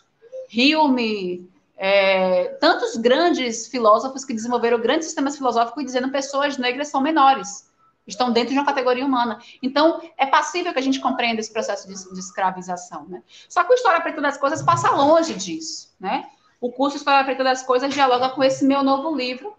Hume, 0.55 1.49
é, 1.75 2.49
tantos 2.61 2.95
grandes 2.95 3.67
filósofos 3.67 4.23
que 4.23 4.33
desenvolveram 4.33 4.79
grandes 4.79 5.07
sistemas 5.07 5.35
filosóficos 5.35 5.83
dizendo 5.83 6.07
que 6.07 6.13
pessoas 6.13 6.57
negras 6.57 6.89
são 6.89 7.01
menores 7.01 7.70
estão 8.07 8.31
dentro 8.31 8.53
de 8.53 8.59
uma 8.59 8.65
categoria 8.65 9.05
humana. 9.05 9.39
Então, 9.61 10.01
é 10.17 10.25
passível 10.25 10.73
que 10.73 10.79
a 10.79 10.81
gente 10.81 10.99
compreenda 10.99 11.39
esse 11.39 11.51
processo 11.51 11.87
de, 11.87 12.13
de 12.13 12.19
escravização, 12.19 13.05
né? 13.05 13.23
Só 13.47 13.63
que 13.63 13.71
o 13.71 13.75
História 13.75 14.01
Preta 14.01 14.21
das 14.21 14.37
Coisas 14.37 14.61
passa 14.61 14.91
longe 14.91 15.33
disso, 15.33 15.93
né? 15.99 16.29
O 16.59 16.71
curso 16.71 16.97
História 16.97 17.23
Preta 17.23 17.43
das 17.43 17.63
Coisas 17.63 17.93
dialoga 17.93 18.29
com 18.29 18.43
esse 18.43 18.65
meu 18.65 18.83
novo 18.83 19.15
livro, 19.15 19.55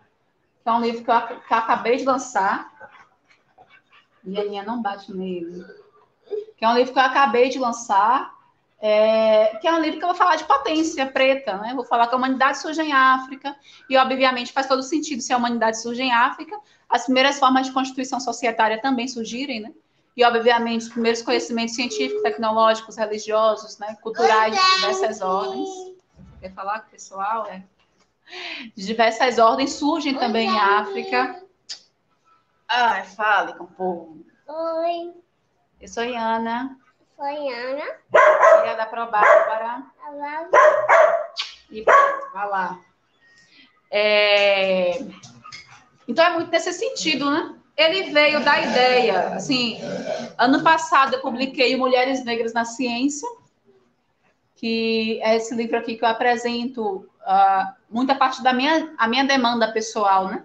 que 0.62 0.68
é 0.68 0.72
um 0.72 0.80
livro 0.80 1.04
que 1.04 1.10
eu, 1.10 1.20
que 1.20 1.52
eu 1.52 1.58
acabei 1.58 1.96
de 1.96 2.04
lançar. 2.04 2.70
E 4.24 4.38
a 4.38 4.44
linha 4.44 4.62
não 4.62 4.80
bate 4.80 5.12
nele. 5.12 5.64
Que 6.56 6.64
é 6.64 6.68
um 6.68 6.74
livro 6.74 6.92
que 6.92 6.98
eu 6.98 7.02
acabei 7.02 7.48
de 7.48 7.58
lançar, 7.58 8.32
é, 8.84 9.58
que 9.60 9.68
é 9.68 9.72
um 9.72 9.80
livro 9.80 10.00
que 10.00 10.04
eu 10.04 10.08
vou 10.08 10.16
falar 10.16 10.34
de 10.34 10.42
potência 10.42 11.06
preta, 11.06 11.56
né? 11.58 11.72
Vou 11.72 11.84
falar 11.84 12.08
que 12.08 12.14
a 12.14 12.18
humanidade 12.18 12.58
surge 12.58 12.82
em 12.82 12.92
África, 12.92 13.54
e 13.88 13.96
obviamente 13.96 14.52
faz 14.52 14.66
todo 14.66 14.82
sentido 14.82 15.22
se 15.22 15.32
a 15.32 15.36
humanidade 15.36 15.80
surge 15.80 16.02
em 16.02 16.12
África, 16.12 16.58
as 16.88 17.04
primeiras 17.04 17.38
formas 17.38 17.66
de 17.66 17.72
constituição 17.72 18.18
societária 18.18 18.82
também 18.82 19.06
surgirem, 19.06 19.60
né? 19.60 19.72
E, 20.16 20.24
obviamente, 20.24 20.82
os 20.82 20.88
primeiros 20.88 21.22
conhecimentos 21.22 21.76
científicos, 21.76 22.22
tecnológicos, 22.22 22.96
religiosos, 22.96 23.78
né? 23.78 23.96
culturais 24.02 24.54
de 24.54 24.74
diversas 24.74 25.22
ordens. 25.22 25.70
Quer 26.40 26.52
falar 26.52 26.80
com 26.80 26.88
o 26.88 26.90
pessoal? 26.90 27.46
É. 27.46 27.62
de 28.76 28.84
diversas 28.84 29.38
ordens 29.38 29.74
surgem 29.74 30.14
também 30.18 30.48
em 30.48 30.58
África. 30.58 31.42
Ai, 32.68 33.04
fale 33.04 33.54
com 33.54 33.64
o 33.64 33.68
povo. 33.68 34.26
Oi, 34.48 35.14
Eu 35.80 35.88
sou 35.88 36.04
Iana, 36.04 36.76
sou 37.16 37.24
Ana. 37.24 37.84
filha 38.60 38.74
da 38.76 38.86
Probárbara. 38.86 39.82
Olá, 40.08 40.48
E 41.70 41.82
pronto, 41.82 42.32
vai 42.32 42.48
lá. 42.48 42.78
É, 43.90 44.98
Então 46.08 46.24
é 46.24 46.30
muito 46.30 46.50
nesse 46.50 46.72
sentido, 46.72 47.30
né? 47.30 47.54
Ele 47.76 48.10
veio 48.10 48.44
da 48.44 48.60
ideia, 48.60 49.28
assim, 49.34 49.78
ano 50.36 50.62
passado 50.62 51.14
eu 51.14 51.20
publiquei 51.22 51.74
Mulheres 51.74 52.22
Negras 52.24 52.52
na 52.52 52.64
Ciência, 52.66 53.28
que 54.56 55.18
é 55.22 55.36
esse 55.36 55.54
livro 55.54 55.78
aqui 55.78 55.96
que 55.96 56.04
eu 56.04 56.08
apresento 56.08 57.08
ah, 57.24 57.74
muita 57.88 58.14
parte 58.14 58.42
da 58.42 58.52
minha, 58.52 58.92
a 58.98 59.08
minha 59.08 59.24
demanda 59.24 59.72
pessoal, 59.72 60.28
né? 60.28 60.42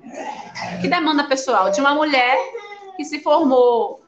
Que 0.80 0.88
demanda 0.88 1.26
pessoal? 1.26 1.70
De 1.70 1.82
uma 1.82 1.94
mulher 1.94 2.38
que 2.96 3.04
se 3.04 3.20
formou 3.20 4.07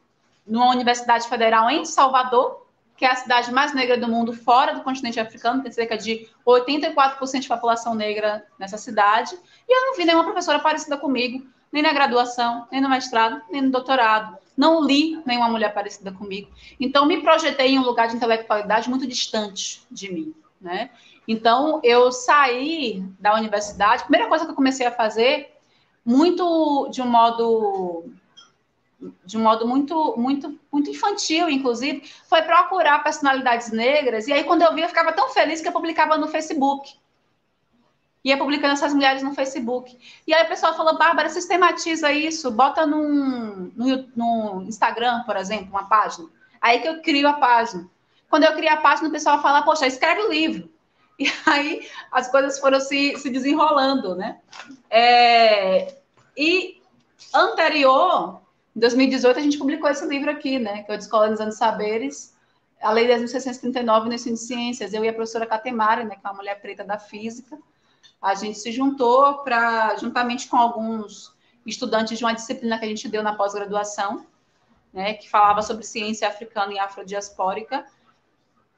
numa 0.49 0.71
universidade 0.71 1.29
federal 1.29 1.69
em 1.69 1.85
Salvador, 1.85 2.67
que 2.97 3.05
é 3.05 3.11
a 3.11 3.15
cidade 3.15 3.49
mais 3.53 3.73
negra 3.73 3.97
do 3.97 4.09
mundo 4.09 4.33
fora 4.33 4.73
do 4.73 4.81
continente 4.81 5.19
africano, 5.19 5.63
tem 5.63 5.71
cerca 5.71 5.97
de 5.97 6.27
84% 6.45 7.39
de 7.39 7.47
população 7.47 7.95
negra 7.95 8.45
nessa 8.59 8.77
cidade, 8.77 9.37
e 9.67 9.73
eu 9.73 9.85
não 9.85 9.95
vi 9.95 10.03
nenhuma 10.03 10.25
professora 10.25 10.59
parecida 10.59 10.97
comigo, 10.97 11.47
nem 11.71 11.81
na 11.81 11.93
graduação, 11.93 12.67
nem 12.71 12.81
no 12.81 12.89
mestrado, 12.89 13.41
nem 13.49 13.61
no 13.61 13.71
doutorado. 13.71 14.37
Não 14.57 14.83
li 14.83 15.21
nenhuma 15.25 15.47
mulher 15.47 15.73
parecida 15.73 16.11
comigo. 16.11 16.51
Então, 16.77 17.05
me 17.05 17.21
projetei 17.21 17.75
em 17.75 17.79
um 17.79 17.83
lugar 17.83 18.09
de 18.09 18.17
intelectualidade 18.17 18.89
muito 18.89 19.07
distante 19.07 19.81
de 19.89 20.11
mim, 20.11 20.33
né? 20.59 20.89
Então, 21.25 21.79
eu 21.83 22.11
saí 22.11 23.01
da 23.19 23.35
universidade, 23.35 24.01
a 24.01 24.05
primeira 24.05 24.27
coisa 24.27 24.43
que 24.43 24.51
eu 24.51 24.55
comecei 24.55 24.85
a 24.85 24.91
fazer, 24.91 25.55
muito 26.03 26.89
de 26.89 27.01
um 27.01 27.07
modo 27.07 28.11
de 29.25 29.37
um 29.37 29.41
modo 29.41 29.67
muito, 29.67 30.15
muito, 30.17 30.59
muito 30.71 30.89
infantil, 30.89 31.49
inclusive, 31.49 32.03
foi 32.27 32.41
procurar 32.41 33.03
personalidades 33.03 33.71
negras. 33.71 34.27
E 34.27 34.33
aí, 34.33 34.43
quando 34.43 34.61
eu 34.61 34.73
vi, 34.73 34.81
eu 34.81 34.89
ficava 34.89 35.13
tão 35.13 35.29
feliz 35.29 35.61
que 35.61 35.67
eu 35.67 35.71
publicava 35.71 36.17
no 36.17 36.27
Facebook. 36.27 36.97
Ia 38.23 38.37
publicando 38.37 38.73
essas 38.73 38.93
mulheres 38.93 39.23
no 39.23 39.33
Facebook. 39.33 39.97
E 40.27 40.33
aí 40.33 40.43
o 40.43 40.47
pessoal 40.47 40.75
falou, 40.75 40.97
Bárbara, 40.97 41.29
sistematiza 41.29 42.11
isso, 42.11 42.51
bota 42.51 42.85
num, 42.85 43.71
no, 43.75 44.09
no 44.15 44.63
Instagram, 44.63 45.23
por 45.23 45.37
exemplo, 45.37 45.69
uma 45.69 45.87
página. 45.87 46.27
Aí 46.59 46.79
que 46.79 46.87
eu 46.87 47.01
crio 47.01 47.27
a 47.27 47.33
página. 47.33 47.89
Quando 48.29 48.43
eu 48.43 48.53
crio 48.53 48.71
a 48.71 48.77
página, 48.77 49.07
o 49.07 49.11
pessoal 49.11 49.41
fala, 49.41 49.61
poxa, 49.61 49.87
escreve 49.87 50.21
o 50.21 50.31
livro. 50.31 50.69
E 51.19 51.29
aí 51.45 51.85
as 52.13 52.31
coisas 52.31 52.57
foram 52.59 52.79
se, 52.79 53.17
se 53.17 53.29
desenrolando, 53.29 54.15
né? 54.15 54.39
É, 54.89 55.95
e 56.37 56.81
anterior, 57.33 58.39
em 58.79 58.81
2018, 58.81 59.37
a 59.37 59.41
gente 59.41 59.57
publicou 59.57 59.89
esse 59.89 60.07
livro 60.07 60.31
aqui, 60.31 60.57
né? 60.57 60.83
Que 60.83 60.91
é 60.93 60.95
o 60.95 60.97
Descolonizando 60.97 61.51
Saberes, 61.51 62.33
a 62.81 62.91
Lei 62.91 63.09
10.639 63.09 64.05
no 64.05 64.13
Ensino 64.13 64.35
de 64.35 64.41
Ciências. 64.41 64.93
Eu 64.93 65.03
e 65.03 65.09
a 65.09 65.13
professora 65.13 65.45
Catemari, 65.45 66.05
né? 66.05 66.15
Que 66.15 66.25
é 66.25 66.29
uma 66.29 66.37
mulher 66.37 66.61
preta 66.61 66.85
da 66.85 66.97
física, 66.97 67.59
a 68.21 68.33
gente 68.35 68.57
se 68.57 68.71
juntou 68.71 69.39
para, 69.39 69.97
juntamente 69.97 70.47
com 70.47 70.55
alguns 70.55 71.35
estudantes 71.65 72.17
de 72.17 72.23
uma 72.23 72.33
disciplina 72.33 72.79
que 72.79 72.85
a 72.85 72.87
gente 72.87 73.09
deu 73.09 73.21
na 73.21 73.35
pós-graduação, 73.35 74.25
né? 74.93 75.13
Que 75.15 75.29
falava 75.29 75.61
sobre 75.61 75.83
ciência 75.83 76.29
africana 76.29 76.71
e 76.71 76.79
afrodiaspórica, 76.79 77.85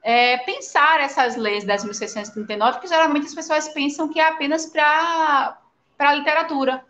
é, 0.02 0.38
pensar 0.38 1.00
essas 1.00 1.36
leis 1.36 1.64
10.639, 1.64 2.80
que 2.80 2.88
geralmente 2.88 3.26
as 3.26 3.34
pessoas 3.36 3.68
pensam 3.68 4.08
que 4.08 4.18
é 4.18 4.26
apenas 4.26 4.66
para 4.66 5.60
a 5.96 6.14
literatura, 6.14 6.84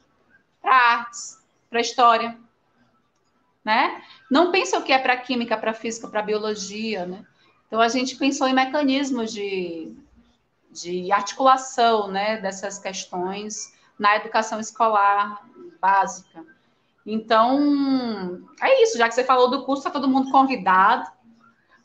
para 0.62 0.74
artes, 0.74 1.38
para 1.68 1.78
história, 1.78 2.40
né? 3.64 4.02
Não 4.30 4.50
pensam 4.50 4.82
que 4.82 4.92
é 4.92 4.98
para 4.98 5.16
química, 5.16 5.56
para 5.56 5.74
física, 5.74 6.08
para 6.08 6.22
biologia, 6.22 7.06
né? 7.06 7.24
Então 7.66 7.80
a 7.80 7.88
gente 7.88 8.16
pensou 8.16 8.46
em 8.46 8.52
mecanismos 8.52 9.32
de, 9.32 9.96
de 10.70 11.10
articulação, 11.10 12.08
né, 12.08 12.38
dessas 12.38 12.78
questões 12.78 13.72
na 13.98 14.16
educação 14.16 14.60
escolar 14.60 15.42
básica. 15.80 16.44
Então, 17.04 18.46
é 18.60 18.82
isso, 18.82 18.96
já 18.96 19.08
que 19.08 19.14
você 19.14 19.24
falou 19.24 19.50
do 19.50 19.64
curso, 19.64 19.80
está 19.80 19.90
todo 19.90 20.08
mundo 20.08 20.30
convidado. 20.30 21.10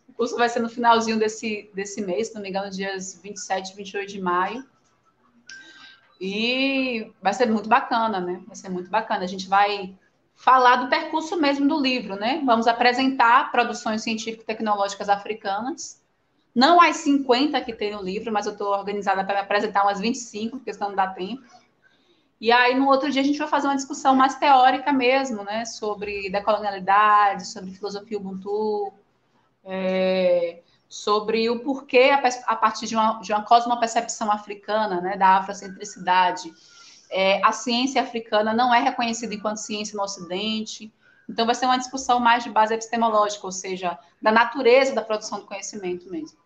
O 0.08 0.14
curso 0.14 0.36
vai 0.36 0.50
ser 0.50 0.60
no 0.60 0.70
finalzinho 0.70 1.18
desse, 1.18 1.70
desse 1.74 2.02
mês, 2.02 2.28
se 2.28 2.36
não 2.36 2.42
me 2.42 2.50
engano, 2.50 2.70
dias 2.70 3.20
27 3.22 3.72
e 3.72 3.76
28 3.76 4.10
de 4.10 4.22
maio. 4.22 4.66
E 6.20 7.12
vai 7.22 7.34
ser 7.34 7.48
muito 7.48 7.70
bacana, 7.70 8.20
né? 8.20 8.42
Vai 8.46 8.56
ser 8.56 8.70
muito 8.70 8.90
bacana. 8.90 9.24
A 9.24 9.28
gente 9.28 9.48
vai 9.48 9.96
falar 10.38 10.76
do 10.78 10.88
percurso 10.88 11.36
mesmo 11.36 11.68
do 11.68 11.82
livro, 11.82 12.16
né? 12.16 12.42
Vamos 12.46 12.68
apresentar 12.68 13.52
produções 13.52 14.04
científico-tecnológicas 14.04 15.10
africanas. 15.10 16.00
Não 16.54 16.80
as 16.80 16.98
50 16.98 17.60
que 17.62 17.74
tem 17.74 17.92
no 17.92 18.04
livro, 18.04 18.32
mas 18.32 18.46
eu 18.46 18.52
estou 18.52 18.68
organizada 18.68 19.24
para 19.26 19.42
apresentar 19.42 19.84
umas 19.84 20.00
25, 20.00 20.58
porque 20.58 20.74
senão 20.74 20.90
não 20.90 20.96
dá 20.96 21.08
tempo. 21.08 21.44
E 22.40 22.52
aí, 22.52 22.76
no 22.76 22.88
outro 22.88 23.12
dia, 23.12 23.22
a 23.22 23.26
gente 23.26 23.40
vai 23.40 23.48
fazer 23.48 23.68
uma 23.68 23.76
discussão 23.76 24.16
mais 24.16 24.36
teórica 24.36 24.94
mesmo, 24.94 25.44
né? 25.44 25.66
Sobre 25.66 26.30
decolonialidade, 26.30 27.48
sobre 27.48 27.72
filosofia 27.72 28.18
Ubuntu, 28.18 28.94
é, 29.66 30.62
sobre 30.88 31.50
o 31.50 31.62
porquê, 31.62 32.12
a, 32.12 32.22
a 32.46 32.56
partir 32.56 32.86
de 32.86 32.96
uma, 32.96 33.20
de 33.22 33.34
uma 33.34 33.44
cosmopercepção 33.44 34.32
africana, 34.32 35.02
né? 35.02 35.18
Da 35.18 35.38
afrocentricidade, 35.38 36.54
é, 37.10 37.42
a 37.44 37.52
ciência 37.52 38.02
africana 38.02 38.54
não 38.54 38.74
é 38.74 38.82
reconhecida 38.82 39.34
enquanto 39.34 39.58
ciência 39.58 39.96
no 39.96 40.04
Ocidente. 40.04 40.92
Então, 41.30 41.46
vai 41.46 41.56
ser 41.56 41.66
uma 41.66 41.78
discussão 41.78 42.20
mais 42.20 42.44
de 42.44 42.50
base 42.50 42.74
epistemológica, 42.74 43.46
ou 43.46 43.52
seja, 43.52 43.98
da 44.22 44.32
natureza 44.32 44.94
da 44.94 45.02
produção 45.02 45.40
do 45.40 45.46
conhecimento 45.46 46.10
mesmo. 46.10 46.38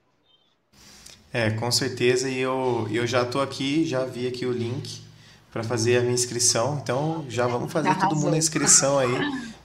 É, 1.34 1.52
com 1.52 1.72
certeza. 1.72 2.30
E 2.30 2.40
eu, 2.40 2.88
eu 2.92 3.06
já 3.08 3.22
estou 3.22 3.42
aqui, 3.42 3.86
já 3.86 4.04
vi 4.04 4.28
aqui 4.28 4.46
o 4.46 4.52
link 4.52 5.02
para 5.52 5.64
fazer 5.64 5.98
a 5.98 6.02
minha 6.02 6.14
inscrição. 6.14 6.80
Então, 6.82 7.26
já 7.30 7.46
vamos 7.48 7.72
fazer 7.72 7.90
Arrasou. 7.90 8.10
todo 8.10 8.20
mundo 8.20 8.34
a 8.34 8.38
inscrição 8.38 9.00
aí. 9.00 9.12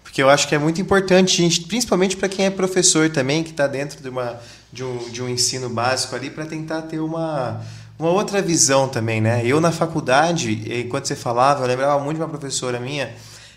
Porque 0.02 0.22
eu 0.22 0.30
acho 0.30 0.48
que 0.48 0.54
é 0.54 0.58
muito 0.58 0.80
importante, 0.80 1.36
gente, 1.36 1.62
principalmente 1.62 2.16
para 2.16 2.28
quem 2.28 2.46
é 2.46 2.50
professor 2.50 3.10
também, 3.10 3.42
que 3.42 3.50
está 3.50 3.66
dentro 3.66 4.02
de, 4.02 4.08
uma, 4.08 4.40
de, 4.72 4.84
um, 4.84 4.98
de 5.10 5.22
um 5.22 5.28
ensino 5.28 5.68
básico 5.68 6.14
ali, 6.14 6.30
para 6.30 6.46
tentar 6.46 6.82
ter 6.82 7.00
uma, 7.00 7.60
uma 7.98 8.10
outra 8.10 8.42
visão 8.42 8.88
também, 8.88 9.20
né? 9.20 9.42
Eu 9.44 9.60
na 9.60 9.72
faculdade, 9.72 10.62
enquanto 10.82 11.06
você 11.06 11.16
falava, 11.16 11.64
eu 11.64 11.68
lembrava 11.68 12.02
muito 12.02 12.16
de 12.16 12.22
uma 12.22 12.28
professora 12.28 12.78
minha 12.78 13.14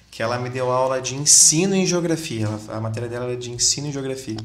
que 0.10 0.24
ela 0.24 0.38
me 0.40 0.50
deu 0.50 0.72
aula 0.72 1.02
de 1.02 1.16
ensino 1.16 1.76
em 1.76 1.86
geografia. 1.86 2.48
A 2.70 2.80
matéria 2.80 3.08
dela 3.08 3.26
era 3.26 3.38
de 3.38 3.52
ensino 3.52 3.88
em 3.88 3.92
geografia. 3.92 4.38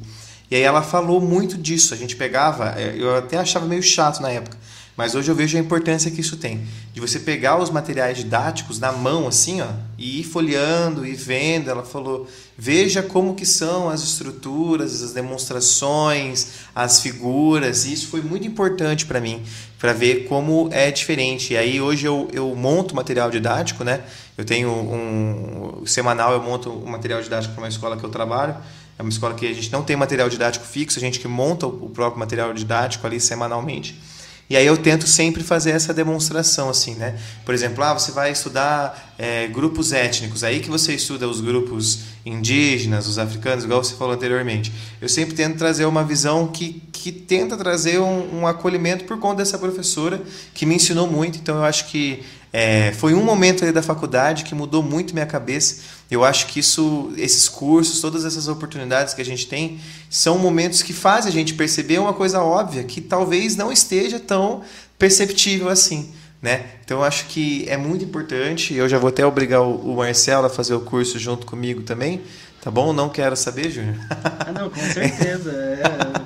E 0.51 0.57
aí 0.57 0.63
ela 0.63 0.83
falou 0.83 1.21
muito 1.21 1.57
disso. 1.57 1.95
A 1.95 1.97
gente 1.97 2.17
pegava, 2.17 2.75
é, 2.79 2.95
eu 2.97 3.17
até 3.17 3.39
achava 3.39 3.67
meio 3.67 3.83
chato 3.83 4.21
na 4.21 4.31
época, 4.31 4.57
mas 4.97 5.17
hoje 5.17 5.29
eu 5.29 5.35
vejo 5.35 5.57
a 5.57 5.61
importância 5.61 6.11
que 6.11 6.21
isso 6.21 6.37
tem. 6.37 6.65
De 6.93 7.01
você 7.01 7.19
pegar 7.19 7.61
os 7.61 7.69
materiais 7.69 8.17
didáticos 8.17 8.79
na 8.79 8.93
mão, 8.93 9.27
assim, 9.27 9.61
ó, 9.61 9.67
e 9.99 10.21
ir 10.21 10.25
folheando 10.25 11.05
e 11.05 11.15
vendo. 11.15 11.69
Ela 11.69 11.83
falou, 11.83 12.29
veja 12.57 13.03
como 13.03 13.35
que 13.35 13.45
são 13.45 13.91
as 13.91 14.03
estruturas, 14.03 15.03
as 15.03 15.13
demonstrações, 15.13 16.47
as 16.73 17.01
figuras. 17.01 17.85
E 17.85 17.93
isso 17.93 18.07
foi 18.07 18.23
muito 18.23 18.47
importante 18.47 19.05
para 19.05 19.21
mim, 19.21 19.43
para 19.81 19.93
ver 19.93 20.29
como 20.29 20.69
é 20.71 20.93
diferente. 20.93 21.55
E 21.55 21.57
aí 21.57 21.81
hoje 21.81 22.07
eu, 22.07 22.29
eu 22.33 22.55
monto 22.55 22.95
material 22.95 23.33
didático, 23.33 23.83
né? 23.83 24.01
Eu 24.39 24.45
tenho 24.45 24.71
um, 24.71 25.83
semanal, 25.87 26.33
eu 26.33 26.43
monto 26.43 26.71
um 26.71 26.87
material 26.87 27.21
didático 27.21 27.53
para 27.53 27.63
uma 27.65 27.69
escola 27.69 27.97
que 27.97 28.05
eu 28.05 28.11
trabalho. 28.11 28.55
É 28.97 29.03
uma 29.03 29.11
escola 29.11 29.35
que 29.35 29.45
a 29.45 29.53
gente 29.53 29.73
não 29.73 29.83
tem 29.83 29.97
material 29.97 30.29
didático 30.29 30.65
fixo, 30.65 31.01
a 31.01 31.03
gente 31.03 31.19
que 31.19 31.27
monta 31.27 31.67
o 31.67 31.91
próprio 31.91 32.21
material 32.21 32.55
didático 32.55 33.05
ali 33.05 33.19
semanalmente. 33.19 34.01
E 34.49 34.57
aí 34.57 34.67
eu 34.67 34.77
tento 34.77 35.07
sempre 35.07 35.43
fazer 35.43 35.71
essa 35.71 35.95
demonstração, 35.95 36.69
assim, 36.69 36.95
né? 36.95 37.19
Por 37.47 37.55
exemplo, 37.55 37.83
ah, 37.83 37.95
você 37.95 38.13
vai 38.13 38.31
estudar 38.31 39.15
é, 39.19 39.47
grupos 39.47 39.91
étnicos, 39.91 40.45
aí 40.45 40.61
que 40.61 40.69
você 40.69 40.95
estuda 40.95 41.27
os 41.27 41.41
grupos 41.41 42.01
indígenas, 42.27 43.07
os 43.07 43.19
africanos, 43.19 43.65
igual 43.65 43.83
você 43.83 43.95
falou 43.95 44.15
anteriormente. 44.15 44.71
Eu 45.01 45.09
sempre 45.09 45.35
tento 45.35 45.57
trazer 45.57 45.87
uma 45.87 46.05
visão 46.05 46.47
que, 46.49 46.83
que 46.93 47.11
tenta 47.11 47.57
trazer 47.57 47.99
um, 48.01 48.41
um 48.41 48.47
acolhimento 48.47 49.05
por 49.05 49.19
conta 49.19 49.37
dessa 49.37 49.59
professora 49.59 50.21
que 50.53 50.67
me 50.67 50.75
ensinou 50.75 51.07
muito. 51.07 51.39
Então 51.39 51.57
eu 51.57 51.65
acho 51.65 51.87
que 51.87 52.23
é, 52.57 52.93
foi 52.93 53.15
um 53.15 53.25
momento 53.25 53.65
ali 53.65 53.73
da 53.73 53.83
faculdade 53.83 54.45
que 54.45 54.55
mudou 54.55 54.81
muito 54.81 55.13
minha 55.13 55.27
cabeça. 55.27 55.83
Eu 56.09 56.25
acho 56.25 56.47
que 56.47 56.61
isso, 56.61 57.13
esses 57.17 57.49
cursos, 57.49 58.01
todas 58.01 58.25
essas 58.25 58.47
oportunidades 58.47 59.13
que 59.13 59.21
a 59.21 59.25
gente 59.25 59.49
tem, 59.49 59.81
são 60.09 60.39
momentos 60.39 60.81
que 60.81 60.93
fazem 60.93 61.31
a 61.31 61.33
gente 61.33 61.55
perceber 61.55 61.99
uma 61.99 62.13
coisa 62.13 62.41
óbvia 62.41 62.85
que 62.85 63.01
talvez 63.01 63.57
não 63.57 63.73
esteja 63.73 64.21
tão 64.21 64.63
perceptível 64.97 65.69
assim. 65.69 66.13
Né? 66.41 66.67
Então 66.85 66.99
eu 66.99 67.05
acho 67.05 67.25
que 67.27 67.69
é 67.69 67.77
muito 67.77 68.05
importante. 68.05 68.73
Eu 68.73 68.89
já 68.89 68.99
vou 68.99 69.09
até 69.09 69.27
obrigar 69.27 69.63
o 69.63 69.97
Marcelo 69.97 70.47
a 70.47 70.51
fazer 70.51 70.75
o 70.75 70.81
curso 70.81 71.19
junto 71.19 71.45
comigo 71.47 71.83
também. 71.83 72.23
Tá 72.63 72.71
bom? 72.71 72.93
Não 72.93 73.09
quero 73.09 73.35
saber, 73.35 73.69
Júnior. 73.69 73.97
Ah, 74.09 74.53
não, 74.53 74.71
com 74.71 74.81
certeza. 74.81 75.51
É, 75.51 75.83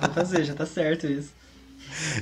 vou 0.06 0.14
fazer, 0.14 0.44
já 0.44 0.52
tá 0.52 0.66
certo 0.66 1.06
isso. 1.06 1.30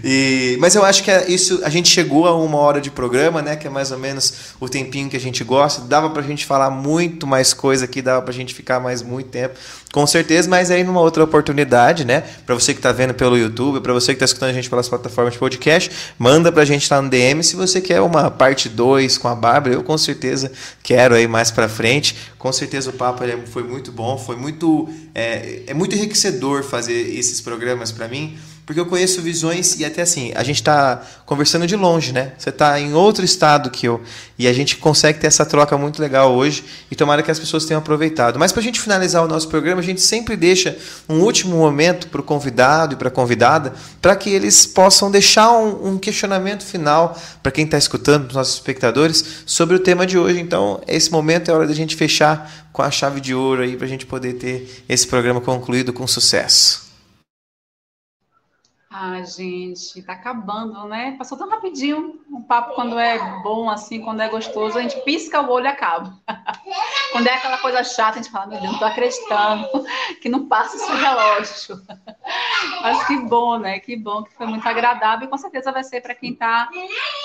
E, 0.03 0.57
mas 0.61 0.75
eu 0.75 0.85
acho 0.85 1.03
que 1.03 1.11
é 1.11 1.31
isso 1.31 1.61
a 1.65 1.71
gente 1.71 1.89
chegou 1.89 2.27
a 2.27 2.37
uma 2.37 2.59
hora 2.59 2.81
de 2.81 2.91
programa, 2.91 3.43
né? 3.43 3.57
Que 3.57 3.67
é 3.67 3.71
mais 3.71 3.91
ou 3.91 3.99
menos 3.99 4.55
o 4.61 4.69
tempinho 4.69 5.09
que 5.09 5.17
a 5.17 5.21
gente 5.21 5.43
gosta. 5.45 5.83
Dava 5.83 6.11
pra 6.11 6.23
gente 6.23 6.45
falar 6.45 6.71
muito 6.71 7.27
mais 7.27 7.53
coisa 7.53 7.85
aqui, 7.85 8.03
dava 8.03 8.23
pra 8.23 8.33
gente 8.33 8.55
ficar 8.55 8.81
mais 8.81 9.03
muito 9.03 9.29
tempo. 9.29 9.55
Com 9.93 10.07
certeza, 10.07 10.49
mas 10.49 10.71
aí 10.71 10.85
numa 10.85 11.01
outra 11.01 11.25
oportunidade, 11.25 12.05
né? 12.05 12.23
Para 12.45 12.55
você 12.55 12.75
que 12.75 12.79
está 12.79 12.93
vendo 12.93 13.15
pelo 13.15 13.37
YouTube, 13.37 13.81
para 13.81 13.93
você 13.93 14.09
que 14.09 14.17
está 14.17 14.25
escutando 14.27 14.51
a 14.51 14.53
gente 14.53 14.69
pelas 14.69 14.89
plataformas 14.89 15.33
de 15.33 15.39
podcast, 15.39 15.91
manda 16.19 16.53
para 16.53 16.63
a 16.63 16.67
gente 16.67 16.93
lá 16.93 17.01
no 17.01 17.09
DM 17.09 17.43
se 17.43 17.57
você 17.57 17.81
quer 17.81 18.01
uma 18.01 18.31
parte 18.31 18.69
2 18.69 19.17
com 19.19 19.29
a 19.29 19.35
Bárbara. 19.35 19.75
Eu 19.75 19.83
com 19.83 19.97
certeza 19.97 20.53
quero 20.83 21.15
aí 21.15 21.27
mais 21.27 21.51
para 21.51 21.69
frente. 21.69 22.17
Com 22.39 22.53
certeza 22.53 22.91
o 22.91 22.93
papo 22.93 23.25
foi 23.47 23.63
muito 23.63 23.91
bom, 23.91 24.19
foi 24.19 24.37
muito 24.37 24.89
é, 25.15 25.63
é 25.67 25.75
muito 25.75 25.97
enriquecedor 25.97 26.63
fazer 26.63 27.17
esses 27.19 27.41
programas 27.41 27.91
para 27.91 28.07
mim 28.07 28.37
porque 28.67 28.81
eu 28.81 28.87
conheço 28.87 29.23
visões 29.23 29.79
e 29.79 29.85
até 29.85 30.03
assim, 30.03 30.33
a 30.35 30.43
gente 30.43 30.57
está 30.57 31.01
conversando 31.25 31.69
de 31.69 31.77
longe, 31.77 32.13
né? 32.13 32.33
Você 32.37 32.51
está 32.51 32.81
em 32.81 32.95
outro 32.95 33.25
estado 33.25 33.71
que 33.71 33.87
eu. 33.87 34.03
E 34.37 34.49
a 34.49 34.53
gente 34.53 34.77
consegue 34.77 35.21
ter 35.21 35.29
essa 35.29 35.47
troca 35.47 35.79
muito 35.79 36.03
legal 36.03 36.35
hoje 36.35 36.65
e 36.91 36.97
tomara 36.97 37.23
que 37.23 37.31
as 37.31 37.39
pessoas 37.39 37.65
tenham 37.65 37.79
aproveitado. 37.79 38.41
Mas 38.41 38.51
para 38.51 38.61
a 38.61 38.65
gente 38.65 38.81
finalizar 38.81 39.25
o 39.25 39.29
nosso 39.29 39.47
programa, 39.49 39.81
a 39.81 39.85
gente 39.85 40.01
sempre 40.01 40.37
deixa 40.37 40.77
um 41.09 41.21
último 41.21 41.57
momento 41.57 42.09
para 42.09 42.21
o 42.21 42.25
convidado 42.25 42.95
e 42.95 42.97
para 42.97 43.07
a 43.07 43.11
convidada, 43.11 43.73
para 44.03 44.17
que 44.17 44.31
eles 44.31 44.67
possam 44.67 45.13
deixar 45.13 45.53
um, 45.53 45.93
um 45.93 45.99
questionamento 45.99 46.65
final 46.65 47.17
para 47.45 47.53
quem 47.53 47.67
está 47.67 47.79
escutando, 47.79 48.27
os 48.27 48.35
nossos 48.35 48.55
espectadores, 48.55 49.45
sobre 49.47 49.77
o 49.77 49.79
tema 49.79 50.05
de 50.05 50.19
hoje. 50.19 50.41
Então, 50.41 50.81
esse 50.89 51.13
momento 51.13 51.53
é 51.53 51.55
hora 51.55 51.69
da 51.69 51.75
gente 51.75 51.95
fechar 51.95 52.67
com 52.73 52.83
a 52.83 52.91
chave 52.91 53.21
de 53.21 53.33
ouro 53.33 53.63
aí 53.63 53.77
para 53.77 53.87
a 53.87 53.89
gente 53.89 54.05
poder 54.05 54.33
ter 54.33 54.85
esse 54.89 55.07
programa 55.07 55.41
concluído 55.41 55.93
com 55.93 56.05
sucesso. 56.05 56.86
Ah, 58.99 59.23
gente, 59.23 60.03
tá 60.05 60.15
acabando, 60.15 60.89
né? 60.89 61.17
Passou 61.19 61.37
tão 61.37 61.51
rapidinho. 61.51 62.19
Um 62.31 62.41
papo 62.41 62.75
quando 62.75 62.99
é 62.99 63.19
bom, 63.43 63.69
assim, 63.69 64.01
quando 64.01 64.23
é 64.23 64.29
gostoso, 64.31 64.79
a 64.79 64.81
gente 64.81 64.99
pisca 65.03 65.43
o 65.43 65.51
olho 65.51 65.67
e 65.67 65.69
acaba. 65.69 66.19
quando 67.13 67.27
é 67.27 67.35
aquela 67.35 67.59
coisa 67.59 67.85
chata, 67.85 68.19
a 68.19 68.23
gente 68.23 68.33
fala, 68.33 68.47
meu 68.47 68.59
Deus, 68.59 68.73
não 68.73 68.79
tô 68.79 68.87
acreditando 68.87 69.69
que 70.23 70.31
não 70.31 70.49
passa 70.49 70.77
esse 70.77 70.91
relógio. 70.91 71.83
Mas 72.81 73.07
que 73.07 73.19
bom, 73.19 73.59
né? 73.59 73.79
Que 73.81 73.97
bom, 73.97 74.23
que 74.23 74.33
foi 74.33 74.47
muito 74.47 74.67
agradável 74.67 75.27
e 75.27 75.31
com 75.31 75.37
certeza 75.37 75.71
vai 75.71 75.85
ser 75.85 76.01
para 76.01 76.15
quem 76.15 76.33
está 76.33 76.67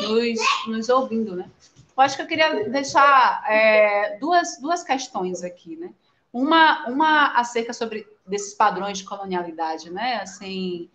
nos, 0.01 0.67
nos 0.67 0.89
ouvindo, 0.89 1.37
né? 1.37 1.49
Eu 1.95 2.03
acho 2.03 2.17
que 2.17 2.21
eu 2.21 2.27
queria 2.27 2.69
deixar 2.69 3.45
é, 3.49 4.17
duas, 4.19 4.59
duas 4.59 4.83
questões 4.83 5.41
aqui, 5.41 5.77
né? 5.77 5.93
Uma, 6.33 6.85
uma 6.89 7.27
acerca 7.27 7.71
sobre 7.71 8.05
desses 8.27 8.53
padrões 8.55 8.97
de 8.97 9.05
colonialidade, 9.05 9.89
né? 9.89 10.19
Assim, 10.21 10.89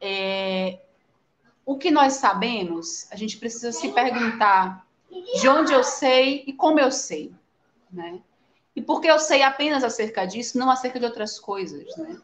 é, 0.00 0.80
o 1.64 1.76
que 1.76 1.90
nós 1.90 2.14
sabemos, 2.14 3.06
a 3.10 3.16
gente 3.16 3.36
precisa 3.36 3.72
se 3.72 3.90
perguntar 3.92 4.86
de 5.40 5.48
onde 5.48 5.72
eu 5.72 5.84
sei 5.84 6.44
e 6.46 6.52
como 6.52 6.80
eu 6.80 6.90
sei, 6.90 7.32
né? 7.92 8.20
E 8.74 8.80
por 8.80 9.00
que 9.00 9.08
eu 9.08 9.18
sei 9.18 9.42
apenas 9.42 9.84
acerca 9.84 10.24
disso, 10.24 10.58
não 10.58 10.70
acerca 10.70 10.98
de 10.98 11.04
outras 11.04 11.38
coisas, 11.38 11.96
né? 11.96 12.18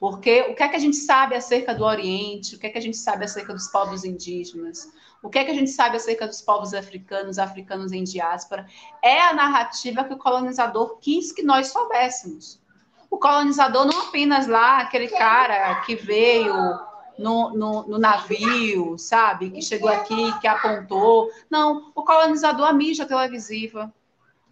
Porque 0.00 0.42
o 0.50 0.54
que 0.56 0.62
é 0.62 0.68
que 0.68 0.74
a 0.74 0.80
gente 0.80 0.96
sabe 0.96 1.36
acerca 1.36 1.74
do 1.74 1.84
Oriente, 1.84 2.56
o 2.56 2.58
que 2.58 2.66
é 2.66 2.70
que 2.70 2.78
a 2.78 2.82
gente 2.82 2.96
sabe 2.96 3.24
acerca 3.24 3.52
dos 3.52 3.68
povos 3.68 4.04
indígenas, 4.04 4.90
o 5.22 5.30
que 5.30 5.38
é 5.38 5.44
que 5.44 5.52
a 5.52 5.54
gente 5.54 5.70
sabe 5.70 5.96
acerca 5.96 6.26
dos 6.26 6.40
povos 6.40 6.74
africanos, 6.74 7.38
africanos 7.38 7.92
em 7.92 8.02
diáspora, 8.02 8.66
é 9.00 9.20
a 9.20 9.32
narrativa 9.32 10.02
que 10.02 10.14
o 10.14 10.18
colonizador 10.18 10.98
quis 10.98 11.30
que 11.30 11.44
nós 11.44 11.68
soubéssemos. 11.68 12.60
O 13.08 13.16
colonizador 13.16 13.84
não 13.86 14.08
apenas 14.08 14.48
lá, 14.48 14.78
aquele 14.78 15.06
cara 15.06 15.80
que 15.82 15.94
veio 15.94 16.52
no, 17.22 17.50
no, 17.50 17.82
no, 17.86 17.98
navio, 17.98 18.98
sabe? 18.98 19.50
Que 19.50 19.62
chegou 19.62 19.88
aqui, 19.88 20.38
que 20.40 20.46
apontou. 20.46 21.30
Não, 21.48 21.92
o 21.94 22.02
colonizador 22.02 22.66
a 22.66 22.72
mídia 22.72 23.06
televisiva. 23.06 23.92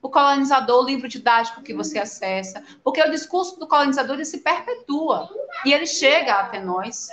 O 0.00 0.08
colonizador, 0.08 0.82
o 0.82 0.86
livro 0.86 1.08
didático 1.08 1.62
que 1.62 1.74
você 1.74 1.98
acessa. 1.98 2.62
Porque 2.82 3.02
o 3.02 3.10
discurso 3.10 3.58
do 3.58 3.66
colonizador 3.66 4.14
ele 4.14 4.24
se 4.24 4.38
perpetua. 4.38 5.28
E 5.64 5.72
ele 5.72 5.86
chega 5.86 6.34
até 6.34 6.60
nós 6.60 7.10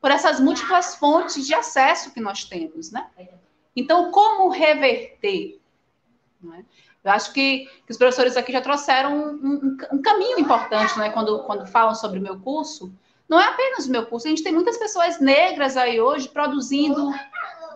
por 0.00 0.10
essas 0.10 0.40
múltiplas 0.40 0.94
fontes 0.94 1.46
de 1.46 1.54
acesso 1.54 2.12
que 2.12 2.20
nós 2.20 2.44
temos, 2.44 2.90
né? 2.90 3.06
Então, 3.76 4.10
como 4.10 4.48
reverter? 4.48 5.60
Né? 6.40 6.64
Eu 7.04 7.12
acho 7.12 7.32
que, 7.32 7.66
que, 7.86 7.90
os 7.90 7.98
professores 7.98 8.36
aqui 8.36 8.52
já 8.52 8.60
trouxeram 8.60 9.14
um, 9.14 9.28
um, 9.32 9.76
um 9.92 10.02
caminho 10.02 10.38
importante, 10.38 10.98
né? 10.98 11.10
Quando, 11.10 11.42
quando 11.44 11.66
falam 11.66 11.94
sobre 11.94 12.18
o 12.18 12.22
meu 12.22 12.40
curso, 12.40 12.92
não 13.30 13.40
é 13.40 13.44
apenas 13.44 13.86
o 13.86 13.92
meu 13.92 14.04
curso, 14.04 14.26
a 14.26 14.30
gente 14.30 14.42
tem 14.42 14.52
muitas 14.52 14.76
pessoas 14.76 15.20
negras 15.20 15.76
aí 15.76 16.00
hoje 16.00 16.28
produzindo 16.28 17.14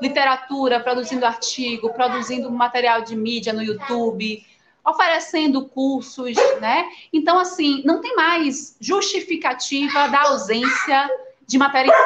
literatura, 0.03 0.81
produzindo 0.81 1.25
artigo, 1.25 1.93
produzindo 1.93 2.51
material 2.51 3.03
de 3.03 3.15
mídia 3.15 3.53
no 3.53 3.63
YouTube, 3.63 4.45
oferecendo 4.85 5.65
cursos, 5.69 6.35
né? 6.61 6.91
Então, 7.13 7.39
assim, 7.39 7.85
não 7.87 8.01
tem 8.01 8.17
mais 8.17 8.77
justificativa 8.81 10.09
da 10.09 10.23
ausência 10.23 11.09
de 11.47 11.57
material, 11.57 11.97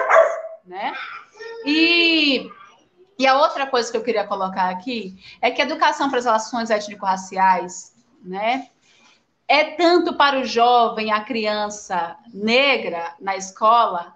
né? 0.66 0.92
E, 1.64 2.50
e 3.18 3.26
a 3.26 3.40
outra 3.40 3.66
coisa 3.66 3.90
que 3.90 3.96
eu 3.96 4.04
queria 4.04 4.26
colocar 4.26 4.68
aqui 4.68 5.16
é 5.40 5.50
que 5.50 5.62
a 5.62 5.64
educação 5.64 6.10
para 6.10 6.18
as 6.18 6.26
relações 6.26 6.68
étnico-raciais, 6.68 7.94
né? 8.22 8.68
É 9.48 9.64
tanto 9.64 10.14
para 10.14 10.38
o 10.38 10.44
jovem, 10.44 11.10
a 11.10 11.24
criança 11.24 12.16
negra 12.32 13.14
na 13.18 13.34
escola. 13.34 14.14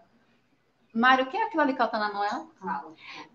Mário, 0.95 1.25
o 1.25 1.29
que 1.29 1.39
é 1.39 1.45
aquilo 1.45 1.63
ali 1.63 1.73
cantando 1.73 2.05
a 2.05 2.13
Noel? 2.13 2.51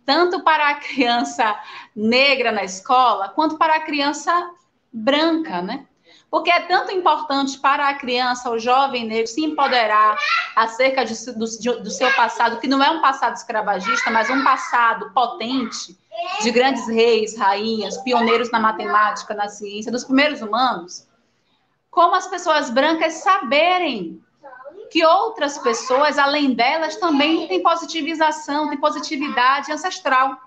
Tanto 0.05 0.43
para 0.43 0.69
a 0.69 0.75
criança 0.75 1.59
negra 1.95 2.51
na 2.51 2.63
escola, 2.63 3.29
quanto 3.29 3.57
para 3.57 3.75
a 3.75 3.79
criança 3.79 4.51
branca, 4.93 5.59
né? 5.63 5.87
Porque 6.29 6.51
é 6.51 6.59
tanto 6.61 6.91
importante 6.91 7.57
para 7.57 7.87
a 7.87 7.95
criança, 7.95 8.51
o 8.51 8.59
jovem 8.59 9.07
negro, 9.07 9.27
se 9.27 9.43
empoderar 9.43 10.17
acerca 10.55 11.03
de, 11.03 11.15
do, 11.33 11.45
do 11.81 11.89
seu 11.89 12.13
passado, 12.15 12.59
que 12.59 12.67
não 12.67 12.83
é 12.83 12.91
um 12.91 13.01
passado 13.01 13.35
escravagista, 13.35 14.11
mas 14.11 14.29
um 14.29 14.43
passado 14.43 15.11
potente, 15.13 15.97
de 16.41 16.51
grandes 16.51 16.87
reis, 16.87 17.37
rainhas, 17.37 17.97
pioneiros 17.99 18.51
na 18.51 18.59
matemática, 18.59 19.33
na 19.33 19.47
ciência, 19.47 19.91
dos 19.91 20.03
primeiros 20.03 20.41
humanos, 20.41 21.06
como 21.89 22.15
as 22.15 22.27
pessoas 22.27 22.69
brancas 22.69 23.13
saberem 23.15 24.21
que 24.89 25.05
outras 25.05 25.57
pessoas, 25.57 26.17
além 26.17 26.53
delas, 26.53 26.95
também 26.95 27.47
têm 27.47 27.61
positivização, 27.61 28.69
têm 28.69 28.79
positividade 28.79 29.71
ancestral. 29.71 30.37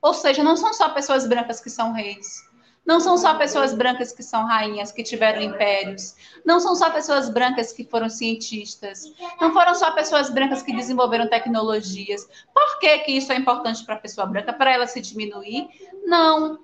Ou 0.00 0.14
seja, 0.14 0.42
não 0.42 0.56
são 0.56 0.72
só 0.72 0.90
pessoas 0.90 1.26
brancas 1.26 1.60
que 1.60 1.70
são 1.70 1.92
reis. 1.92 2.44
Não 2.86 3.00
são 3.00 3.16
só 3.16 3.34
pessoas 3.38 3.72
brancas 3.72 4.12
que 4.12 4.22
são 4.22 4.44
rainhas, 4.44 4.92
que 4.92 5.02
tiveram 5.02 5.40
impérios. 5.40 6.14
Não 6.44 6.60
são 6.60 6.74
só 6.74 6.90
pessoas 6.90 7.30
brancas 7.30 7.72
que 7.72 7.84
foram 7.84 8.10
cientistas. 8.10 9.04
Não 9.40 9.54
foram 9.54 9.74
só 9.74 9.92
pessoas 9.92 10.28
brancas 10.28 10.62
que 10.62 10.76
desenvolveram 10.76 11.26
tecnologias. 11.26 12.28
Por 12.52 12.78
que, 12.78 12.98
que 12.98 13.12
isso 13.12 13.32
é 13.32 13.36
importante 13.36 13.82
para 13.84 13.94
a 13.94 13.98
pessoa 13.98 14.26
branca? 14.26 14.52
Para 14.52 14.72
ela 14.72 14.86
se 14.86 15.00
diminuir? 15.00 15.68
Não 16.04 16.58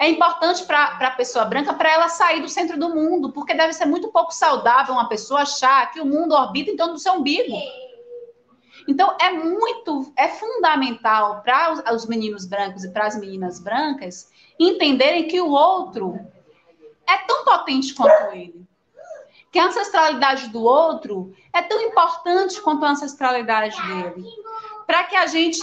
é 0.00 0.08
importante 0.08 0.64
para 0.64 0.96
a 0.98 1.10
pessoa 1.10 1.44
branca 1.44 1.74
para 1.74 1.92
ela 1.92 2.08
sair 2.08 2.40
do 2.40 2.48
centro 2.48 2.80
do 2.80 2.88
mundo, 2.88 3.30
porque 3.32 3.52
deve 3.52 3.74
ser 3.74 3.84
muito 3.84 4.08
pouco 4.08 4.32
saudável 4.32 4.94
uma 4.94 5.10
pessoa 5.10 5.42
achar 5.42 5.92
que 5.92 6.00
o 6.00 6.06
mundo 6.06 6.34
orbita 6.34 6.70
em 6.70 6.76
torno 6.76 6.94
do 6.94 6.98
seu 6.98 7.12
umbigo. 7.12 7.54
Então, 8.88 9.14
é 9.20 9.30
muito, 9.30 10.10
é 10.16 10.26
fundamental 10.28 11.42
para 11.42 11.94
os 11.94 12.06
meninos 12.06 12.46
brancos 12.46 12.82
e 12.82 12.90
para 12.90 13.08
as 13.08 13.20
meninas 13.20 13.60
brancas 13.60 14.30
entenderem 14.58 15.28
que 15.28 15.38
o 15.38 15.50
outro 15.50 16.18
é 17.06 17.18
tão 17.26 17.44
potente 17.44 17.92
quanto 17.92 18.34
ele. 18.34 18.66
Que 19.52 19.58
a 19.58 19.66
ancestralidade 19.66 20.48
do 20.48 20.62
outro 20.62 21.34
é 21.52 21.60
tão 21.60 21.78
importante 21.82 22.58
quanto 22.62 22.86
a 22.86 22.90
ancestralidade 22.92 23.76
dele. 23.82 24.24
Para 24.86 25.04
que 25.04 25.14
a 25.14 25.26
gente 25.26 25.60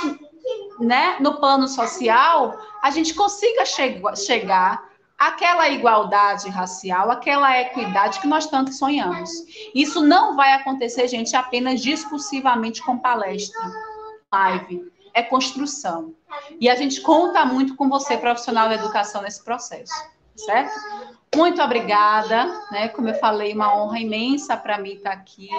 né, 0.80 1.18
no 1.20 1.40
plano 1.40 1.68
social, 1.68 2.58
a 2.82 2.90
gente 2.92 3.14
consiga 3.14 3.66
che 3.66 4.02
chegar 4.16 4.88
àquela 5.18 5.68
igualdade 5.70 6.50
racial, 6.50 7.10
àquela 7.10 7.60
equidade 7.60 8.20
que 8.20 8.28
nós 8.28 8.46
tanto 8.46 8.72
sonhamos. 8.72 9.30
Isso 9.74 10.02
não 10.02 10.36
vai 10.36 10.54
acontecer, 10.54 11.08
gente, 11.08 11.36
apenas 11.36 11.82
discursivamente 11.82 12.82
com 12.84 12.98
palestra, 12.98 13.60
live. 14.32 14.92
É 15.14 15.24
construção. 15.24 16.14
E 16.60 16.70
a 16.70 16.76
gente 16.76 17.02
conta 17.02 17.44
muito 17.44 17.76
com 17.76 17.90
você, 17.90 18.18
profissional 18.18 18.70
da 18.70 18.76
educação, 18.76 19.24
nesse 19.24 19.44
processo, 19.44 19.94
certo? 20.36 20.80
Muito 21.36 21.60
obrigada, 21.62 22.46
né? 22.72 22.90
Como 22.90 23.10
eu 23.10 23.16
falei, 23.16 23.54
uma 23.54 23.76
honra 23.76 24.00
imensa 24.00 24.56
para 24.56 24.78
mim 24.78 24.94
estar 24.94 25.14
aqui 25.14 25.50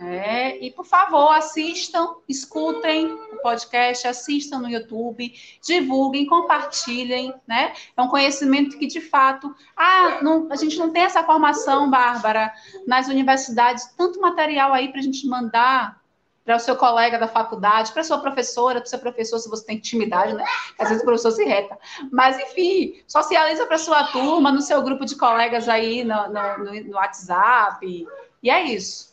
é, 0.00 0.64
e, 0.64 0.70
por 0.70 0.84
favor, 0.84 1.32
assistam, 1.32 2.14
escutem 2.28 3.12
o 3.12 3.42
podcast, 3.42 4.06
assistam 4.06 4.60
no 4.60 4.70
YouTube, 4.70 5.34
divulguem, 5.60 6.24
compartilhem, 6.24 7.34
né? 7.48 7.72
É 7.96 8.02
um 8.02 8.06
conhecimento 8.06 8.78
que, 8.78 8.86
de 8.86 9.00
fato, 9.00 9.52
ah, 9.76 10.20
não, 10.22 10.46
a 10.52 10.56
gente 10.56 10.78
não 10.78 10.92
tem 10.92 11.02
essa 11.02 11.24
formação, 11.24 11.90
Bárbara, 11.90 12.52
nas 12.86 13.08
universidades, 13.08 13.86
tanto 13.96 14.20
material 14.20 14.72
aí 14.72 14.88
para 14.88 15.00
a 15.00 15.02
gente 15.02 15.26
mandar 15.26 16.00
para 16.44 16.56
o 16.56 16.60
seu 16.60 16.76
colega 16.76 17.18
da 17.18 17.28
faculdade, 17.28 17.92
para 17.92 18.04
sua 18.04 18.20
professora, 18.20 18.80
para 18.80 18.88
seu 18.88 18.98
professor, 19.00 19.38
se 19.38 19.50
você 19.50 19.66
tem 19.66 19.76
intimidade, 19.76 20.32
né? 20.32 20.44
Às 20.78 20.88
vezes 20.88 21.02
o 21.02 21.06
professor 21.06 21.32
se 21.32 21.44
reta. 21.44 21.76
Mas, 22.10 22.38
enfim, 22.38 23.02
socializa 23.06 23.66
para 23.66 23.76
sua 23.76 24.04
turma, 24.04 24.52
no 24.52 24.62
seu 24.62 24.80
grupo 24.80 25.04
de 25.04 25.16
colegas 25.16 25.68
aí 25.68 26.04
no, 26.04 26.28
no, 26.28 26.82
no 26.84 26.94
WhatsApp. 26.94 28.06
E 28.42 28.48
é 28.48 28.62
isso. 28.62 29.12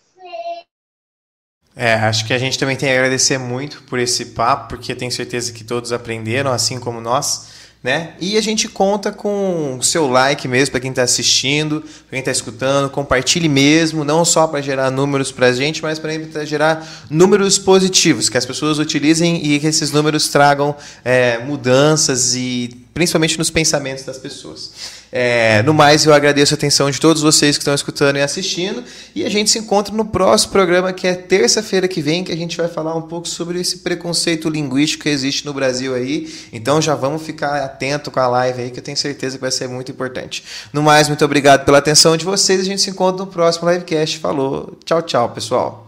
É, 1.75 1.95
acho 1.95 2.25
que 2.25 2.33
a 2.33 2.37
gente 2.37 2.57
também 2.57 2.77
tem 2.77 2.89
a 2.89 2.93
agradecer 2.93 3.37
muito 3.37 3.83
por 3.83 3.99
esse 3.99 4.27
papo, 4.27 4.69
porque 4.69 4.95
tenho 4.95 5.11
certeza 5.11 5.51
que 5.51 5.63
todos 5.63 5.91
aprenderam, 5.91 6.51
assim 6.51 6.79
como 6.79 7.01
nós. 7.01 7.53
Né? 7.83 8.13
E 8.19 8.35
a 8.35 8.41
gente 8.41 8.67
conta 8.67 9.11
com 9.11 9.77
o 9.77 9.83
seu 9.83 10.07
like 10.07 10.47
mesmo 10.47 10.71
para 10.71 10.79
quem 10.79 10.89
está 10.89 11.03
assistindo, 11.03 11.81
para 11.81 12.11
quem 12.11 12.19
está 12.19 12.31
escutando, 12.31 12.89
compartilhe 12.89 13.47
mesmo, 13.47 14.03
não 14.03 14.25
só 14.25 14.47
para 14.47 14.59
gerar 14.59 14.89
números 14.89 15.31
para 15.31 15.47
a 15.47 15.53
gente, 15.53 15.83
mas 15.83 15.99
para 15.99 16.45
gerar 16.45 17.05
números 17.11 17.59
positivos, 17.59 18.27
que 18.27 18.39
as 18.39 18.45
pessoas 18.45 18.79
utilizem 18.79 19.45
e 19.45 19.59
que 19.59 19.67
esses 19.67 19.91
números 19.91 20.29
tragam 20.29 20.75
é, 21.03 21.37
mudanças 21.37 22.33
e 22.33 22.84
principalmente 22.95 23.37
nos 23.37 23.49
pensamentos 23.49 24.05
das 24.05 24.17
pessoas. 24.17 24.71
É, 25.11 25.61
no 25.63 25.73
mais, 25.73 26.05
eu 26.05 26.13
agradeço 26.13 26.53
a 26.53 26.55
atenção 26.55 26.89
de 26.89 26.97
todos 26.97 27.21
vocês 27.21 27.57
que 27.57 27.61
estão 27.61 27.75
escutando 27.75 28.15
e 28.15 28.21
assistindo. 28.21 28.81
E 29.13 29.25
a 29.25 29.29
gente 29.29 29.49
se 29.49 29.59
encontra 29.59 29.93
no 29.93 30.05
próximo 30.05 30.53
programa, 30.53 30.93
que 30.93 31.05
é 31.05 31.13
terça-feira 31.13 31.89
que 31.89 32.01
vem, 32.01 32.23
que 32.23 32.31
a 32.31 32.37
gente 32.37 32.55
vai 32.55 32.69
falar 32.69 32.95
um 32.95 33.01
pouco 33.01 33.27
sobre 33.27 33.59
esse 33.59 33.79
preconceito 33.79 34.47
linguístico 34.47 35.03
que 35.03 35.09
existe 35.09 35.45
no 35.45 35.53
Brasil 35.53 35.93
aí. 35.93 36.33
Então 36.53 36.81
já 36.81 36.95
vamos 36.95 37.21
ficar 37.21 37.61
atento 37.65 38.09
com 38.09 38.21
a 38.21 38.27
live 38.29 38.61
aí, 38.61 38.71
que 38.71 38.79
eu 38.79 38.83
tenho 38.83 38.95
certeza 38.95 39.35
que 39.35 39.41
vai 39.41 39.51
ser 39.51 39.67
muito 39.67 39.91
importante. 39.91 40.41
No 40.71 40.81
mais, 40.81 41.09
muito 41.09 41.25
obrigado 41.25 41.65
pela 41.65 41.79
atenção 41.79 42.15
de 42.15 42.23
vocês. 42.23 42.61
A 42.61 42.63
gente 42.63 42.81
se 42.81 42.89
encontra 42.89 43.25
no 43.25 43.29
próximo 43.29 43.69
livecast. 43.69 44.19
Falou. 44.19 44.77
Tchau, 44.85 45.01
tchau, 45.01 45.29
pessoal. 45.31 45.84